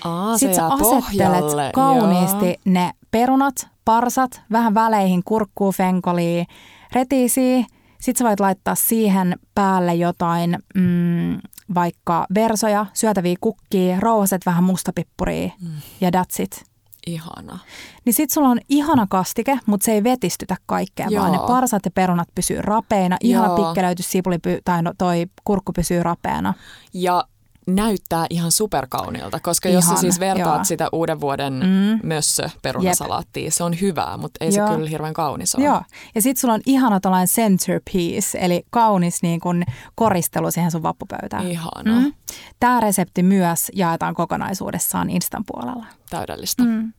Aa, 0.04 0.32
se 0.32 0.38
Sitten 0.38 0.56
sä 0.56 0.66
asettelet 0.66 1.04
pohjalle. 1.40 1.70
kauniisti 1.74 2.46
Joo. 2.46 2.56
ne 2.64 2.90
perunat, 3.10 3.68
parsat, 3.84 4.42
vähän 4.52 4.74
väleihin 4.74 5.22
kurkkuu, 5.24 5.72
fenkolia, 5.72 6.44
retiisiä. 6.92 7.64
Sitten 8.04 8.18
sä 8.24 8.28
voit 8.28 8.40
laittaa 8.40 8.74
siihen 8.74 9.38
päälle 9.54 9.94
jotain 9.94 10.58
mm, 10.74 11.38
vaikka 11.74 12.26
versoja, 12.34 12.86
syötäviä 12.92 13.36
kukkia, 13.40 14.00
rouhaset 14.00 14.46
vähän 14.46 14.64
mustapippuria 14.64 15.50
mm. 15.62 15.70
ja 16.00 16.10
that's 16.10 16.42
it. 16.42 16.64
Ihana. 17.06 17.58
Niin 18.04 18.14
sit 18.14 18.30
sulla 18.30 18.48
on 18.48 18.58
ihana 18.68 19.06
kastike, 19.10 19.58
mutta 19.66 19.84
se 19.84 19.92
ei 19.92 20.04
vetistytä 20.04 20.56
kaikkea, 20.66 21.06
Joo. 21.10 21.22
vaan 21.22 21.32
ne 21.32 21.38
parsat 21.46 21.84
ja 21.84 21.90
perunat 21.90 22.28
pysyy 22.34 22.62
rapeina. 22.62 23.16
Ihana 23.20 23.46
Joo. 23.46 23.56
pikkelöity 23.56 24.02
sipuli 24.02 24.36
py- 24.36 24.60
tai 24.64 24.82
no, 24.82 24.92
toi 24.98 25.26
kurkku 25.44 25.72
pysyy 25.72 26.02
rapeana. 26.02 26.54
Ja 26.94 27.24
näyttää 27.66 28.26
ihan 28.30 28.52
superkauniilta, 28.52 29.40
koska 29.40 29.68
jos 29.68 29.84
sä 29.84 29.90
Ihan, 29.90 30.00
siis 30.00 30.20
vertaat 30.20 30.54
joo. 30.56 30.64
sitä 30.64 30.88
uuden 30.92 31.20
vuoden 31.20 31.52
Mm. 31.52 32.08
mössö 32.08 32.50
perunasalaattia, 32.62 33.50
se 33.50 33.64
on 33.64 33.80
hyvää, 33.80 34.16
mutta 34.16 34.44
ei 34.44 34.54
Joo. 34.54 34.68
se 34.68 34.74
kyllä 34.74 34.88
hirveän 34.90 35.12
kaunis 35.14 35.54
ole. 35.54 35.64
Joo. 35.64 35.82
Ja 36.14 36.22
sit 36.22 36.36
sulla 36.36 36.54
on 36.54 36.60
ihana 36.66 37.00
tällainen 37.00 37.28
centerpiece, 37.28 38.38
eli 38.40 38.62
kaunis 38.70 39.22
niin 39.22 39.40
kun 39.40 39.64
koristelu 39.94 40.50
siihen 40.50 40.70
sun 40.70 40.82
vappupöytään. 40.82 41.46
Ihana, 41.50 42.00
Mm. 42.00 42.12
Tämä 42.60 42.80
resepti 42.80 43.22
myös 43.22 43.70
jaetaan 43.74 44.14
kokonaisuudessaan 44.14 45.10
Instan 45.10 45.44
puolella. 45.46 45.86
täydellistä. 46.10 46.62
Mm. 46.62 46.92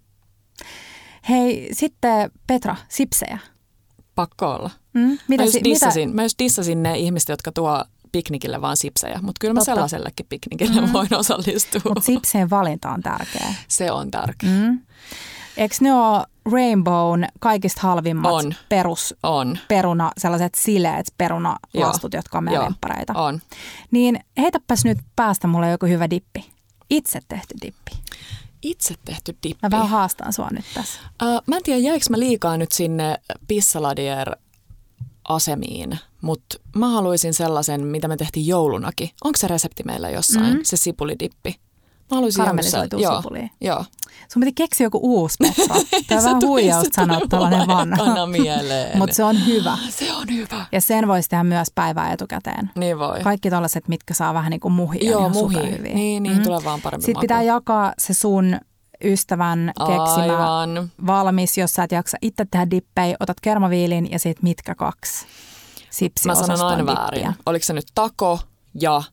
Hei, 1.30 1.70
sitten 1.72 2.32
Petra, 2.48 2.76
sipsejä. 2.90 3.40
Pakko 4.16 4.52
olla. 4.52 4.70
Mm? 4.94 5.18
Mitä, 5.28 5.42
mä, 5.42 5.46
just 5.46 5.54
si- 5.54 5.64
dissasin, 5.64 6.16
mä 6.16 6.24
just 6.24 6.40
dissasin 6.40 6.84
ne 6.84 6.98
ihmiset, 6.98 7.30
jotka 7.30 7.52
tuo 7.52 7.84
piknikille 8.16 8.62
vaan 8.62 8.78
sipsejä, 8.78 9.20
mutta 9.22 9.40
kyllä 9.40 9.54
mä 9.54 9.60
Totta. 9.60 9.72
sellaisellekin 9.72 10.26
piknikille 10.30 10.82
mm. 10.82 10.94
voin 10.94 11.16
osallistua. 11.16 11.82
Mutta 11.86 12.02
sipsien 12.02 12.50
valinta 12.50 12.92
on 12.92 13.02
tärkeä. 13.02 13.54
Se 13.68 13.92
on 13.92 14.12
tärkeä. 14.12 14.50
Mm. 14.50 14.80
Eikö 15.58 15.76
ne 15.82 15.94
ole 15.94 16.26
Rainbown 16.52 17.26
kaikista 17.40 17.82
halvimmat 17.82 18.32
On. 18.32 18.56
perus 18.70 19.16
On, 19.24 19.58
peruna, 19.68 20.12
sellaiset 20.18 20.56
sileet 20.56 21.14
perunalastut, 21.18 22.14
Joo. 22.14 22.20
jotka 22.20 22.38
on 22.38 22.44
meidän 22.44 22.64
lemppareita. 22.64 23.14
on. 23.14 23.42
Niin 23.92 24.20
heitäpäs 24.38 24.86
nyt 24.86 24.98
päästä 25.16 25.48
mulle 25.48 25.70
joku 25.70 25.86
hyvä 25.86 26.10
dippi. 26.10 26.46
Itse 26.90 27.20
tehty 27.28 27.56
dippi. 27.62 27.92
Itse 28.62 28.96
tehty 29.06 29.36
dippi. 29.44 29.60
Mä 29.64 29.72
vähän 29.72 29.90
haastan 29.90 30.34
sua 30.34 30.48
nyt 30.52 30.66
tässä. 30.74 31.00
Uh, 31.24 31.42
mä 31.48 31.56
en 31.56 31.64
tiedä, 31.64 31.80
jäikö 31.80 32.06
mä 32.10 32.20
liikaa 32.20 32.58
nyt 32.58 32.72
sinne 32.72 33.18
Pissaladier 33.48 34.36
asemiin, 35.28 36.00
mutta 36.22 36.58
mä 36.76 36.90
haluaisin 36.90 37.34
sellaisen, 37.34 37.86
mitä 37.86 38.08
me 38.08 38.18
tehtiin 38.18 38.48
joulunakin. 38.48 39.10
Onko 39.24 39.38
se 39.38 39.48
resepti 39.48 39.84
meillä 39.84 40.10
jossain, 40.10 40.46
Mm. 40.46 40.54
mm. 40.54 40.60
se 40.64 40.78
sipulidippi? 40.78 41.56
Mä 42.12 42.16
haluaisin 42.18 42.44
sell- 42.46 43.02
joo, 43.02 43.16
sipulia. 43.22 43.48
Joo. 43.62 43.86
Sun 44.34 44.40
piti 44.40 44.54
keksiä 44.54 44.86
joku 44.86 45.00
uusi 45.04 45.36
Petra. 45.40 45.76
Tämä 46.08 46.20
on 46.22 46.26
vähän 46.26 46.42
huijausta 46.46 46.90
tuli 46.96 47.08
sanoa 47.08 47.28
tällainen 47.30 47.68
vanha. 47.68 48.26
mieleen. 48.26 48.98
Mutta 48.98 49.16
se 49.16 49.24
on 49.24 49.46
hyvä. 49.46 49.78
Se 49.90 50.14
on 50.14 50.28
hyvä. 50.34 50.66
Ja 50.72 50.82
sen 50.82 51.08
voisi 51.08 51.30
tehdä 51.30 51.44
myös 51.44 51.68
päivää 51.76 52.14
etukäteen. 52.14 52.72
Niin 52.76 53.00
voi. 53.00 53.20
Kaikki 53.24 53.50
tollaset, 53.50 53.88
mitkä 53.88 54.14
saa 54.14 54.34
vähän 54.34 54.50
niin 54.50 54.60
kuin 54.60 54.72
muhia, 54.74 55.12
Joo, 55.12 55.20
niin 55.20 55.26
on 55.26 55.32
muhi. 55.32 55.56
superhyviä. 55.56 55.94
Niin, 55.94 56.24
niin 56.24 56.44
tulee 56.44 56.60
vaan 56.64 56.82
paremmin 56.82 57.06
Sitten 57.06 57.22
pitää 57.22 57.38
maku. 57.38 57.48
jakaa 57.48 57.94
se 57.98 58.14
sun 58.14 58.58
ystävän 59.04 59.72
keksimä 59.78 60.60
Aivan. 60.60 60.92
valmis, 61.08 61.58
jos 61.58 61.72
sä 61.74 61.84
et 61.84 61.92
jaksa 61.92 62.18
itse 62.22 62.46
tehdä 62.52 62.72
dippejä, 62.72 63.18
otat 63.20 63.38
kermaviilin 63.42 64.12
ja 64.12 64.20
sit 64.20 64.42
mitkä 64.44 64.76
kaksi 64.76 65.26
Mä 65.26 65.30
sanon 65.30 65.38
aina 65.88 65.92
sipsiosaston 65.92 66.86
väärin. 66.86 67.20
dippiä. 67.20 67.34
Oliko 67.46 67.66
se 67.66 67.74
nyt 67.74 67.86
taco 67.96 68.40
ja 68.82 69.04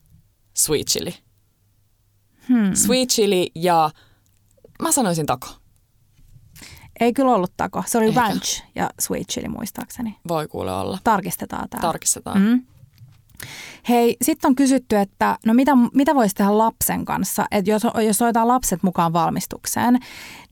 sweet 0.57 0.87
chili? 0.87 1.15
Hmm. 2.49 2.75
Sweet 2.75 3.09
chili 3.09 3.51
ja 3.55 3.89
mä 4.81 4.91
sanoisin 4.91 5.25
tako. 5.25 5.47
Ei 6.99 7.13
kyllä 7.13 7.31
ollut 7.31 7.53
tako. 7.57 7.83
Se 7.87 7.97
oli 7.97 8.11
ranch 8.11 8.63
ja 8.75 8.89
sweet 9.01 9.27
chili 9.27 9.47
muistaakseni. 9.47 10.17
Voi 10.27 10.47
kuule 10.47 10.73
olla. 10.73 10.97
Tarkistetaan 11.03 11.69
tämä. 11.69 11.81
Tarkistetaan. 11.81 12.41
Mm. 12.41 12.63
Hei, 13.89 14.17
sitten 14.21 14.49
on 14.49 14.55
kysytty, 14.55 14.95
että 14.97 15.37
no 15.45 15.53
mitä, 15.53 15.71
mitä 15.93 16.15
voisi 16.15 16.35
tehdä 16.35 16.57
lapsen 16.57 17.05
kanssa, 17.05 17.45
että 17.51 17.71
jos, 17.71 17.81
jos 18.05 18.21
otetaan 18.21 18.47
lapset 18.47 18.83
mukaan 18.83 19.13
valmistukseen, 19.13 19.99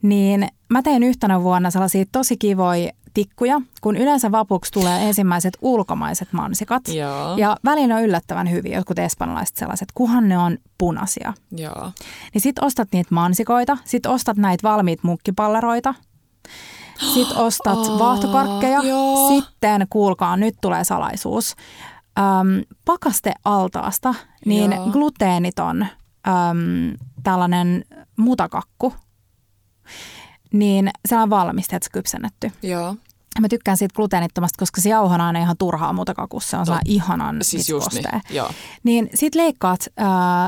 niin 0.01 0.47
mä 0.69 0.81
tein 0.81 1.03
yhtenä 1.03 1.43
vuonna 1.43 1.71
sellaisia 1.71 2.05
tosi 2.11 2.37
kivoja 2.37 2.91
tikkuja, 3.13 3.61
kun 3.81 3.97
yleensä 3.97 4.31
vapuksi 4.31 4.71
tulee 4.71 5.07
ensimmäiset 5.07 5.57
ulkomaiset 5.61 6.33
mansikat. 6.33 6.87
Joo. 6.87 7.37
Ja 7.37 7.57
välillä 7.65 7.95
on 7.95 8.03
yllättävän 8.03 8.51
hyviä, 8.51 8.77
jotkut 8.77 8.99
espanjalaiset 8.99 9.55
sellaiset, 9.55 9.89
kuhan 9.93 10.29
ne 10.29 10.37
on 10.37 10.57
punaisia. 10.77 11.33
Joo. 11.51 11.91
Niin 12.33 12.41
sit 12.41 12.59
ostat 12.59 12.87
niitä 12.93 13.15
mansikoita, 13.15 13.77
sit 13.85 14.05
ostat 14.05 14.37
näitä 14.37 14.67
valmiit 14.67 15.03
munkkipalleroita, 15.03 15.93
sit 17.13 17.31
ostat 17.35 17.77
Aa, 17.89 17.99
vaahtokarkkeja, 17.99 18.79
joo. 18.83 19.29
sitten 19.29 19.87
kuulkaa, 19.89 20.37
nyt 20.37 20.55
tulee 20.61 20.83
salaisuus. 20.83 21.55
Öm, 22.19 22.63
pakastealtaasta, 22.85 24.15
niin 24.45 24.71
Joo. 24.71 24.85
gluteeniton 24.89 25.81
öm, 26.27 26.97
tällainen 27.23 27.85
mutakakku, 28.17 28.93
niin 30.53 30.89
se 31.05 31.17
on 31.17 31.29
valmisteet 31.29 31.85
kypsennetty. 31.91 32.51
Joo. 32.61 32.95
Mä 33.39 33.49
tykkään 33.49 33.77
siitä 33.77 33.95
gluteenittomasta, 33.95 34.59
koska 34.59 34.81
se 34.81 34.89
jauho 34.89 35.15
on 35.15 35.35
ihan 35.35 35.57
turhaa 35.57 35.93
mutakakussa. 35.93 36.49
Se 36.49 36.57
on 36.57 36.65
sellainen 36.65 36.91
ihanan 36.93 37.37
Siis 37.41 37.69
just 37.69 37.93
niin. 37.93 38.05
Joo. 38.29 38.51
Niin 38.83 39.09
sit 39.15 39.35
leikkaat 39.35 39.79
äh, 40.01 40.07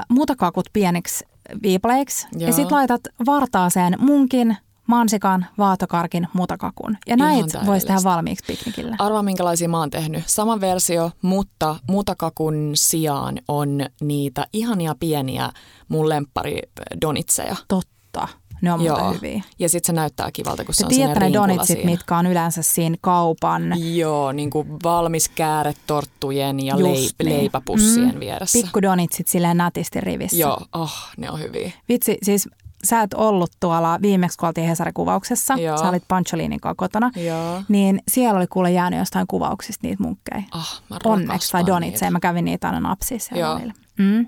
mutakakut 0.09 0.69
pieniksi 0.73 1.25
viipaleiksi 1.63 2.27
ja 2.37 2.47
Joo. 2.47 2.55
sit 2.55 2.71
laitat 2.71 3.01
vartaaseen 3.25 3.95
munkin, 3.99 4.57
mansikan, 4.87 5.45
vaatokarkin, 5.57 6.27
mutakakun. 6.33 6.97
Ja 7.07 7.17
näitä 7.17 7.61
voisi 7.65 7.85
tehdä 7.87 7.99
valmiiksi 8.03 8.45
piknikille. 8.47 8.95
Arvaa 8.99 9.23
minkälaisia 9.23 9.69
mä 9.69 9.79
oon 9.79 9.89
tehnyt. 9.89 10.23
Sama 10.27 10.61
versio, 10.61 11.11
mutta 11.21 11.75
mutakakun 11.89 12.71
sijaan 12.73 13.39
on 13.47 13.85
niitä 14.01 14.45
ihania 14.53 14.95
pieniä 14.99 15.49
mun 15.87 16.09
lemppari 16.09 16.59
donitseja. 17.01 17.55
Totta. 17.67 18.27
Ne 18.61 18.73
on 18.73 18.79
muuten 18.79 19.13
hyviä. 19.15 19.43
Ja 19.59 19.69
sitten 19.69 19.87
se 19.87 19.93
näyttää 19.93 20.29
kivalta, 20.33 20.65
kun 20.65 20.73
se 20.73 20.77
Te 20.79 20.85
on 20.85 20.89
tiedätte 20.89 21.19
ne 21.19 21.33
donitsit, 21.33 21.67
siinä. 21.77 21.91
mitkä 21.91 22.17
on 22.17 22.25
yleensä 22.25 22.61
siinä 22.61 22.95
kaupan 23.01 23.95
Joo, 23.95 24.31
niin 24.31 24.49
kuin 24.49 24.67
valmis 24.83 25.29
kääretorttujen 25.29 26.65
ja 26.65 26.75
Just 26.77 26.91
leip- 27.21 27.25
niin. 27.25 27.37
leipäpussien 27.37 28.19
vieressä. 28.19 28.59
pikkudonitsit 28.61 29.27
silleen 29.27 29.57
nätisti 29.57 30.01
rivissä. 30.01 30.37
Joo, 30.37 30.57
oh, 30.73 30.93
ne 31.17 31.31
on 31.31 31.39
hyviä. 31.39 31.71
Vitsi, 31.89 32.17
siis 32.23 32.49
sä 32.83 33.01
et 33.01 33.13
ollut 33.13 33.51
tuolla 33.59 33.99
viimeksi, 34.01 34.37
kun 34.37 34.47
oltiin 34.47 34.67
Hesari-kuvauksessa. 34.67 35.53
Joo. 35.53 35.77
Sä 35.77 35.89
olit 35.89 36.03
Pancholinin 36.07 36.59
kotona. 36.75 37.11
Joo. 37.15 37.63
Niin 37.69 38.01
siellä 38.07 38.37
oli 38.37 38.47
kuule 38.47 38.71
jäänyt 38.71 38.99
jostain 38.99 39.27
kuvauksista 39.27 39.87
niitä 39.87 40.03
munkkeja. 40.03 40.43
Ah, 40.51 40.81
mä 40.89 40.97
Onneksi, 41.03 41.51
tai 41.51 41.65
donitseja. 41.65 42.09
niitä. 42.09 42.11
Mä 42.11 42.19
kävin 42.19 42.45
niitä 42.45 42.67
aina 42.67 42.79
napsia 42.79 43.19
siellä 43.19 43.41
Joo. 43.45 43.55
välillä. 43.55 43.73
Mm. 43.99 44.27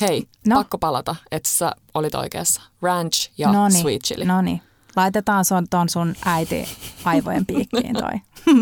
Hei, 0.00 0.28
No. 0.46 0.54
no. 0.54 0.60
pakko 0.60 0.78
palata, 0.78 1.16
että 1.30 1.48
sä 1.48 1.72
olit 1.94 2.14
oikeassa. 2.14 2.62
Ranch 2.82 3.30
ja 3.38 3.52
Noniin, 3.52 3.80
sweet 3.82 4.02
chili. 4.02 4.24
Noniin. 4.24 4.62
Laitetaan 4.96 5.44
sun, 5.44 5.66
ton 5.70 5.88
sun 5.88 6.14
äiti 6.24 6.68
aivojen 7.04 7.46
piikkiin 7.46 7.94
toi. 7.94 8.20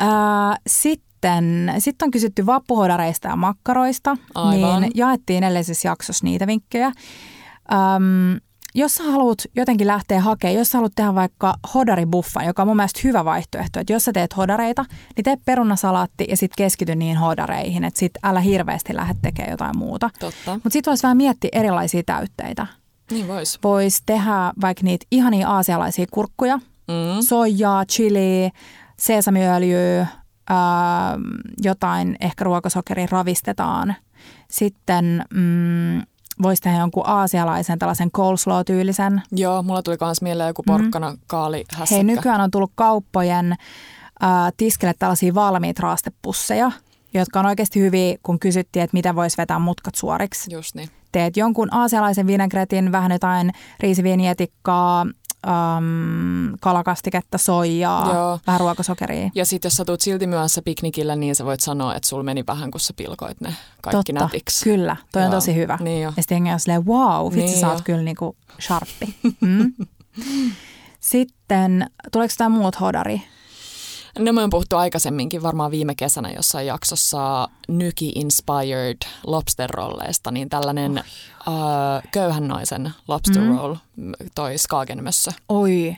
Ö, 0.00 0.04
Sitten 0.66 1.72
sit 1.78 2.02
on 2.02 2.10
kysytty 2.10 2.46
vappuhodareista 2.46 3.28
ja 3.28 3.36
makkaroista. 3.36 4.16
Aivan. 4.34 4.80
Niin 4.82 4.92
jaettiin 4.94 5.44
edellisessä 5.44 5.88
jaksossa 5.88 6.24
niitä 6.24 6.46
vinkkejä. 6.46 6.92
Öm, 7.72 8.40
jos 8.74 8.94
sä 8.94 9.04
haluat 9.04 9.38
jotenkin 9.56 9.86
lähteä 9.86 10.20
hakemaan, 10.20 10.58
jos 10.58 10.70
sä 10.70 10.78
haluat 10.78 10.92
tehdä 10.96 11.14
vaikka 11.14 11.54
hodaribuffan, 11.74 12.46
joka 12.46 12.62
on 12.62 12.68
mun 12.68 12.76
mielestä 12.76 13.00
hyvä 13.04 13.24
vaihtoehto, 13.24 13.80
että 13.80 13.92
jos 13.92 14.04
sä 14.04 14.12
teet 14.12 14.36
hodareita, 14.36 14.84
niin 15.16 15.24
tee 15.24 15.36
perunasalaatti 15.44 16.26
ja 16.28 16.36
sitten 16.36 16.54
keskity 16.64 16.94
niihin 16.94 17.16
hodareihin, 17.16 17.84
että 17.84 18.00
sit 18.00 18.12
älä 18.22 18.40
hirveästi 18.40 18.96
lähde 18.96 19.14
tekemään 19.22 19.50
jotain 19.50 19.78
muuta. 19.78 20.10
Mutta 20.54 20.70
sitten 20.70 20.90
voisi 20.90 21.02
vähän 21.02 21.16
miettiä 21.16 21.48
erilaisia 21.52 22.02
täytteitä. 22.06 22.66
Niin 23.10 23.28
vois. 23.28 23.58
Voisi 23.62 24.02
tehdä 24.06 24.52
vaikka 24.60 24.84
niitä 24.84 25.06
ihania 25.10 25.48
aasialaisia 25.48 26.06
kurkkuja, 26.10 26.58
Mm. 26.88 27.22
soijaa, 27.22 27.84
chili, 27.84 28.50
sesamiöljyä, 28.98 30.06
jotain 31.62 32.16
ehkä 32.20 32.44
ruokasokeria 32.44 33.06
ravistetaan. 33.10 33.94
Sitten 34.50 35.24
mm, 35.34 36.02
voisi 36.42 36.62
tehdä 36.62 36.78
jonkun 36.78 37.06
aasialaisen 37.06 37.78
tällaisen 37.78 38.10
coleslaw-tyylisen. 38.10 39.22
Joo, 39.32 39.62
mulla 39.62 39.82
tuli 39.82 39.96
myös 40.00 40.22
mieleen 40.22 40.48
joku 40.48 40.62
porkkana, 40.62 41.16
kaali, 41.26 41.64
hässäkkä. 41.70 42.02
Mm. 42.02 42.06
Hei, 42.06 42.16
nykyään 42.16 42.40
on 42.40 42.50
tullut 42.50 42.72
kauppojen 42.74 43.54
ää, 44.20 44.50
tiskille 44.56 44.94
tällaisia 44.98 45.34
valmiita 45.34 45.82
raastepusseja, 45.82 46.72
jotka 47.14 47.40
on 47.40 47.46
oikeasti 47.46 47.80
hyviä, 47.80 48.16
kun 48.22 48.38
kysyttiin, 48.38 48.82
että 48.82 48.94
mitä 48.94 49.14
voisi 49.14 49.36
vetää 49.36 49.58
mutkat 49.58 49.94
suoriksi. 49.94 50.52
Just 50.52 50.74
niin. 50.74 50.88
teet 51.12 51.36
jonkun 51.36 51.68
aasialaisen 51.74 52.26
vinegretin, 52.26 52.92
vähän 52.92 53.12
jotain 53.12 53.52
riisiviinietikkaa, 53.80 55.06
äm, 55.44 56.52
kalakastiketta, 56.60 57.38
soijaa, 57.38 58.14
Joo. 58.14 58.38
vähän 58.46 58.60
ruokasokeria. 58.60 59.30
Ja 59.34 59.44
sitten 59.44 59.66
jos 59.66 59.76
sä 59.76 59.84
tulet 59.84 60.00
silti 60.00 60.26
myöhässä 60.26 60.62
piknikillä, 60.64 61.16
niin 61.16 61.34
sä 61.34 61.44
voit 61.44 61.60
sanoa, 61.60 61.94
että 61.94 62.08
sulla 62.08 62.22
meni 62.22 62.44
vähän, 62.46 62.70
kun 62.70 62.80
sä 62.80 62.92
pilkoit 62.96 63.40
ne 63.40 63.54
kaikki 63.82 64.12
Totta, 64.12 64.24
nätiksi. 64.24 64.64
kyllä, 64.64 64.96
toi 65.12 65.22
on 65.22 65.26
Joo. 65.26 65.34
tosi 65.34 65.54
hyvä. 65.54 65.78
Niin 65.80 66.02
jo. 66.02 66.12
ja 66.16 66.22
sitten 66.22 66.36
jengi 66.36 66.50
on 66.52 66.60
silleen, 66.60 66.86
wow, 66.86 67.24
vitsi 67.26 67.38
Niin 67.38 67.60
sä 67.60 67.66
jo. 67.66 67.72
oot 67.72 67.82
kyllä 67.82 68.02
niinku 68.02 68.36
sharppi. 68.60 69.14
Mm. 69.40 69.72
Sitten, 71.00 71.86
tuleeko 72.12 72.32
jotain 72.32 72.52
muut 72.52 72.80
hodari? 72.80 73.22
No 74.18 74.32
me 74.32 74.42
on 74.42 74.50
puhuttu 74.50 74.76
aikaisemminkin, 74.76 75.42
varmaan 75.42 75.70
viime 75.70 75.94
kesänä 75.94 76.30
jossain 76.30 76.66
jaksossa 76.66 77.48
Nyki-inspired 77.68 79.08
lobster 79.26 79.70
rolleista, 79.70 80.30
niin 80.30 80.48
tällainen 80.48 80.92
uh, 81.48 82.10
köyhän 82.10 82.48
naisen 82.48 82.90
lobster 83.08 83.42
Mm. 83.42 83.56
roll, 83.58 83.74
toi 84.34 84.58
Skagenmössö, 84.58 85.30
Oi. 85.48 85.96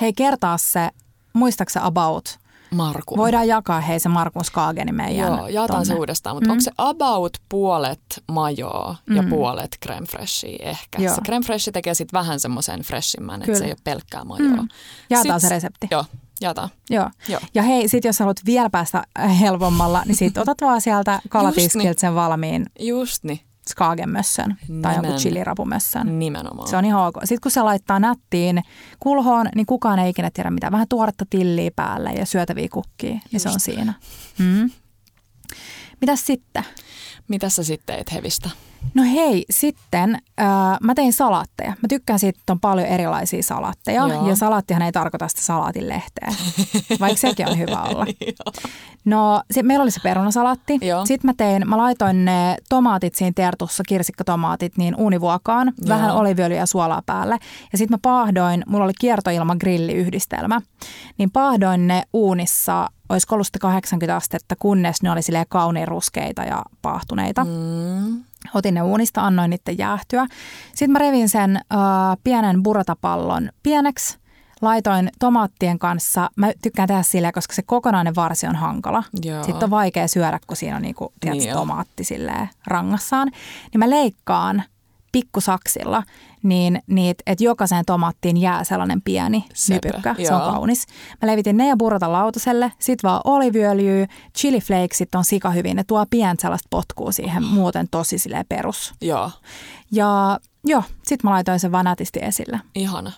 Hei, 0.00 0.12
kertaa 0.12 0.58
se, 0.58 0.90
muistaaksä 1.32 1.84
about? 1.86 2.38
Marku. 2.70 3.16
Voidaan 3.16 3.48
jakaa 3.48 3.80
hei 3.80 4.00
se 4.00 4.08
Markus 4.08 4.46
Skaageni 4.46 4.92
meidän 4.92 5.26
Joo, 5.38 5.46
jaetaan 5.48 5.84
se 5.86 5.88
tonne. 5.88 5.98
uudestaan, 6.00 6.36
mutta 6.36 6.46
Mm. 6.48 6.50
onko 6.50 6.60
se 6.62 6.70
about 6.78 7.36
puolet 7.48 8.00
majoa 8.32 8.96
ja 9.14 9.22
Mm. 9.22 9.28
puolet 9.28 9.76
creme 9.84 10.06
freshia 10.06 10.56
ehkä? 10.60 11.02
Joo. 11.02 11.14
Se 11.14 11.20
creme 11.20 11.44
freshi 11.46 11.72
tekee 11.72 11.94
sitten 11.94 12.18
vähän 12.18 12.40
semmoisen 12.40 12.80
freshimmän, 12.80 13.42
että 13.42 13.58
se 13.58 13.64
ei 13.64 13.70
ole 13.70 13.76
pelkkää 13.84 14.24
majoa. 14.24 14.56
Mm. 14.62 14.68
Jaetaan 15.10 15.40
Sit- 15.40 15.48
se 15.48 15.54
resepti. 15.54 15.88
Joo, 15.90 16.04
jaetaan. 16.40 16.68
Joo. 16.90 17.10
Joo. 17.28 17.40
Ja 17.54 17.62
hei, 17.62 17.88
sit 17.88 18.04
jos 18.04 18.18
haluat 18.18 18.40
vielä 18.46 18.70
päästä 18.70 19.02
helpommalla, 19.40 20.02
niin 20.06 20.16
sit 20.16 20.38
otat 20.42 20.60
vaan 20.60 20.80
sieltä 20.80 21.20
kalatiskiltä 21.28 22.00
sen 22.00 22.14
valmiin 22.14 22.66
Just 22.80 23.24
niin, 23.24 23.40
skaagenmössön 23.68 24.56
tai 24.82 24.92
jonkun 24.94 25.02
Nimen. 25.08 25.18
chilirapumössön. 25.20 26.18
nimenomaan. 26.18 26.68
Se 26.68 26.76
on 26.76 26.84
ihan 26.84 27.06
ok. 27.06 27.14
Sitten 27.20 27.40
kun 27.42 27.50
se 27.52 27.62
laittaa 27.62 27.98
nättiin 28.00 28.62
kulhoon, 29.00 29.46
niin 29.54 29.66
kukaan 29.66 29.98
ei 29.98 30.10
ikinä 30.10 30.30
tiedä 30.34 30.50
mitään. 30.50 30.72
Vähän 30.72 30.86
tuoretta 30.88 31.24
tilliä 31.30 31.70
päälle 31.76 32.10
ja 32.10 32.26
syötäviä 32.26 32.68
kukkia, 32.72 33.18
niin 33.32 33.40
se 33.40 33.48
on 33.48 33.54
Just. 33.54 33.64
siinä. 33.64 33.94
Mm. 34.38 34.70
Mitäs 36.00 36.26
sitten? 36.26 36.64
Mitä 37.28 37.48
sä 37.48 37.64
sitten 37.64 37.96
teet 37.96 38.12
hevistä? 38.12 38.50
No 38.94 39.02
hei, 39.02 39.44
sitten 39.50 40.14
äh, 40.40 40.46
mä 40.82 40.94
tein 40.94 41.12
salaatteja. 41.12 41.70
Mä 41.70 41.88
tykkään 41.88 42.18
siitä, 42.18 42.38
että 42.40 42.52
on 42.52 42.60
paljon 42.60 42.86
erilaisia 42.86 43.42
salaatteja. 43.42 44.06
Joo. 44.08 44.28
Ja 44.28 44.36
salaattihan 44.36 44.82
ei 44.82 44.92
tarkoita 44.92 45.28
sitä 45.28 45.40
salaatin 45.40 45.88
lehteä, 45.88 46.34
vaikka 47.00 47.20
sekin 47.20 47.48
on 47.48 47.58
hyvä 47.58 47.82
olla. 47.82 48.06
No, 49.04 49.42
sit 49.50 49.66
meillä 49.66 49.82
oli 49.82 49.90
se 49.90 50.00
perunasalaatti. 50.00 50.78
Joo. 50.82 51.06
Sitten 51.06 51.28
mä 51.28 51.34
tein, 51.36 51.68
mä 51.68 51.76
laitoin 51.76 52.24
ne 52.24 52.56
tomaatit 52.68 53.14
siinä 53.14 53.32
tertussa, 53.34 53.82
kirsikkatomaatit, 53.88 54.76
niin 54.76 54.94
uunivuokaan. 54.96 55.72
Vähän 55.88 56.08
Joo. 56.08 56.18
oliviöljyä 56.18 56.58
ja 56.58 56.66
suolaa 56.66 57.02
päälle. 57.06 57.38
Ja 57.72 57.78
sitten 57.78 57.94
mä 57.94 57.98
paahdoin, 58.02 58.62
mulla 58.66 58.84
oli 58.84 58.92
kiertoilma 59.00 59.56
grilliyhdistelmä. 59.56 60.60
Niin 61.18 61.30
paahdoin 61.30 61.86
ne 61.86 62.02
uunissa, 62.12 62.90
olisiko 63.08 63.34
ollut 63.34 63.46
sitten 63.46 63.60
80 63.60 64.16
astetta, 64.16 64.56
kunnes 64.58 65.02
ne 65.02 65.10
oli 65.10 65.22
silleen 65.22 65.46
kauniin 65.48 65.88
ruskeita 65.88 66.42
ja 66.42 66.62
paahtuneita. 66.82 67.44
Mm. 67.44 68.24
Otin 68.54 68.74
ne 68.74 68.82
uunista, 68.82 69.26
annoin 69.26 69.50
niiden 69.50 69.78
jäähtyä. 69.78 70.26
Sitten 70.68 70.90
mä 70.90 70.98
revin 70.98 71.28
sen 71.28 71.56
äh, 71.56 71.78
pienen 72.24 72.62
buratapallon 72.62 73.50
pieneksi. 73.62 74.18
Laitoin 74.62 75.10
tomaattien 75.18 75.78
kanssa. 75.78 76.30
Mä 76.36 76.52
tykkään 76.62 76.88
tehdä 76.88 77.02
sillä, 77.02 77.32
koska 77.32 77.54
se 77.54 77.62
kokonainen 77.62 78.14
varsi 78.14 78.46
on 78.46 78.56
hankala. 78.56 79.04
Joo. 79.22 79.44
Sitten 79.44 79.64
on 79.64 79.70
vaikea 79.70 80.08
syödä, 80.08 80.38
kun 80.46 80.56
siinä 80.56 80.76
on 80.76 80.82
niinku, 80.82 81.12
tiedätkö, 81.20 81.44
Niin 81.44 81.54
tomaatti 81.54 82.04
silleen 82.04 82.48
rangassaan. 82.66 83.28
Niin 83.72 83.78
mä 83.78 83.90
leikkaan 83.90 84.62
pikkusaksilla, 85.22 86.02
niin 86.42 86.82
niitä, 86.86 87.22
että 87.26 87.44
jokaiseen 87.44 87.84
tomaattiin 87.84 88.36
jää 88.36 88.64
sellainen 88.64 89.02
pieni 89.02 89.44
Sepä, 89.54 89.88
nypykkä. 89.88 90.14
Se 90.26 90.34
on 90.34 90.40
kaunis. 90.54 90.86
Mä 91.22 91.26
levitin 91.30 91.56
ne 91.56 91.68
ja 91.68 91.76
burrata 91.76 92.12
lautaselle, 92.12 92.72
sit 92.78 93.02
vaan 93.02 93.20
oliviöljyä, 93.24 94.06
chili 94.38 94.60
flakesit 94.60 95.14
on 95.14 95.24
sika 95.24 95.50
hyvin. 95.50 95.76
Ne 95.76 95.84
tuo 95.84 96.06
pientä 96.10 96.42
sellaista 96.42 96.66
potkua 96.70 97.12
siihen, 97.12 97.44
muuten 97.44 97.88
tosi 97.90 98.18
silleen 98.18 98.44
perus. 98.48 98.94
Joo, 99.00 99.30
Ja 99.92 100.38
joo, 100.64 100.82
sit 101.06 101.22
mä 101.22 101.30
laitoin 101.30 101.60
sen 101.60 101.72
vaan 101.72 101.84
nätisti 101.84 102.18
esille. 102.22 102.60
ihana. 102.74 103.12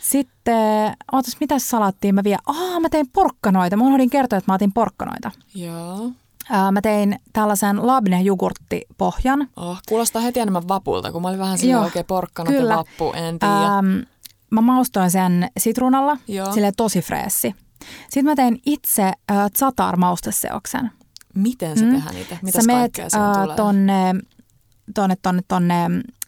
Sitten, 0.00 0.92
ootas, 1.12 1.36
mitä 1.40 1.58
salaattiin 1.58 2.14
mä 2.14 2.24
vielä? 2.24 2.38
Aa, 2.46 2.80
mä 2.80 2.88
tein 2.88 3.06
porkkanoita. 3.12 3.76
Mä 3.76 3.84
unohdin 3.84 4.10
kertoa, 4.10 4.36
että 4.38 4.50
mä 4.52 4.54
otin 4.54 4.72
porkkanoita. 4.72 5.30
Joo. 5.54 6.10
Mä 6.72 6.80
tein 6.80 7.18
tällaisen 7.32 7.76
labne-jogurttipohjan. 7.76 9.48
Oh, 9.56 9.78
kuulostaa 9.88 10.22
heti 10.22 10.40
enemmän 10.40 10.68
vapulta, 10.68 11.12
kun 11.12 11.22
mä 11.22 11.28
olin 11.28 11.38
vähän 11.38 11.58
Joo, 11.62 11.82
oikein 11.84 12.06
porkkanat 12.06 12.54
ja 12.54 12.76
vappu, 12.76 13.12
en 13.12 13.38
tiedä. 13.38 13.54
Ähm, 13.54 13.86
mä 14.50 14.60
maustoin 14.60 15.10
sen 15.10 15.48
sitruunalla, 15.58 16.16
sille 16.54 16.72
tosi 16.76 17.00
freessi. 17.02 17.54
Sitten 18.02 18.24
mä 18.24 18.34
tein 18.36 18.60
itse 18.66 19.02
äh, 19.02 19.36
Zatar-mausteseoksen. 19.58 20.90
Miten 21.34 21.78
se 21.78 21.84
mm. 21.84 21.92
tehdään 21.92 22.14
niitä? 22.14 22.36
Mitäs 22.42 22.64
Sä 22.64 22.72
meet 22.72 22.98
äh, 22.98 23.08
tulee? 23.42 23.56
tonne, 23.56 24.14
tonne, 24.94 25.16
tonne, 25.22 25.42
tonne 25.48 25.76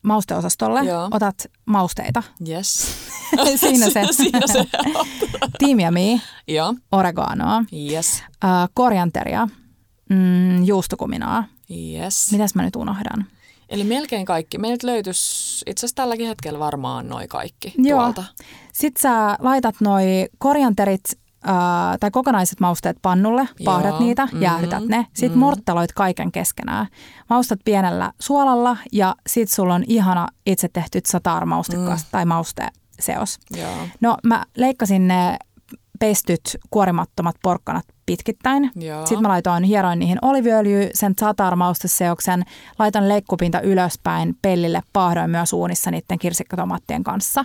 mausteosastolle, 0.03 0.81
Joo. 0.85 1.09
otat 1.11 1.35
mausteita. 1.67 2.23
Yes. 2.49 2.87
Siinä 3.61 3.91
se. 3.91 4.03
Siinä 4.13 4.41
se. 4.47 4.65
Tiimiamia, 5.59 6.19
Joo. 6.49 6.75
oreganoa, 6.93 7.65
Yes. 7.93 8.23
äh, 8.45 8.51
korianteria, 8.75 9.49
mm, 10.11 10.65
juustokuminaa. 10.65 11.45
Yes. 11.71 12.33
Mitäs 12.33 12.55
mä 12.55 12.63
nyt 12.63 12.77
unohdan? 12.77 13.27
Eli 13.69 13.85
melkein 13.85 14.27
kaikki. 14.27 14.59
Meiltä 14.59 14.87
löytyisi 14.87 15.65
itse 15.67 15.87
asiassa 15.87 15.97
tälläkin 15.97 16.27
hetkellä 16.27 16.59
varmaan 16.59 17.09
noin 17.09 17.29
kaikki 17.29 17.75
Joo. 17.79 18.01
tuolta. 18.03 18.25
Sitten 18.73 19.03
sä 19.03 19.37
laitat 19.41 19.75
noi 19.81 20.29
korianterit 20.39 21.05
äh, 21.49 21.55
tai 22.01 22.11
kokonaiset 22.11 22.61
mausteet 22.61 22.97
pannulle, 23.03 23.49
paahdat 23.65 23.91
Joo, 23.91 24.01
niitä, 24.01 24.27
mhm, 24.27 24.43
jäähdytät 24.43 24.87
ne. 24.87 25.07
Sitten 25.15 25.31
mhm. 25.31 25.39
morttaloit 25.39 25.93
kaiken 25.93 26.33
keskenään. 26.33 26.87
Maustat 27.31 27.61
pienellä 27.65 28.13
suolalla 28.21 28.77
ja 28.93 29.15
sit 29.27 29.49
sulla 29.51 29.75
on 29.75 29.85
ihana 29.87 30.29
itse 30.47 30.69
tehty 30.69 31.01
satar-maustekas 31.09 32.03
Mm. 32.03 32.09
tai 32.11 32.25
mausteseos. 32.25 33.39
Joo. 33.57 33.71
No 34.01 34.17
mä 34.23 34.45
leikkasin 34.57 35.09
ne 35.09 35.37
peistyt 35.99 36.57
kuorimattomat 36.71 37.37
porkkanat 37.43 37.85
pitkittäin. 38.07 38.71
Joo. 38.77 39.07
Sitten 39.07 39.23
mä 39.23 39.29
laitoin, 39.29 39.65
hieroin 39.65 39.99
niihin 39.99 40.19
oliviöljyä, 40.23 40.89
sen 40.95 41.15
satar-mausteseoksen, 41.21 42.43
laitan 42.79 43.09
leikkupinta 43.09 43.61
ylöspäin 43.61 44.37
pellille, 44.43 44.83
paahdoin 44.93 45.31
myös 45.31 45.53
uunissa 45.53 45.91
niiden 45.91 46.19
kirsikkatomaattien 46.19 47.05
kanssa. 47.05 47.45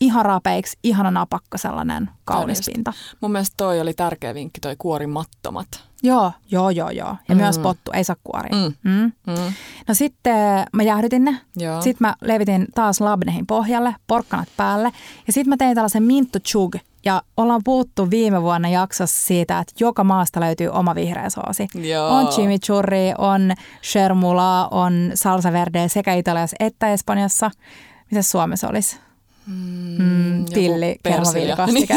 Ihan 0.00 0.24
rapeiksi, 0.24 0.78
ihana 0.84 1.10
napakka 1.10 1.58
sellainen 1.58 2.10
kaunis 2.24 2.58
Todellista. 2.60 2.70
pinta. 2.74 2.92
Mun 3.20 3.32
mielestä 3.32 3.54
toi 3.56 3.80
oli 3.80 3.94
tärkeä 3.94 4.34
vinkki, 4.34 4.60
toi 4.60 4.74
kuorimattomat. 4.78 5.68
Joo, 6.02 6.32
joo, 6.50 6.70
joo, 6.70 6.90
joo. 6.90 7.16
Ja 7.28 7.34
Mm. 7.34 7.40
myös 7.40 7.58
pottu, 7.58 7.90
ei 7.94 8.04
saa 8.04 8.16
kuoria. 8.24 8.56
Mm. 8.56 8.90
Mm. 8.90 9.12
Mm. 9.26 9.52
No 9.88 9.94
sitten 9.94 10.66
mä 10.72 10.82
jäähdytin 10.82 11.24
ne. 11.24 11.40
Joo. 11.56 11.82
Sitten 11.82 12.06
mä 12.08 12.14
levitin 12.20 12.66
taas 12.74 13.00
labnehin 13.00 13.46
pohjalle, 13.46 13.94
porkkanat 14.06 14.48
päälle. 14.56 14.92
Ja 15.26 15.32
sitten 15.32 15.48
mä 15.48 15.56
tein 15.56 15.74
tällaisen 15.74 16.02
minttu 16.02 16.38
chug. 16.38 16.74
Ja 17.04 17.22
ollaan 17.36 17.60
puhuttu 17.64 18.10
viime 18.10 18.42
vuonna 18.42 18.68
jaksossa 18.68 19.26
siitä, 19.26 19.58
että 19.58 19.72
joka 19.80 20.04
maasta 20.04 20.40
löytyy 20.40 20.68
oma 20.68 20.94
vihreä 20.94 21.30
soosi. 21.30 21.68
Joo. 21.88 22.08
On 22.08 22.28
chimichurri, 22.28 23.12
on 23.18 23.52
shermula, 23.82 24.68
on 24.68 25.10
salsa 25.14 25.52
verde 25.52 25.88
sekä 25.88 26.14
Italiassa 26.14 26.56
että 26.60 26.88
Espanjassa. 26.88 27.50
Mitä 28.10 28.22
Suomessa 28.22 28.68
olisi? 28.68 29.00
Mm, 29.50 30.38
joku 30.38 30.52
tilli, 30.54 30.96
kermaviilikastike. 31.02 31.96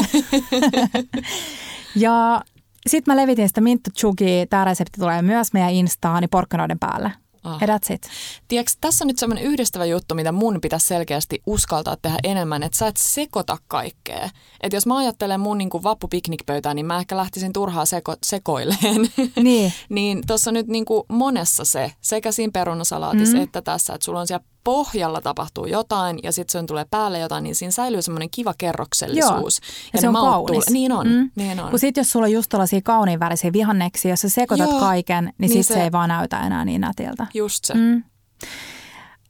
ja 1.96 2.42
sitten 2.90 3.16
mä 3.16 3.22
levitin 3.22 3.48
sitä 3.48 3.62
minttu 3.62 3.90
chugia. 3.92 4.46
Tämä 4.48 4.66
resepti 4.66 5.00
tulee 5.00 5.22
myös 5.22 5.54
meidän 5.54 5.72
Instaani 5.72 6.28
porkkanoiden 6.28 6.80
päälle. 6.80 7.12
Ah. 7.44 7.58
Ja 7.62 7.68
that's 7.68 7.94
it. 7.94 8.10
Tiedätkö, 8.48 8.72
tässä 8.82 9.04
on 9.04 9.08
nyt 9.08 9.18
semmoinen 9.20 9.44
yhdistävä 9.46 9.86
juttu, 9.86 10.16
mitä 10.16 10.32
mun 10.32 10.62
pitäisi 10.62 10.88
selkeästi 10.88 11.42
uskaltaa 11.46 11.98
tehdä 12.02 12.18
enemmän, 12.24 12.64
että 12.64 12.78
sä 12.78 12.88
et 12.88 12.98
sekoita 12.98 13.58
kaikkea. 13.68 14.30
Että 14.62 14.76
jos 14.76 14.86
mä 14.86 14.98
ajattelen 14.98 15.40
mun 15.40 15.58
niin 15.58 15.70
kuin 15.70 15.84
vappupiknikpöytää, 15.84 16.74
niin 16.74 16.86
mä 16.86 17.00
ehkä 17.00 17.18
lähtisin 17.18 17.54
turhaa 17.54 17.84
seko- 17.86 18.18
sekoileen. 18.26 19.10
Niin. 19.44 19.74
niin 19.90 20.22
tuossa 20.28 20.52
nyt 20.52 20.68
niin 20.68 20.86
kuin 20.86 21.04
monessa 21.10 21.66
se, 21.66 21.92
sekä 22.02 22.32
siinä 22.32 22.52
perunasalaatissa 22.54 23.38
Mm. 23.38 23.44
että 23.44 23.62
tässä, 23.62 23.94
että 23.94 24.06
sulla 24.06 24.20
on 24.20 24.28
siellä 24.28 24.46
pohjalla 24.64 25.22
tapahtuu 25.22 25.66
jotain 25.66 26.20
ja 26.24 26.32
sitten 26.32 26.52
sen 26.52 26.66
tulee 26.66 26.86
päälle 26.92 27.20
jotain, 27.20 27.44
niin 27.44 27.56
siinä 27.56 27.72
säilyy 27.72 28.02
semmoinen 28.02 28.30
kiva 28.30 28.54
kerroksellisuus. 28.58 29.60
Ja 29.94 30.02
se 30.02 30.08
ne 30.08 30.18
on 30.18 30.26
kaunis. 30.26 30.70
Niin 30.70 30.92
on, 30.92 31.08
Mm. 31.08 31.32
niin 31.36 31.60
on. 31.60 31.70
Kun 31.70 31.80
sit 31.80 31.98
jos 31.98 32.12
sulla 32.12 32.26
on 32.26 32.32
just 32.32 32.50
tällaisia 32.50 32.82
kauniin 32.84 33.20
värisiä 33.20 33.54
vihanneksia, 33.54 34.12
jos 34.12 34.22
sä 34.22 34.30
sekoitat 34.30 34.70
Joo. 34.70 34.80
kaiken, 34.80 35.24
niin, 35.26 35.34
Niin 35.38 35.50
sit 35.52 35.66
se- 35.66 35.74
se 35.74 35.84
ei 35.84 35.92
vaan 35.92 36.10
näytä 36.10 36.40
enää 36.40 36.66
niin 36.66 36.82
nätiltä. 36.82 37.28
Just 37.34 37.66
se. 37.66 37.74
Mm. 37.74 38.04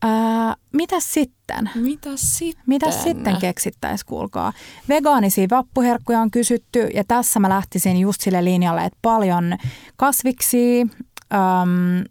Ää, 0.05 0.55
mitäs 0.73 1.13
sitten? 1.13 1.69
Mitä 1.75 2.09
sitten? 2.15 2.63
Mitä 2.67 2.91
sitten 2.91 3.37
keksittäisiin, 3.37 4.05
kuulkaa? 4.05 4.53
Vegaanisia 4.89 5.47
vappuherkkuja 5.51 6.19
on 6.21 6.31
kysytty 6.31 6.79
ja 6.93 7.03
tässä 7.03 7.39
mä 7.39 7.49
lähtisin 7.49 7.97
just 7.97 8.21
sille 8.21 8.43
linjalle, 8.43 8.85
että 8.85 8.99
paljon 9.01 9.57
kasviksi. 9.95 10.81
Öm, 11.33 12.03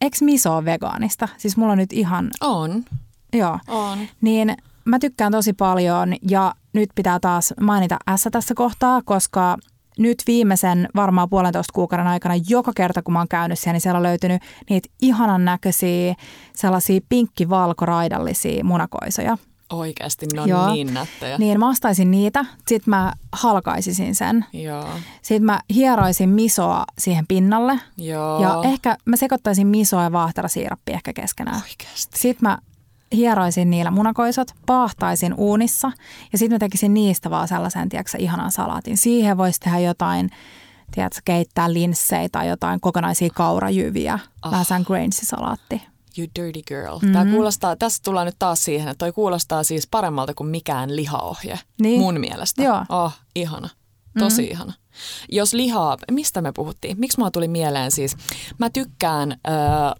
Eikö 0.00 0.16
miso 0.20 0.56
ole 0.56 0.64
vegaanista? 0.64 1.28
Siis 1.36 1.56
mulla 1.56 1.72
on 1.72 1.78
nyt 1.78 1.92
ihan, 1.92 2.30
On, 2.40 2.84
joo. 3.32 3.58
on. 3.68 3.98
Niin 4.20 4.56
mä 4.84 4.98
tykkään 4.98 5.32
tosi 5.32 5.52
paljon 5.52 6.14
ja 6.30 6.54
nyt 6.72 6.90
pitää 6.94 7.20
taas 7.20 7.54
mainita 7.60 7.96
S 8.16 8.28
tässä 8.32 8.54
kohtaa, 8.54 9.02
koska 9.04 9.56
nyt 9.98 10.18
viimeisen 10.26 10.88
varmaan 10.96 11.30
puolentoista 11.30 11.72
kuukauden 11.72 12.06
aikana 12.06 12.34
joka 12.48 12.72
kerta 12.76 13.02
kun 13.02 13.12
mä 13.12 13.20
oon 13.20 13.28
käynyt 13.28 13.58
siellä, 13.58 13.72
niin 13.72 13.80
siellä 13.80 13.96
on 13.96 14.02
löytynyt 14.02 14.42
niitä 14.70 14.88
ihanan 15.02 15.44
näköisiä 15.44 16.14
sellaisia 16.56 17.00
pinkki-valkoraidallisia 17.08 18.64
munakoisoja. 18.64 19.38
Oikeasti 19.70 20.26
ne 20.34 20.40
on 20.40 20.48
Joo. 20.48 20.72
niin 20.72 20.94
nättejä. 20.94 21.38
Niin 21.38 21.58
mä 21.58 21.68
ostaisin 21.68 22.10
niitä, 22.10 22.44
sit 22.68 22.86
mä 22.86 23.12
halkaisisin 23.32 24.14
sen. 24.14 24.44
Joo, 24.52 24.88
Sitten 25.22 25.44
mä 25.44 25.60
hieroisin 25.74 26.28
misoa 26.28 26.84
siihen 26.98 27.26
pinnalle 27.26 27.80
joo. 27.96 28.42
ja 28.42 28.60
ehkä 28.64 28.96
mä 29.04 29.16
sekoittaisin 29.16 29.66
misoa 29.66 30.02
ja 30.02 30.12
vaahterasiirappia 30.12 30.94
ehkä 30.94 31.12
keskenään. 31.12 31.56
Oikeasti. 31.56 32.18
Sitten 32.18 32.48
mä 32.48 32.58
hieroisin 33.12 33.70
niillä 33.70 33.90
munakoisot, 33.90 34.54
paahtaisin 34.66 35.34
uunissa 35.34 35.92
ja 36.32 36.38
sitten 36.38 36.54
mä 36.54 36.58
tekisin 36.58 36.94
niistä 36.94 37.30
vaan 37.30 37.48
sellaisen, 37.48 37.88
tiedätkö, 37.88 38.18
ihanan 38.18 38.52
salaatin. 38.52 38.96
Siihen 38.96 39.36
voisi 39.36 39.60
tehdä 39.60 39.78
jotain, 39.78 40.30
tiedätkö, 40.94 41.20
keittää 41.24 41.72
linssejä 41.72 42.28
tai 42.32 42.48
jotain 42.48 42.80
kokonaisia 42.80 43.30
kaurajyviä. 43.34 44.18
Ah. 44.42 44.50
Vähän 44.50 44.64
sen 44.64 44.82
grainsi-salaatti. 44.86 45.82
You 46.18 46.28
dirty 46.38 46.62
girl. 46.62 46.98
Mhm. 47.02 47.12
Tämä 47.12 47.32
kuulostaa, 47.32 47.76
tässä 47.76 48.02
tullaan 48.04 48.26
nyt 48.26 48.36
taas 48.38 48.64
siihen, 48.64 48.88
että 48.88 49.04
toi 49.04 49.12
kuulostaa 49.12 49.62
siis 49.62 49.88
paremmalta 49.90 50.34
kuin 50.34 50.50
mikään 50.50 50.96
lihaohje. 50.96 51.58
Niin. 51.80 52.00
Mun 52.00 52.20
mielestä. 52.20 52.62
Joo. 52.62 52.84
Oh, 52.88 53.12
ihana. 53.34 53.68
Tosi 54.18 54.42
mm. 54.42 54.48
ihana. 54.50 54.72
Jos 55.32 55.54
lihaa, 55.54 55.96
mistä 56.10 56.42
me 56.42 56.52
puhuttiin? 56.52 57.00
Miksi 57.00 57.18
mulla 57.18 57.30
tuli 57.30 57.48
mieleen 57.48 57.90
siis? 57.90 58.16
Mä 58.58 58.70
tykkään 58.70 59.32
ö, 59.32 59.36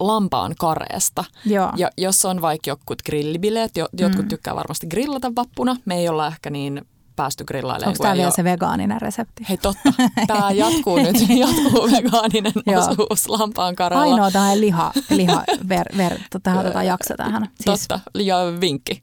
lampaan 0.00 0.54
kareesta. 0.58 1.24
Joo. 1.46 1.72
Ja 1.76 1.90
jos 1.98 2.24
on 2.24 2.40
vaikka 2.40 2.70
jotkut 2.70 3.02
grillibileet, 3.02 3.76
jo, 3.76 3.88
jotkut 3.98 4.24
mm. 4.24 4.28
tykkää 4.28 4.56
varmasti 4.56 4.86
grillata 4.86 5.32
vappuna. 5.36 5.76
Me 5.84 5.96
ei 5.96 6.08
olla 6.08 6.26
ehkä 6.26 6.50
niin 6.50 6.86
päästy 7.20 7.44
grillailemaan. 7.44 7.88
Onko 7.88 8.02
tämä 8.02 8.14
vielä 8.14 8.26
ole- 8.26 8.34
se 8.34 8.44
vegaaninen 8.44 9.00
resepti? 9.00 9.46
Hei 9.48 9.56
totta, 9.56 9.92
tämä 10.26 10.50
jatkuu 10.64 10.96
nyt, 10.96 11.16
jatkuu 11.28 11.88
vegaaninen 11.92 12.52
osuus 12.78 13.28
lampaan 13.28 13.76
karalla. 13.76 14.02
Ainoa 14.02 14.30
tähän 14.30 14.60
liha, 14.60 14.92
liha 15.10 15.44
ver, 15.68 15.86
ver, 15.96 16.18
tähän 16.42 16.64
tota 16.66 16.82
jakso 16.82 17.14
tähän. 17.16 17.48
Siis, 17.60 17.80
Totta, 17.88 18.00
ja 18.18 18.36
vinkki. 18.60 19.02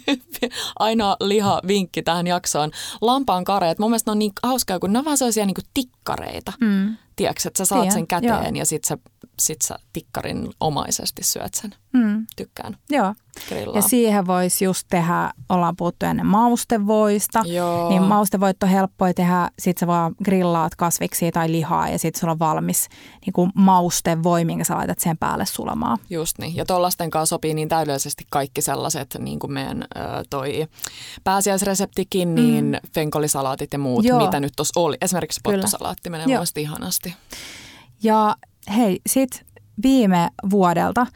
Ainoa 0.78 1.16
liha 1.20 1.60
vinkki 1.66 2.02
tähän 2.02 2.26
jaksoon. 2.26 2.70
Lampaan 3.00 3.44
kareet, 3.44 3.78
mun 3.78 3.90
mielestä 3.90 4.10
ne 4.10 4.12
on 4.12 4.18
niin 4.18 4.32
hauskaa, 4.42 4.78
kun 4.78 4.92
ne 4.92 4.98
on 4.98 5.04
vaan 5.04 5.18
sellaisia 5.18 5.46
niin 5.46 5.54
tikkareita. 5.74 6.52
mm, 6.60 6.96
Tiedätkö, 7.16 7.42
että 7.48 7.58
sä 7.58 7.64
saat 7.64 7.80
Tiedän, 7.80 7.92
sen 7.94 8.06
käteen 8.06 8.54
joo. 8.56 8.60
ja 8.60 8.66
sit 8.66 8.84
sä, 8.84 8.98
sit 9.40 9.62
sä 9.62 9.78
tikkarin 9.92 10.50
omaisesti 10.60 11.24
syöt 11.24 11.54
sen. 11.54 11.74
mm, 11.92 12.26
Tykkään 12.36 12.76
joo. 12.90 13.14
grillaa. 13.48 13.76
Ja 13.76 13.82
siihen 13.82 14.26
voisi 14.26 14.64
just 14.64 14.86
tehdä, 14.90 15.32
ollaan 15.48 15.76
puhuttu 15.76 16.06
ennen 16.06 16.26
maustevoista, 16.26 17.42
Joo. 17.46 17.88
niin 17.88 18.02
maustevoit 18.02 18.62
on 18.62 18.68
helppoa 18.68 19.14
tehdä, 19.14 19.50
sit 19.58 19.78
sä 19.78 19.86
vaan 19.86 20.14
grillaat 20.24 20.74
kasviksia 20.74 21.32
tai 21.32 21.50
lihaa 21.52 21.88
ja 21.88 21.98
sit 21.98 22.14
sulla 22.14 22.32
on 22.32 22.38
valmis 22.38 22.88
niin 23.26 23.32
kuin 23.32 23.50
maustevoi, 23.54 24.44
minkä 24.44 24.64
sä 24.64 24.76
laitat 24.76 24.98
sen 24.98 25.18
päälle 25.18 25.46
sulamaan. 25.46 25.98
Just 26.10 26.38
niin. 26.38 26.56
Ja 26.56 26.64
tuollaisten 26.64 27.10
kanssa 27.10 27.34
sopii 27.34 27.54
niin 27.54 27.68
täydellisesti 27.68 28.24
kaikki 28.30 28.62
sellaiset, 28.62 29.16
niin 29.18 29.38
kuin 29.38 29.52
meidän 29.52 29.84
toi 30.30 30.66
pääsiäisreseptikin, 31.24 32.34
niin 32.34 32.64
mm. 32.64 32.90
fenkolisalaatit 32.94 33.72
ja 33.72 33.78
muut, 33.78 34.04
Joo. 34.04 34.24
mitä 34.24 34.40
nyt 34.40 34.52
tuossa 34.56 34.80
oli. 34.80 34.96
Esimerkiksi 35.00 35.40
Kyllä. 35.44 35.56
pottusalaatti 35.56 36.10
menee 36.10 36.26
Joo. 36.28 36.44
ihanasti. 36.56 37.14
Ja 38.02 38.36
hei, 38.76 39.00
sit 39.06 39.46
viime 39.82 40.28
vuodelta 40.50 41.06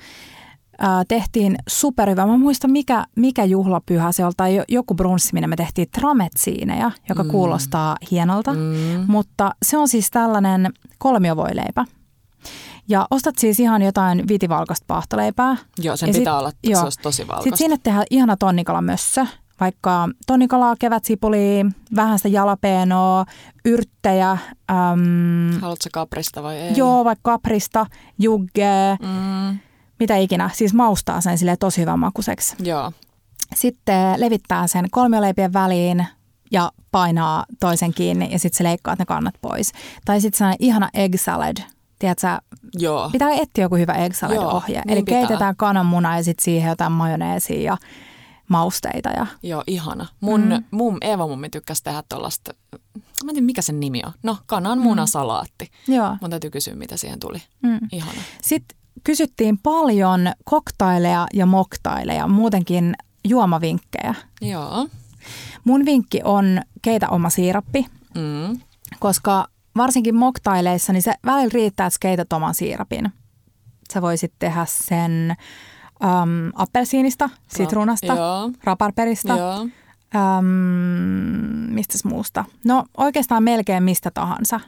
ää, 0.78 1.04
tehtiin 1.08 1.56
superhyvä. 1.68 2.26
Mä 2.26 2.36
muistan, 2.36 2.70
mikä, 2.70 3.04
mikä 3.16 3.44
juhlapyhä 3.44 4.12
se 4.12 4.24
oli, 4.24 4.32
tai 4.36 4.56
jo- 4.56 4.64
joku 4.68 4.94
brunssi, 4.94 5.30
minne 5.32 5.46
me 5.46 5.56
tehtiin 5.56 5.88
trametsiineja, 5.90 6.90
joka 7.08 7.22
mm. 7.24 7.30
kuulostaa 7.30 7.96
hienolta. 8.10 8.52
Mm. 8.52 9.04
Mutta 9.06 9.50
se 9.64 9.76
on 9.78 9.88
siis 9.88 10.10
tällainen 10.10 10.72
kolmiovoileipä. 10.98 11.84
Ja 12.88 13.06
ostat 13.10 13.38
siis 13.38 13.60
ihan 13.60 13.82
jotain 13.82 14.28
vitivalkoista 14.28 14.84
paahtoleipää. 14.86 15.56
Joo, 15.78 15.96
sen 15.96 16.06
Ja 16.06 16.12
pitää 16.12 16.34
sit- 16.34 16.38
olla, 16.40 16.52
joo. 16.64 16.80
se 16.80 16.84
olisi 16.84 17.00
tosi 17.00 17.22
valkoista. 17.28 17.44
Sitten 17.44 17.58
sinne 17.58 17.76
tehdään 17.82 18.04
ihana 18.10 18.36
tonnikalamössö, 18.36 19.26
vaikka 19.62 20.08
tonnikalaa, 20.26 20.76
kevätsipulia, 20.78 21.64
vähän 21.96 22.18
sitä 22.18 22.28
jalapeenoa, 22.28 23.24
yrttejä, 23.64 24.30
äm, 24.30 25.60
Haluatko 25.60 25.88
kaprista 25.92 26.42
vai 26.42 26.56
ei? 26.56 26.72
joo, 26.76 27.04
vaikka 27.04 27.30
kaprista, 27.32 27.86
juggea, 28.18 28.96
Mm, 29.02 29.58
mitä 30.00 30.16
ikinä. 30.16 30.50
Siis 30.52 30.74
maustaa 30.74 31.20
sen 31.20 31.38
sille 31.38 31.56
tosi 31.56 31.80
hyvän 31.80 31.98
makuiseksi. 31.98 32.56
joo, 32.62 32.92
Sitten 33.54 34.20
levittää 34.20 34.66
sen 34.66 34.84
kolmioleipien 34.90 35.52
väliin 35.52 36.06
ja 36.50 36.70
painaa 36.90 37.44
toisen 37.60 37.94
kiinni 37.94 38.32
ja 38.32 38.38
sitten 38.38 38.58
se 38.58 38.64
leikkaa 38.64 38.94
ne 38.98 39.04
kannat 39.04 39.34
pois. 39.42 39.72
Tai 40.04 40.20
sitten 40.20 40.38
sellainen 40.38 40.66
ihana 40.66 40.88
egg 40.94 41.14
salad. 41.18 41.56
Tiedätkö, 41.98 42.26
joo. 42.78 43.10
pitää 43.10 43.30
etsiä 43.30 43.64
joku 43.64 43.76
hyvä 43.76 43.92
egg 43.92 44.14
salad 44.14 44.36
ohje. 44.36 44.74
Joo, 44.74 44.82
Eli 44.86 44.94
niin 44.94 45.04
pitää. 45.04 45.18
keitetään 45.20 45.56
kananmuna 45.56 46.16
ja 46.16 46.24
sitten 46.24 46.44
siihen 46.44 46.68
jotain 46.68 46.92
majoneesia 46.92 47.62
ja 47.62 47.76
mausteita. 48.52 49.10
Ja... 49.10 49.26
Joo, 49.42 49.62
ihana. 49.66 50.06
Mun 50.20 50.40
mm. 50.40 50.64
mum, 50.70 50.96
Eeva 51.00 51.26
mummi 51.26 51.48
tykkäsi 51.50 51.84
tehdä 51.84 52.02
tuollaista, 52.08 52.54
mä 53.24 53.30
en 53.30 53.34
tiedä 53.34 53.46
mikä 53.46 53.62
sen 53.62 53.80
nimi 53.80 54.02
on. 54.06 54.12
No, 54.22 54.36
kananmunasalaatti. 54.46 55.70
Joo. 55.88 56.16
Mun 56.20 56.30
täytyy 56.30 56.50
kysyä, 56.50 56.74
mitä 56.74 56.96
siihen 56.96 57.20
tuli. 57.20 57.42
Mm. 57.62 57.78
Ihana. 57.92 58.20
Sitten 58.42 58.78
kysyttiin 59.04 59.58
paljon 59.58 60.32
koktaileja 60.44 61.26
ja 61.34 61.46
moktaileja, 61.46 62.28
muutenkin 62.28 62.94
juomavinkkejä. 63.28 64.14
Joo. 64.40 64.88
Mun 65.64 65.84
vinkki 65.84 66.20
on 66.24 66.60
keitä 66.82 67.08
oma 67.08 67.30
siirappi, 67.30 67.86
Mm. 68.14 68.60
koska 69.00 69.46
varsinkin 69.76 70.14
moktaileissa 70.14 70.92
niin 70.92 71.02
se 71.02 71.14
välillä 71.26 71.50
riittää, 71.52 71.86
että 71.86 71.98
keität 72.00 72.32
oman 72.32 72.54
siirapin. 72.54 73.12
Sä 73.92 74.02
voisit 74.02 74.32
tehdä 74.38 74.66
sen 74.68 75.36
äm, 76.04 76.52
appelsiinista, 76.54 77.30
sitruunasta, 77.48 78.14
Joo. 78.14 78.50
raparperista, 78.64 79.34
äm, 80.38 80.44
mistä 81.74 81.98
muusta. 82.04 82.44
No 82.64 82.84
oikeastaan 82.96 83.42
melkein 83.42 83.82
mistä 83.82 84.10
tahansa. 84.14 84.60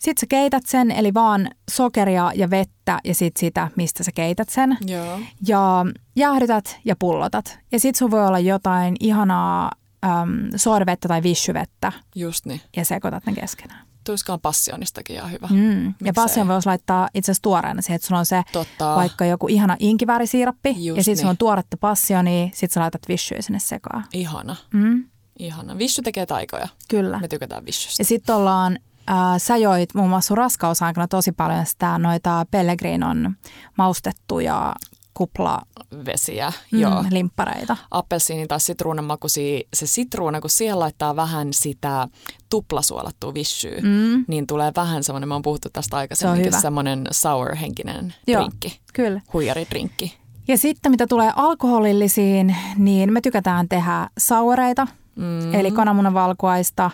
Sitten 0.00 0.20
sä 0.20 0.26
keität 0.28 0.66
sen, 0.66 0.90
eli 0.90 1.14
vaan 1.14 1.50
sokeria 1.70 2.32
ja 2.34 2.50
vettä 2.50 2.98
ja 3.04 3.14
sitten 3.14 3.40
sitä, 3.40 3.70
mistä 3.76 4.04
sä 4.04 4.12
keität 4.14 4.48
sen. 4.48 4.78
Joo. 4.86 5.18
Ja 5.48 5.86
jäähdytät 6.16 6.78
ja 6.84 6.96
pullotat. 6.98 7.58
Ja 7.72 7.80
sitten 7.80 7.98
sun 7.98 8.10
voi 8.10 8.26
olla 8.26 8.38
jotain 8.38 8.96
ihanaa 9.00 9.70
äm, 10.04 10.48
sorvettä 10.56 11.08
tai 11.08 11.22
vissyvettä 11.22 11.92
Just 12.14 12.46
niin. 12.46 12.60
ja 12.76 12.84
sekoitat 12.84 13.26
ne 13.26 13.32
keskenään. 13.32 13.86
Tulisikohan 14.04 14.40
passionistakin 14.40 15.16
ihan 15.16 15.30
hyvä. 15.30 15.48
Mm. 15.50 15.94
Ja 16.04 16.12
passion 16.14 16.48
voisi 16.48 16.68
laittaa 16.68 17.08
itse 17.14 17.32
asiassa 17.32 17.42
tuoreena 17.42 17.82
siihen, 17.82 17.96
että 17.96 18.08
sulla 18.08 18.18
on 18.18 18.26
se 18.26 18.42
Totta. 18.52 18.96
vaikka 18.96 19.24
joku 19.24 19.48
ihana 19.48 19.76
inkivärisiirappi 19.78 20.74
Just 20.78 20.96
ja 20.96 21.04
sitten 21.04 21.16
sulla 21.16 21.30
on 21.30 21.32
niin. 21.32 21.38
tuoretta 21.38 21.76
passionia, 21.76 22.46
sitten 22.46 22.70
sä 22.74 22.80
laitat 22.80 23.02
vissyä 23.08 23.42
sinne 23.42 23.58
sekaan. 23.58 24.04
Ihana. 24.12 24.56
Mm. 24.72 25.04
Ihana. 25.38 25.78
Vissy 25.78 26.02
tekee 26.02 26.26
taikoja. 26.26 26.68
Kyllä. 26.88 27.20
Me 27.20 27.28
tykätään 27.28 27.66
vissystä. 27.66 28.00
Ja 28.00 28.04
sitten 28.04 28.34
ollaan, 28.34 28.78
äh, 29.10 29.16
sä 29.38 29.56
joit 29.56 29.94
muun 29.94 30.08
muassa 30.08 30.28
sun 30.28 30.38
raskausaikana 30.38 31.08
tosi 31.08 31.32
paljon 31.32 31.66
sitä 31.66 31.98
noita 31.98 32.46
Pellegrinon 32.50 33.36
maustettuja 33.78 34.74
kupla 35.14 35.62
Vesiä. 36.06 36.52
mm, 36.72 36.80
Joo. 36.80 37.04
limppareita. 37.10 37.76
appelsiinin 37.90 38.48
tai 38.48 38.60
sitruunan 38.60 39.04
makuisia, 39.04 39.60
se 39.74 39.86
sitruuna, 39.86 40.40
kun 40.40 40.50
siihen 40.50 40.78
laittaa 40.78 41.16
vähän 41.16 41.48
sitä 41.52 42.08
tuplasuolattua 42.50 43.34
vissyä, 43.34 43.80
Mm. 43.82 44.24
niin 44.28 44.46
tulee 44.46 44.72
vähän 44.76 45.04
semmoinen, 45.04 45.28
me 45.28 45.34
on 45.34 45.42
puhuttu 45.42 45.68
tästä 45.72 45.96
aikaisemmin, 45.96 46.46
hyvä. 46.46 46.60
semmoinen 46.60 47.04
sour-henkinen 47.10 48.14
Joo. 48.26 48.40
drinkki, 48.42 48.80
Kyllä. 48.92 49.20
huijaridrinkki. 49.32 50.18
Ja 50.48 50.58
sitten 50.58 50.90
mitä 50.92 51.06
tulee 51.06 51.32
alkoholillisiin, 51.36 52.56
niin 52.76 53.12
me 53.12 53.20
tykätään 53.20 53.68
tehdä 53.68 54.08
saureita, 54.18 54.86
Mm. 55.16 55.54
eli 55.54 55.70
kananmunavalkuaista, 55.70 56.90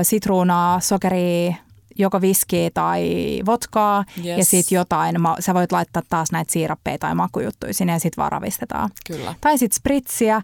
ö, 0.00 0.04
sitruunaa, 0.04 0.80
sokeria, 0.80 1.54
joko 1.98 2.20
viskiä 2.20 2.70
tai 2.74 3.10
votkaa 3.46 4.04
ja 4.22 4.36
Yes. 4.36 4.50
sitten 4.50 4.76
jotain, 4.76 5.20
ma- 5.20 5.36
sä 5.40 5.54
voit 5.54 5.72
laittaa 5.72 6.02
taas 6.08 6.32
näitä 6.32 6.52
siirappeja 6.52 6.98
tai 6.98 7.14
makujuttuja 7.14 7.74
sinne 7.74 7.92
ja 7.92 7.98
sitten 7.98 8.22
vaan 8.22 8.32
ravistetaan. 8.32 8.90
Kyllä. 9.06 9.34
Tai 9.40 9.58
sitten 9.58 9.76
spritsiä. 9.76 10.36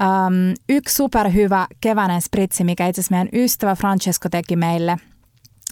Öm, 0.00 0.54
yksi 0.68 0.94
superhyvä 0.94 1.66
keväinen 1.80 2.22
spritsi, 2.22 2.64
mikä 2.64 2.86
itse 2.86 3.00
asiassa 3.00 3.14
meidän 3.14 3.28
ystävä 3.32 3.74
Francesco 3.74 4.28
teki 4.28 4.56
meille 4.56 4.96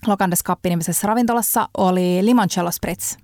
Locandes 0.06 0.44
Cup-nimisessä 0.44 1.06
ravintolassa, 1.08 1.68
oli 1.78 2.18
limoncello 2.22 2.70
spritz. 2.70 3.16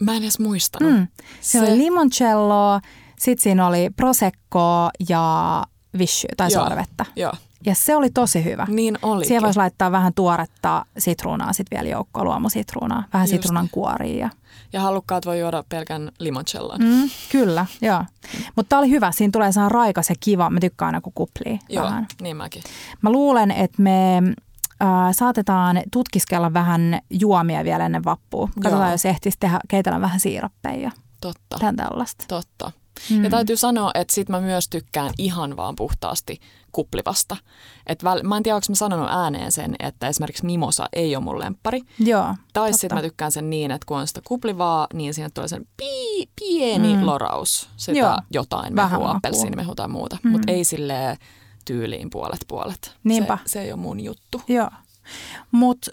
Mä 0.00 0.16
en 0.16 0.22
edes 0.22 0.38
muistanut. 0.38 0.92
Mm. 0.92 1.06
Se, 1.40 1.60
oli 1.60 1.78
limoncello, 1.78 2.80
sitten 3.18 3.42
siinä 3.42 3.66
oli 3.66 3.90
prosecco 3.96 4.90
ja 5.08 5.62
vishy 5.98 6.28
tai 6.36 6.52
Joo. 6.52 6.64
sorvettä. 6.64 7.04
Joo, 7.16 7.32
Ja 7.66 7.74
se 7.74 7.96
oli 7.96 8.10
tosi 8.10 8.44
hyvä. 8.44 8.66
niin 8.70 8.98
olikin. 9.02 9.28
Siihen 9.28 9.42
voisi 9.42 9.58
laittaa 9.58 9.92
vähän 9.92 10.14
tuoretta 10.14 10.86
sitruunaa, 10.98 11.52
sitten 11.52 11.76
vielä 11.78 11.90
joukkoa 11.90 12.24
luomusitruunaa, 12.24 13.04
vähän 13.12 13.24
Just 13.24 13.30
sitruunan 13.30 13.68
kuoria. 13.72 14.16
Ja, 14.26 14.30
Ja 14.72 14.80
halukkaat 14.80 15.26
voi 15.26 15.40
juoda 15.40 15.64
pelkän 15.68 16.10
limoncellon. 16.18 16.80
mm, 16.80 17.10
kyllä, 17.32 17.66
joo. 17.80 18.04
Mutta 18.56 18.68
tämä 18.68 18.80
oli 18.80 18.90
hyvä. 18.90 19.12
Siinä 19.12 19.30
tulee 19.32 19.52
sehän 19.52 19.70
raikas 19.70 20.08
ja 20.10 20.14
kiva. 20.20 20.50
Mä 20.50 20.60
tykkään 20.60 20.86
aina, 20.86 21.00
kun 21.00 21.12
kuplii 21.14 21.58
Joo, 21.68 21.84
vähän. 21.84 22.06
niin 22.22 22.36
mäkin. 22.36 22.62
Mä 23.02 23.10
luulen, 23.12 23.50
että 23.50 23.82
me 23.82 24.16
äh, 24.82 24.88
saatetaan 25.12 25.82
tutkiskella 25.92 26.52
vähän 26.52 27.00
juomia 27.10 27.64
vielä 27.64 27.86
ennen 27.86 28.04
vappua. 28.04 28.48
Katsotaan, 28.54 28.88
Joo. 28.88 28.92
jos 28.94 29.04
ehtisi 29.06 29.36
tehdä, 29.40 29.60
keitellä 29.68 30.00
vähän 30.00 30.20
siirappeja 30.20 30.76
ja 30.82 30.90
Totta. 31.20 31.56
tämän 31.58 31.76
tällaista. 31.76 32.24
Totta. 32.28 32.72
Mm. 33.10 33.24
Ja 33.24 33.30
täytyy 33.30 33.56
sanoa, 33.56 33.90
että 33.94 34.14
sit 34.14 34.28
mä 34.28 34.40
myös 34.40 34.68
tykkään 34.68 35.12
ihan 35.18 35.56
vaan 35.56 35.76
puhtaasti 35.76 36.40
kuplivasta. 36.72 37.36
Et 37.86 38.04
väl, 38.04 38.22
mä 38.22 38.36
en 38.36 38.42
tiedä, 38.42 38.56
onko 38.56 38.66
mä 38.68 38.74
sanonut 38.74 39.08
ääneen 39.10 39.52
sen, 39.52 39.74
että 39.78 40.08
esimerkiksi 40.08 40.46
mimosa 40.46 40.86
ei 40.92 41.16
ole 41.16 41.24
mun 41.24 41.38
lemppari. 41.38 41.80
Joo, 41.98 42.34
Tai 42.52 42.72
sitten 42.72 42.94
mä 42.98 43.02
tykkään 43.02 43.32
sen 43.32 43.50
niin, 43.50 43.70
että 43.70 43.84
kun 43.86 43.96
on 43.98 44.06
sitä 44.06 44.20
kuplivaa, 44.26 44.86
niin 44.92 45.14
siinä 45.14 45.30
tulee 45.34 45.48
sen 45.48 45.66
pii, 45.76 46.28
pieni 46.40 46.96
Mm. 46.96 47.06
loraus. 47.06 47.68
Sitä 47.76 47.98
Joo. 47.98 48.18
Jotain 48.30 48.76
Vähän 48.76 49.00
mehua, 49.00 49.10
appelsiinimehu 49.14 49.74
tai 49.74 49.88
muuta. 49.88 50.16
Mm. 50.22 50.30
Mutta 50.30 50.52
ei 50.52 50.64
silleen 50.64 51.16
tyyliin 51.64 52.10
puolet 52.10 52.44
puolet. 52.48 52.96
Niinpä. 53.04 53.38
Se, 53.46 53.50
se 53.52 53.60
ei 53.62 53.72
ole 53.72 53.80
mun 53.80 54.00
juttu. 54.00 54.42
Joo. 54.48 54.70
Mutta 55.50 55.90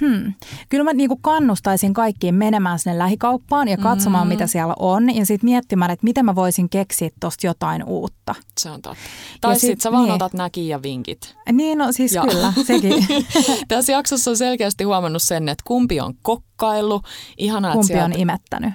hmm, 0.00 0.32
kyllä 0.68 0.84
mä 0.84 0.92
niinku 0.92 1.16
kannustaisin 1.16 1.94
kaikkiin 1.94 2.34
menemään 2.34 2.78
sinne 2.78 2.98
lähikauppaan 2.98 3.68
ja 3.68 3.76
katsomaan, 3.76 4.26
Mm. 4.26 4.28
mitä 4.28 4.46
siellä 4.46 4.74
on. 4.78 5.14
Ja 5.16 5.26
sitten 5.26 5.50
miettimään, 5.50 5.90
että 5.90 6.04
miten 6.04 6.24
mä 6.24 6.34
voisin 6.34 6.68
keksiä 6.68 7.08
tosta 7.20 7.46
jotain 7.46 7.84
uutta. 7.84 8.34
Se 8.60 8.70
on 8.70 8.82
totta. 8.82 8.98
Tai 9.40 9.54
sit- 9.54 9.60
sitten 9.60 9.80
sä 9.80 9.92
vaan 9.92 10.04
niin. 10.04 10.12
otat 10.14 10.32
näki 10.34 10.68
ja 10.68 10.82
vinkit. 10.82 11.36
Niin, 11.52 11.78
no 11.78 11.92
siis 11.92 12.12
Joo. 12.12 12.26
kyllä, 12.26 12.52
sekin. 12.66 13.06
Tässä 13.68 13.92
jaksossa 13.92 14.30
on 14.30 14.36
selkeästi 14.36 14.84
huomannut 14.84 15.22
sen, 15.22 15.48
että 15.48 15.62
kumpi 15.66 16.00
on 16.00 16.14
kokkaillut. 16.22 17.04
Ihanaa, 17.38 17.70
että 17.70 17.74
Kumpi 17.74 17.86
sieltä... 17.86 18.04
on 18.04 18.12
imettänyt. 18.20 18.72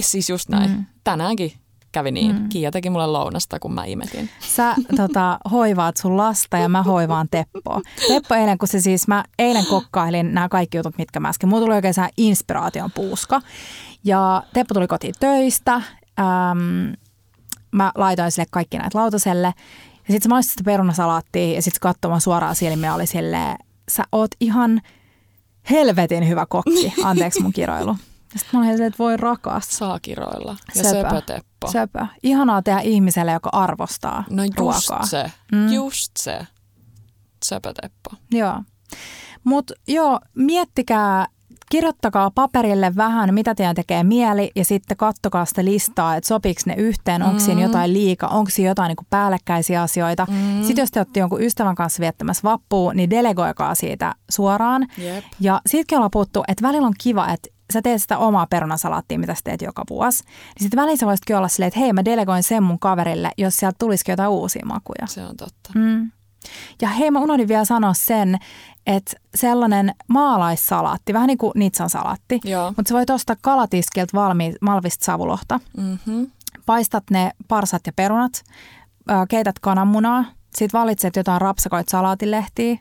Siis 0.00 0.30
just 0.30 0.48
näin. 0.48 0.70
Mm. 0.70 0.84
Tänäänkin 1.04 1.52
kävi 1.98 2.10
niin. 2.10 2.36
Mm. 2.36 2.48
Kiia 2.48 2.70
teki 2.70 2.90
mulle 2.90 3.06
lounasta, 3.06 3.58
kun 3.58 3.74
mä 3.74 3.84
imetin. 3.84 4.30
Sä 4.40 4.74
tota, 4.96 5.38
hoivaat 5.50 5.96
sun 5.96 6.16
lasta 6.16 6.58
ja 6.58 6.68
mä 6.68 6.82
hoivaan 6.82 7.28
Teppoa. 7.30 7.80
Teppo 8.08 8.34
eilen, 8.34 8.58
kun 8.58 8.68
se 8.68 8.80
siis, 8.80 9.08
mä 9.08 9.24
eilen 9.38 9.66
kokkailin 9.66 10.34
nämä 10.34 10.48
kaikki 10.48 10.76
jutut, 10.76 10.98
mitkä 10.98 11.20
mä 11.20 11.28
äsken. 11.28 11.48
Mulla 11.48 11.64
tuli 11.64 11.74
oikein 11.74 11.94
sehän 11.94 12.10
inspiraation 12.16 12.90
puuska. 12.94 13.40
Ja 14.04 14.42
Teppo 14.52 14.74
tuli 14.74 14.86
kotiin 14.86 15.14
töistä. 15.20 15.74
Äm, 15.74 16.92
mä 17.72 17.92
laitoin 17.94 18.30
sille 18.30 18.46
kaikki 18.50 18.78
näitä 18.78 18.98
lautaselle. 18.98 19.54
Ja 20.08 20.12
sitten 20.12 20.22
se 20.22 20.28
maistui 20.28 20.50
sitä 20.50 20.64
perunasalaattia 20.64 21.54
ja 21.54 21.62
sitten 21.62 21.80
katsomaan 21.80 22.20
suoraan 22.20 22.54
silmiä 22.54 22.94
oli 22.94 23.06
silleen, 23.06 23.56
sä 23.90 24.04
oot 24.12 24.30
ihan 24.40 24.80
helvetin 25.70 26.28
hyvä 26.28 26.46
kokki. 26.46 26.94
Anteeksi 27.04 27.42
mun 27.42 27.52
kiroilu. 27.52 27.96
Ja 28.32 28.38
sitten 28.38 28.60
mä 28.60 28.64
olin 28.64 28.70
silleen, 28.72 28.88
että 28.88 28.98
voi 29.04 29.16
rakas. 29.16 29.68
Saa 29.70 29.98
kiroilla. 30.02 30.56
Ja 30.74 30.82
Söpö. 30.84 31.00
söpö 31.08 31.20
teppo. 31.26 31.70
Söpö. 31.72 32.06
Ihanaa 32.22 32.62
tehdä 32.62 32.80
ihmiselle, 32.80 33.32
joka 33.32 33.50
arvostaa 33.52 34.24
No 34.30 34.42
just 34.42 34.58
ruokaa. 34.58 35.06
se. 35.06 35.32
Mm. 35.52 35.72
Just 35.72 36.12
se. 36.18 36.46
Söpö 37.44 37.72
teppo. 37.82 38.10
Joo. 38.32 38.62
Mutta 39.44 39.74
joo, 39.88 40.20
miettikää, 40.34 41.26
kirjoittakaa 41.70 42.30
paperille 42.30 42.96
vähän, 42.96 43.34
mitä 43.34 43.54
teidän 43.54 43.74
tekee 43.74 44.04
mieli 44.04 44.50
ja 44.56 44.64
sitten 44.64 44.96
kattokaa 44.96 45.44
sitä 45.44 45.64
listaa, 45.64 46.16
että 46.16 46.28
sopiiko 46.28 46.60
ne 46.66 46.74
yhteen, 46.74 47.22
onko 47.22 47.38
siinä 47.40 47.60
Mm. 47.60 47.62
jotain 47.66 47.92
liikaa, 47.92 48.30
onko 48.30 48.50
siinä 48.50 48.70
jotain 48.70 48.88
niin 48.88 49.06
päällekkäisiä 49.10 49.82
asioita. 49.82 50.26
Mm. 50.30 50.62
Sitten 50.64 50.82
jos 50.82 50.90
te 50.90 51.00
olette 51.00 51.20
jonkun 51.20 51.42
ystävän 51.42 51.74
kanssa 51.74 52.00
viettämässä 52.00 52.42
vappua, 52.44 52.94
niin 52.94 53.10
delegoikaa 53.10 53.74
siitä 53.74 54.14
suoraan. 54.30 54.86
Jep. 54.98 55.24
Ja 55.40 55.60
siitäkin 55.66 55.98
ollaan 55.98 56.10
puhuttu, 56.10 56.44
että 56.48 56.62
välillä 56.62 56.86
on 56.86 56.94
kiva, 57.00 57.28
että 57.32 57.48
sä 57.72 57.82
teet 57.82 58.02
sitä 58.02 58.18
omaa 58.18 58.46
perunasalaattia, 58.46 59.18
mitä 59.18 59.34
sä 59.34 59.40
teet 59.44 59.62
joka 59.62 59.82
vuosi, 59.90 60.24
niin 60.24 60.62
sitten 60.62 60.80
väliin 60.80 60.98
sä 60.98 61.06
voisitkin 61.06 61.36
olla 61.36 61.48
silleen, 61.48 61.68
että 61.68 61.80
hei 61.80 61.92
mä 61.92 62.04
delegoin 62.04 62.42
sen 62.42 62.62
mun 62.62 62.78
kaverille, 62.78 63.30
jos 63.38 63.56
sieltä 63.56 63.76
tulisikin 63.78 64.12
jotain 64.12 64.30
uusia 64.30 64.66
makuja. 64.66 65.06
Se 65.06 65.24
on 65.24 65.36
totta. 65.36 65.70
Mm. 65.74 66.10
Ja 66.82 66.88
hei, 66.88 67.10
mä 67.10 67.20
unohdin 67.20 67.48
vielä 67.48 67.64
sanoa 67.64 67.94
sen, 67.94 68.38
että 68.86 69.12
sellainen 69.34 69.94
maalaissalaatti, 70.08 71.12
vähän 71.12 71.26
niin 71.26 71.38
kuin 71.38 71.52
nitsan 71.54 71.90
salaatti, 71.90 72.40
Joo. 72.44 72.72
mutta 72.76 72.88
sä 72.88 72.94
voit 72.94 73.10
ostaa 73.10 73.36
kalatiskiltä 73.40 74.10
valmi, 74.14 74.54
malvista 74.60 75.04
savulohta. 75.04 75.60
Mm-hmm. 75.76 76.30
Paistat 76.66 77.04
ne 77.10 77.30
parsat 77.48 77.86
ja 77.86 77.92
perunat, 77.96 78.44
keität 79.28 79.58
kananmunaa, 79.58 80.24
sit 80.56 80.72
valitset 80.72 81.16
jotain 81.16 81.40
rapsakoit 81.40 81.88
salaatilehtiä, 81.88 82.78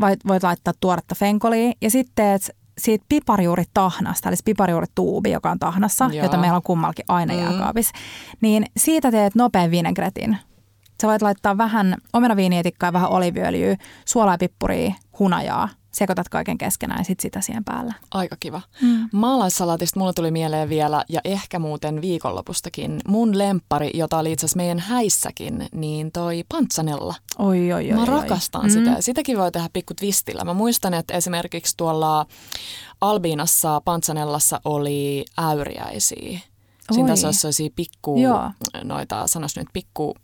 voit, 0.00 0.20
voit 0.26 0.42
laittaa 0.42 0.74
tuoretta 0.80 1.14
fenkolia 1.14 1.72
ja 1.80 1.90
sitten 1.90 2.12
teet 2.14 2.56
siitä 2.78 3.04
piparjuuritahnasta, 3.08 4.28
eli 4.28 4.36
piparjuurituubi, 4.44 5.30
joka 5.30 5.50
on 5.50 5.58
tahnassa, 5.58 6.10
Joo. 6.12 6.24
jota 6.24 6.36
meillä 6.36 6.56
on 6.56 6.62
kummallakin 6.62 7.04
aina 7.08 7.34
Mm. 7.34 7.40
jääkaapissa, 7.40 7.92
niin 8.40 8.64
siitä 8.76 9.10
teet 9.10 9.34
nopean 9.34 9.70
vinegretin. 9.70 10.36
Sä 11.02 11.08
voit 11.08 11.22
laittaa 11.22 11.58
vähän 11.58 11.96
omenaviinietikkaa, 12.12 12.92
vähän 12.92 13.10
oliviöljyä, 13.10 13.76
suolaa 14.04 14.34
ja 14.34 14.38
pippuria, 14.38 14.94
hunajaa. 15.18 15.68
Sekoitat 15.94 16.28
kaiken 16.28 16.58
keskenään 16.58 17.00
ja 17.00 17.04
sit 17.04 17.20
sitä 17.20 17.40
siihen 17.40 17.64
päälle. 17.64 17.94
Aika 18.10 18.36
kiva. 18.40 18.60
Mm. 18.82 19.08
Maalaissalaatista 19.12 20.00
mulla 20.00 20.12
tuli 20.12 20.30
mieleen 20.30 20.68
vielä, 20.68 21.04
ja 21.08 21.20
ehkä 21.24 21.58
muuten 21.58 22.00
viikonlopustakin, 22.02 23.00
mun 23.08 23.38
lemppari, 23.38 23.90
jota 23.94 24.18
oli 24.18 24.32
itse 24.32 24.46
asiassa 24.46 24.56
meidän 24.56 24.78
häissäkin, 24.78 25.68
niin 25.74 26.12
toi 26.12 26.44
pantsanella. 26.48 27.14
Oi, 27.38 27.72
oi, 27.72 27.92
oi. 27.92 27.96
Mä 27.96 28.00
oi. 28.00 28.06
rakastan 28.06 28.70
sitä. 28.70 28.90
ja 28.90 29.02
Sitäkin 29.02 29.38
voi 29.38 29.52
tehdä 29.52 29.68
pikku 29.72 29.94
twistillä. 29.94 30.44
Mä 30.44 30.54
muistan, 30.54 30.94
että 30.94 31.14
esimerkiksi 31.14 31.74
tuolla 31.76 32.26
Albiinassa 33.00 33.80
Pantsanellassa 33.84 34.60
oli 34.64 35.24
äyriäisiä. 35.38 36.38
Siinä 36.92 37.04
Oi. 37.04 37.08
taisi 37.08 37.26
olla 37.26 37.32
sellaisia 37.32 37.70
pikku, 37.76 38.18
Joo. 38.18 38.50
noita, 38.84 39.26
sanois 39.26 39.56
nyt, 39.56 39.68
pikku 39.72 40.14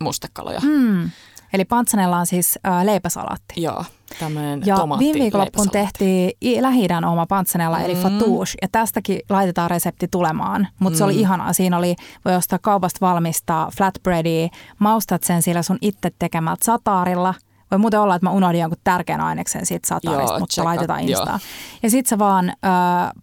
mustekaloja. 0.00 0.60
Mm. 0.60 1.10
Eli 1.52 1.64
pantsanella 1.64 2.16
on 2.16 2.26
siis 2.26 2.58
äh, 2.66 2.84
leipäsalaatti. 2.84 3.62
Joo, 3.62 3.84
tämmöinen 4.18 4.62
Ja 4.66 4.76
viime 4.98 5.18
viikonloppuun 5.20 5.70
tehtiin 5.70 6.30
i- 6.42 6.62
Lähi-idän 6.62 7.04
oma 7.04 7.26
pantsanella, 7.26 7.80
eli 7.80 7.94
Mm. 7.94 8.00
fatouche, 8.00 8.54
ja 8.62 8.68
tästäkin 8.72 9.20
laitetaan 9.30 9.70
resepti 9.70 10.08
tulemaan. 10.10 10.68
Mutta 10.80 10.98
se 10.98 11.04
oli 11.04 11.12
Mm. 11.14 11.20
ihanaa. 11.20 11.52
Siinä 11.52 11.78
oli, 11.78 11.96
voi 12.24 12.34
ostaa 12.36 12.58
kaupasta 12.62 12.98
valmista 13.06 13.68
flatbreadia, 13.76 14.48
maustat 14.78 15.24
sen 15.24 15.42
sillä 15.42 15.62
sun 15.62 15.78
itse 15.80 16.10
tekemältä 16.18 16.64
sataarilla. 16.64 17.34
Voi 17.70 17.78
muuten 17.78 18.00
olla, 18.00 18.14
että 18.14 18.26
mä 18.26 18.30
unohdin 18.30 18.60
jonkun 18.60 18.78
tärkeän 18.84 19.20
aineksen 19.20 19.66
siitä 19.66 19.88
sataarista, 19.88 20.32
Joo, 20.32 20.38
mutta 20.40 20.52
tsekka, 20.52 20.68
laitetaan. 20.68 21.00
Instaan. 21.00 21.40
Ja 21.82 21.90
sit 21.90 22.06
sä 22.06 22.18
vaan 22.18 22.48
ö, 22.48 22.52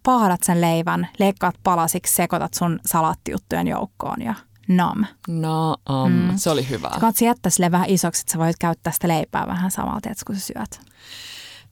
pahdat 0.02 0.42
sen 0.42 0.60
leivän, 0.60 1.08
leikkaat 1.18 1.54
palasiksi, 1.64 2.14
sekoitat 2.14 2.54
sun 2.54 2.80
salaattijuttujen 2.86 3.66
joukkoon 3.68 4.22
ja 4.22 4.34
nam. 4.68 5.04
No, 5.28 5.76
um, 5.90 6.12
Mm. 6.12 6.36
se 6.36 6.50
oli 6.50 6.68
hyvä. 6.68 6.88
Kannattaa 6.88 7.26
jättää 7.26 7.50
sille 7.50 7.70
vähän 7.70 7.90
isoksi, 7.90 8.20
että 8.20 8.32
sä 8.32 8.38
voit 8.38 8.56
käyttää 8.60 8.92
sitä 8.92 9.08
leipää 9.08 9.46
vähän 9.46 9.70
tiedätkö, 10.02 10.22
kun 10.26 10.36
sä 10.36 10.46
syöt. 10.46 10.80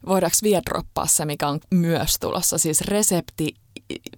Voidaanko 0.06 0.36
vielä 0.42 0.62
droppaa 0.70 1.06
se, 1.06 1.24
mikä 1.24 1.48
on 1.48 1.60
myös 1.70 2.16
tulossa? 2.20 2.58
Siis 2.58 2.80
resepti, 2.80 3.54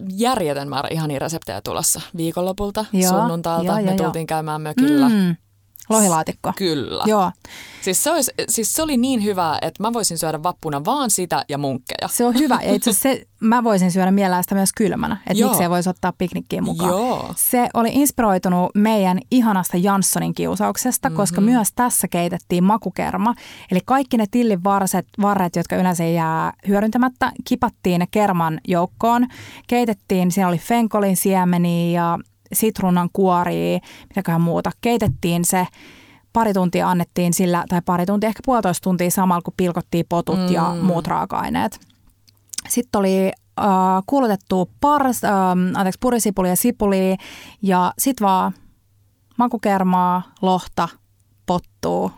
järjetön 0.09 0.69
määrä 0.69 0.89
ihania 0.91 1.19
reseptejä 1.19 1.61
tulossa 1.61 2.01
viikonlopulta, 2.17 2.85
Joo, 2.93 3.11
sunnuntailta. 3.11 3.65
joo, 3.65 3.75
Me 3.75 3.91
joo, 3.95 3.97
tultiin 3.97 4.27
käymään 4.27 4.61
mökillä. 4.61 5.09
Mm. 5.09 5.35
Lohilaatikko. 5.89 6.53
Kyllä. 6.55 7.03
Joo, 7.05 7.31
Siis 7.87 8.03
se, 8.03 8.11
olisi, 8.11 8.31
siis 8.49 8.73
se 8.73 8.83
oli 8.83 8.97
niin 8.97 9.23
hyvää, 9.23 9.57
että 9.61 9.83
mä 9.83 9.93
voisin 9.93 10.17
syödä 10.17 10.43
vappuna 10.43 10.85
vaan 10.85 11.11
sitä 11.11 11.45
ja 11.49 11.57
munkkeja. 11.57 12.07
se 12.07 12.25
on 12.25 12.39
hyvä. 12.39 12.59
Ja 12.63 12.73
itse 12.73 12.93
se, 12.93 13.25
mä 13.39 13.63
voisin 13.63 13.91
syödä 13.91 14.11
mielellään 14.11 14.43
sitä 14.43 14.55
myös 14.55 14.69
kylmänä, 14.77 15.17
että 15.27 15.43
miksei 15.43 15.69
voisi 15.69 15.89
ottaa 15.89 16.13
piknikkiin 16.17 16.63
mukaan. 16.63 16.89
Joo. 16.89 17.33
Se 17.35 17.69
oli 17.73 17.89
inspiroitunut 17.91 18.71
meidän 18.75 19.19
ihanasta 19.31 19.77
Janssonin 19.77 20.33
kiusauksesta, 20.33 21.09
mm-hmm. 21.09 21.17
koska 21.17 21.41
myös 21.41 21.67
tässä 21.75 22.07
keitettiin 22.07 22.63
makukerma. 22.63 23.33
Eli 23.71 23.79
kaikki 23.85 24.17
ne 24.17 24.25
tillin 24.31 24.63
varset, 24.63 25.07
varret, 25.21 25.55
jotka 25.55 25.75
yleensä 25.75 26.03
jää 26.03 26.53
hyödyntämättä, 26.67 27.31
kipattiin 27.43 27.99
ne 27.99 28.07
kerman 28.11 28.59
joukkoon. 28.67 29.27
Keitettiin, 29.67 30.31
siinä 30.31 30.47
oli 30.47 30.57
fenkolin 30.57 31.17
siemeniä 31.17 32.01
ja 32.01 32.19
sitruunan 32.53 33.09
kuoria, 33.13 33.79
mitäköhän 34.09 34.41
muuta. 34.41 34.71
Keitettiin 34.81 35.45
se 35.45 35.67
pari 36.33 36.53
tuntia 36.53 36.89
annettiin 36.89 37.33
sillä, 37.33 37.63
tai 37.69 37.81
pari 37.85 38.05
tuntia, 38.05 38.27
ehkä 38.27 38.39
puolitoista 38.45 38.83
tuntia 38.83 39.11
samalla, 39.11 39.41
kun 39.41 39.53
pilkottiin 39.57 40.05
potut 40.09 40.39
mm. 40.39 40.51
ja 40.51 40.75
muut 40.81 41.07
raaka-aineet. 41.07 41.79
Sitten 42.69 42.99
oli 42.99 43.31
äh, 43.59 43.65
kuulutettu 44.05 44.69
pars, 44.81 45.23
äh, 45.23 45.31
anteeksi, 45.75 45.99
purisipuli 45.99 46.49
ja 46.49 46.55
sipuli 46.55 47.15
ja 47.61 47.93
sitten 47.99 48.27
vaan 48.27 48.53
makukermaa, 49.37 50.21
lohta, 50.41 50.89
pottuu, 51.45 52.11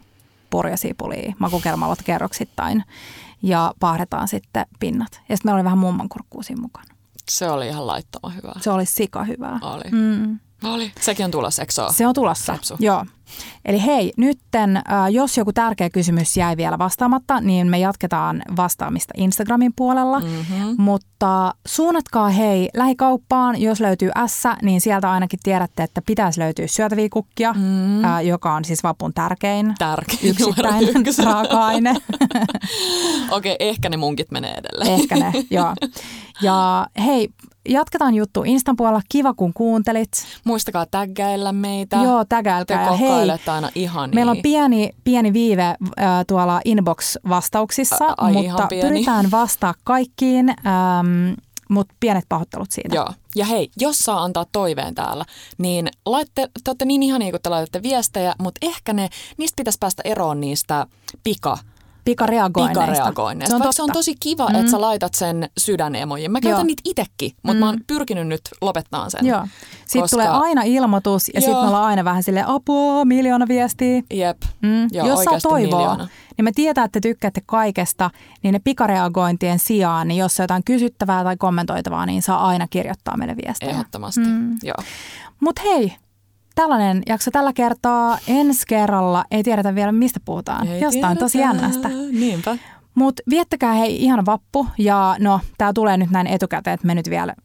purjasipulia, 0.50 1.34
makukermalot 1.40 2.00
kerroksittain 2.04 2.84
ja 3.42 3.74
paahdetaan 3.80 4.28
sitten 4.28 4.66
pinnat. 4.80 5.12
Ja 5.14 5.38
sitten 5.38 5.40
meillä 5.44 5.58
oli 5.58 5.64
vähän 5.64 5.78
mummankurkkuu 5.78 6.44
siinä 6.44 6.62
mukana. 6.62 6.99
Se 7.30 7.50
oli 7.50 7.68
ihan 7.68 7.88
laittoman 7.88 8.36
hyvää. 8.36 8.56
Se 8.62 8.72
oli 8.72 8.86
sika 8.86 9.24
hyvää. 9.24 9.60
Oli. 9.62 9.92
Mm. 9.92 10.40
Oli. 10.64 10.92
Sekin 11.02 11.26
on 11.26 11.32
tulossa, 11.32 11.62
eikö 11.62 11.72
se 11.74 11.82
ole? 11.82 11.94
Se 11.94 12.08
on 12.08 12.14
tulossa, 12.14 12.54
Rapsu. 12.54 12.76
joo. 12.80 13.06
Eli 13.66 13.86
hei, 13.86 14.14
nytten, 14.18 14.78
äh, 14.78 14.84
jos 15.12 15.38
joku 15.38 15.54
tärkeä 15.54 15.90
kysymys 15.90 16.38
jäi 16.38 16.58
vielä 16.58 16.78
vastaamatta, 16.78 17.42
niin 17.42 17.68
me 17.68 17.80
jatketaan 17.80 18.42
vastaamista 18.58 19.14
Instagramin 19.18 19.74
puolella. 19.76 20.20
Mm-hmm. 20.20 20.76
Mutta 20.78 21.54
suunnatkaa 21.68 22.30
hei 22.30 22.70
lähikauppaan, 22.74 23.62
jos 23.62 23.80
löytyy 23.80 24.12
S, 24.28 24.44
niin 24.62 24.82
sieltä 24.82 25.12
ainakin 25.12 25.40
tiedätte, 25.44 25.84
että 25.84 26.02
pitäisi 26.06 26.40
löytyä 26.40 26.68
syötäviä 26.68 27.08
kukkia, 27.14 27.54
mm. 27.54 28.04
ää, 28.04 28.22
joka 28.22 28.54
on 28.54 28.66
siis 28.66 28.84
vapun 28.84 29.14
tärkein 29.14 29.76
Tärkein 29.78 30.20
yksittäinen 30.24 31.06
raaka-aine. 31.26 31.96
Okei, 33.32 33.56
ehkä 33.60 33.90
ne 33.90 33.98
munkit 33.98 34.32
menee 34.32 34.54
edelleen. 34.54 34.92
Ehkä 34.92 35.16
ne, 35.16 35.32
joo. 35.52 35.74
Ja 36.42 36.88
hei, 37.06 37.30
jatketaan 37.70 38.16
juttu 38.16 38.44
Instan 38.46 38.76
puolella. 38.76 39.02
Kiva, 39.10 39.34
kun 39.34 39.54
kuuntelit. 39.54 40.12
Muistakaa 40.44 40.86
tägäillä 40.86 41.52
meitä. 41.52 41.96
Joo, 41.96 42.24
Te 42.24 42.28
tägäilkää. 42.30 42.86
Ja 42.86 42.92
hei, 42.92 43.30
aina 43.48 43.70
ihania. 43.76 44.16
meillä 44.16 44.32
on 44.32 44.42
pieni, 44.44 44.90
pieni 45.04 45.34
viive 45.34 45.64
äh, 45.64 45.76
tuolla 46.28 46.62
inbox-vastauksissa, 46.66 48.06
A- 48.08 48.14
ai, 48.18 48.32
ihan 48.44 48.62
mutta 48.62 48.68
pyritään 48.82 49.32
vastaa 49.32 49.74
kaikkiin, 49.84 50.50
ähm, 50.50 51.34
mutta 51.70 51.96
pienet 52.00 52.26
pahoittelut 52.30 52.72
siitä. 52.72 52.96
Joo. 52.96 53.10
Ja 53.36 53.46
hei, 53.46 53.70
jos 53.78 54.00
saa 54.00 54.24
antaa 54.24 54.46
toiveen 54.52 54.96
täällä, 54.96 55.26
niin 55.58 55.88
laitte, 56.06 56.50
te 56.64 56.72
olette 56.72 56.86
niin 56.86 57.04
ihania, 57.04 57.32
kun 57.32 57.40
te 57.44 57.50
laitatte 57.50 57.84
viestejä, 57.84 58.36
mutta 58.40 58.60
ehkä 58.62 58.94
ne, 58.94 59.10
niistä 59.38 59.56
pitäisi 59.56 59.80
päästä 59.80 60.02
eroon 60.06 60.42
niistä 60.42 60.88
pika, 61.24 61.58
Pikareagoinneista. 62.06 62.82
pikareagoinneista. 62.86 63.52
Se 63.52 63.56
on 63.56 63.60
Vaikka 63.60 63.68
totta. 63.68 63.76
se 63.76 63.84
on 63.84 63.90
tosi 63.94 64.16
kiva, 64.20 64.48
mm. 64.50 64.56
että 64.56 64.72
sä 64.72 64.82
laitat 64.82 65.14
sen 65.14 65.50
sydänemojin. 65.58 66.32
Mä 66.32 66.42
käytän 66.42 66.60
Joo. 66.60 66.64
niitä 66.66 66.82
itekin, 66.86 67.32
mutta 67.44 67.54
mm. 67.54 67.60
mä 67.60 67.66
oon 67.66 67.78
pyrkinyt 67.88 68.28
nyt 68.28 68.42
lopettaa 68.62 69.10
sen. 69.10 69.26
Joo. 69.26 69.48
Sitten 69.86 70.02
Koska- 70.02 70.16
tulee 70.18 70.28
aina 70.28 70.62
ilmoitus 70.64 71.28
ja 71.34 71.42
sitten 71.42 71.60
me 71.60 71.68
ollaan 71.68 71.84
aina 71.86 72.04
vähän 72.04 72.24
silleen 72.24 72.48
apua, 72.48 73.06
miljoona 73.06 73.48
viestiä. 73.48 74.02
Jep. 74.14 74.38
Mm. 74.62 74.88
Joo, 74.92 75.08
Jos 75.08 75.24
saa 75.24 75.40
toivoa, 75.44 75.78
miljoona. 75.80 76.08
niin 76.38 76.44
me 76.44 76.52
tietää, 76.52 76.84
että 76.84 77.02
te 77.02 77.08
tykkäätte 77.10 77.42
kaikesta, 77.46 78.10
niin 78.44 78.54
ne 78.54 78.60
pikareagointien 78.60 79.60
sijaan, 79.60 80.08
niin 80.08 80.18
jos 80.18 80.40
on 80.40 80.44
jotain 80.44 80.64
kysyttävää 80.64 81.24
tai 81.24 81.38
kommentoitavaa, 81.38 82.06
niin 82.06 82.22
saa 82.22 82.48
aina 82.48 82.68
kirjoittaa 82.70 83.18
meille 83.18 83.36
viestejä. 83.46 83.72
Ehdottomasti. 83.72 84.22
Mm. 84.22 84.58
Joo. 84.64 84.78
Mutta 85.40 85.62
hei, 85.66 85.96
tällainen 86.60 87.04
jakso 87.08 87.32
tällä 87.32 87.54
kertaa. 87.54 88.18
Ensi 88.28 88.64
kerralla 88.68 89.26
ei 89.32 89.44
tiedetä 89.44 89.76
vielä, 89.76 89.92
mistä 89.92 90.20
puhutaan. 90.26 90.68
Ei 90.68 90.82
Jostain 90.82 91.18
tosi 91.18 91.38
tiedetä. 91.38 91.56
jännästä. 91.56 91.90
Niinpä. 92.12 92.58
Mutta 92.96 93.24
viettäkää 93.30 93.74
hei 93.74 94.04
ihan 94.04 94.26
vappu 94.26 94.68
ja 94.78 95.16
no, 95.20 95.40
tämä 95.58 95.74
tulee 95.74 95.98
nyt 95.98 96.10
näin 96.12 96.28
etukäteen, 96.28 96.74
että 96.74 96.88
me 96.88 96.96
nyt 96.96 97.10
vielä 97.10 97.36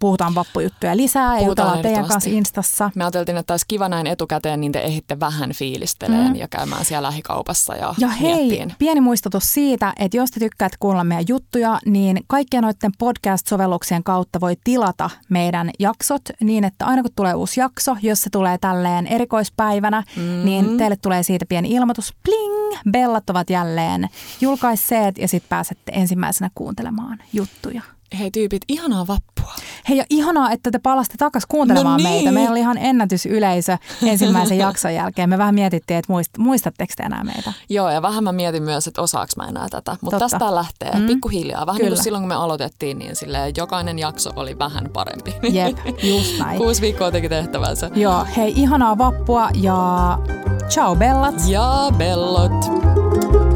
puhutaan 0.00 0.34
vappujuttuja 0.34 0.96
lisää 0.96 1.40
ja 1.40 1.46
jutellaan 1.46 1.82
teidän 1.82 2.06
kanssa. 2.06 2.30
Instassa. 2.30 2.90
Me 2.94 3.04
ajateltiin, 3.04 3.36
että 3.38 3.52
olisi 3.52 3.64
kiva 3.68 3.88
näin 3.88 4.06
etukäteen, 4.06 4.60
niin 4.60 4.72
te 4.72 4.78
ehitte 4.80 5.20
vähän 5.20 5.52
fiilisteleen 5.52 6.28
Mm. 6.28 6.36
ja 6.36 6.48
käymään 6.48 6.84
siellä 6.84 7.06
lähikaupassa 7.06 7.74
ja, 7.76 7.94
Ja 7.98 8.08
hei, 8.08 8.34
miettiin. 8.34 8.74
pieni 8.78 9.00
muistutus 9.00 9.44
siitä, 9.52 9.92
että 9.98 10.16
jos 10.16 10.30
te 10.30 10.40
tykkäätte 10.40 10.76
kuulla 10.80 11.04
meidän 11.04 11.24
juttuja, 11.28 11.78
niin 11.86 12.20
kaikkien 12.26 12.62
noiden 12.62 12.92
podcast-sovelluksien 12.98 14.02
kautta 14.04 14.40
voi 14.40 14.56
tilata 14.64 15.10
meidän 15.28 15.70
jaksot 15.78 16.22
niin, 16.40 16.64
että 16.64 16.86
aina 16.86 17.02
kun 17.02 17.10
tulee 17.16 17.34
uusi 17.34 17.60
jakso, 17.60 17.96
jos 18.02 18.20
se 18.22 18.30
tulee 18.30 18.58
tälleen 18.58 19.06
erikoispäivänä, 19.06 20.02
mm-hmm. 20.16 20.44
niin 20.44 20.76
teille 20.78 20.96
tulee 20.96 21.22
siitä 21.22 21.46
pieni 21.48 21.70
ilmoitus. 21.70 22.14
Pling! 22.24 22.80
Bellat 22.90 23.30
ovat 23.30 23.50
jälleen 23.50 24.08
julkaisseet 24.40 25.18
ja 25.18 25.28
sitten 25.28 25.48
pääsette 25.48 25.92
ensimmäisenä 25.94 26.50
kuuntelemaan 26.54 27.18
juttuja. 27.32 27.82
Hei 28.18 28.30
tyypit, 28.30 28.62
ihanaa 28.68 29.06
vappua. 29.06 29.52
Hei 29.88 29.96
ja 29.98 30.04
ihanaa, 30.10 30.50
että 30.50 30.70
te 30.70 30.78
palaste 30.78 31.14
takaisin 31.18 31.48
kuuntelemaan 31.48 32.02
No 32.02 32.08
niin. 32.08 32.16
meitä. 32.16 32.32
Meillä 32.32 32.50
oli 32.50 32.60
ihan 32.60 32.78
ennätysyleisö 32.78 33.78
ensimmäisen 34.02 34.58
jakson 34.68 34.94
jälkeen. 34.94 35.28
Me 35.30 35.38
vähän 35.38 35.54
mietittiin, 35.54 35.98
että 35.98 36.12
muist, 36.12 36.30
muistatteko 36.38 36.92
te 36.96 37.02
enää 37.02 37.24
meitä? 37.24 37.52
Joo, 37.68 37.90
ja 37.90 38.02
vähän 38.02 38.24
mä 38.24 38.32
mietin 38.32 38.62
myös, 38.62 38.86
että 38.86 39.02
osaaks 39.02 39.36
mä 39.36 39.44
enää 39.48 39.66
tätä. 39.70 39.96
Mutta 40.00 40.18
tästä 40.18 40.54
lähtee 40.54 40.90
Mm. 40.98 41.06
pikkuhiljaa. 41.06 41.66
Vähän 41.66 41.78
niin 41.78 41.86
Kyllä. 41.86 41.96
kuin 41.96 42.04
silloin, 42.04 42.22
kun 42.22 42.28
me 42.28 42.34
aloitettiin, 42.34 42.98
niin 42.98 43.16
silleen, 43.16 43.52
jokainen 43.56 43.98
jakso 43.98 44.30
oli 44.36 44.58
vähän 44.58 44.88
parempi. 44.92 45.34
Jep, 45.50 45.76
just 46.02 46.38
näin. 46.38 46.58
Kuusi 46.62 46.82
viikkoa 46.82 47.10
teki 47.10 47.28
tehtävänsä. 47.28 47.90
Joo, 47.94 48.26
hei 48.36 48.52
ihanaa 48.56 48.98
vappua 48.98 49.48
ja 49.54 50.18
ciao 50.68 50.96
bellat. 50.96 51.34
Ja 51.48 51.86
bellot. 51.98 53.49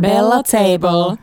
Bella 0.00 0.44
Table. 0.44 1.18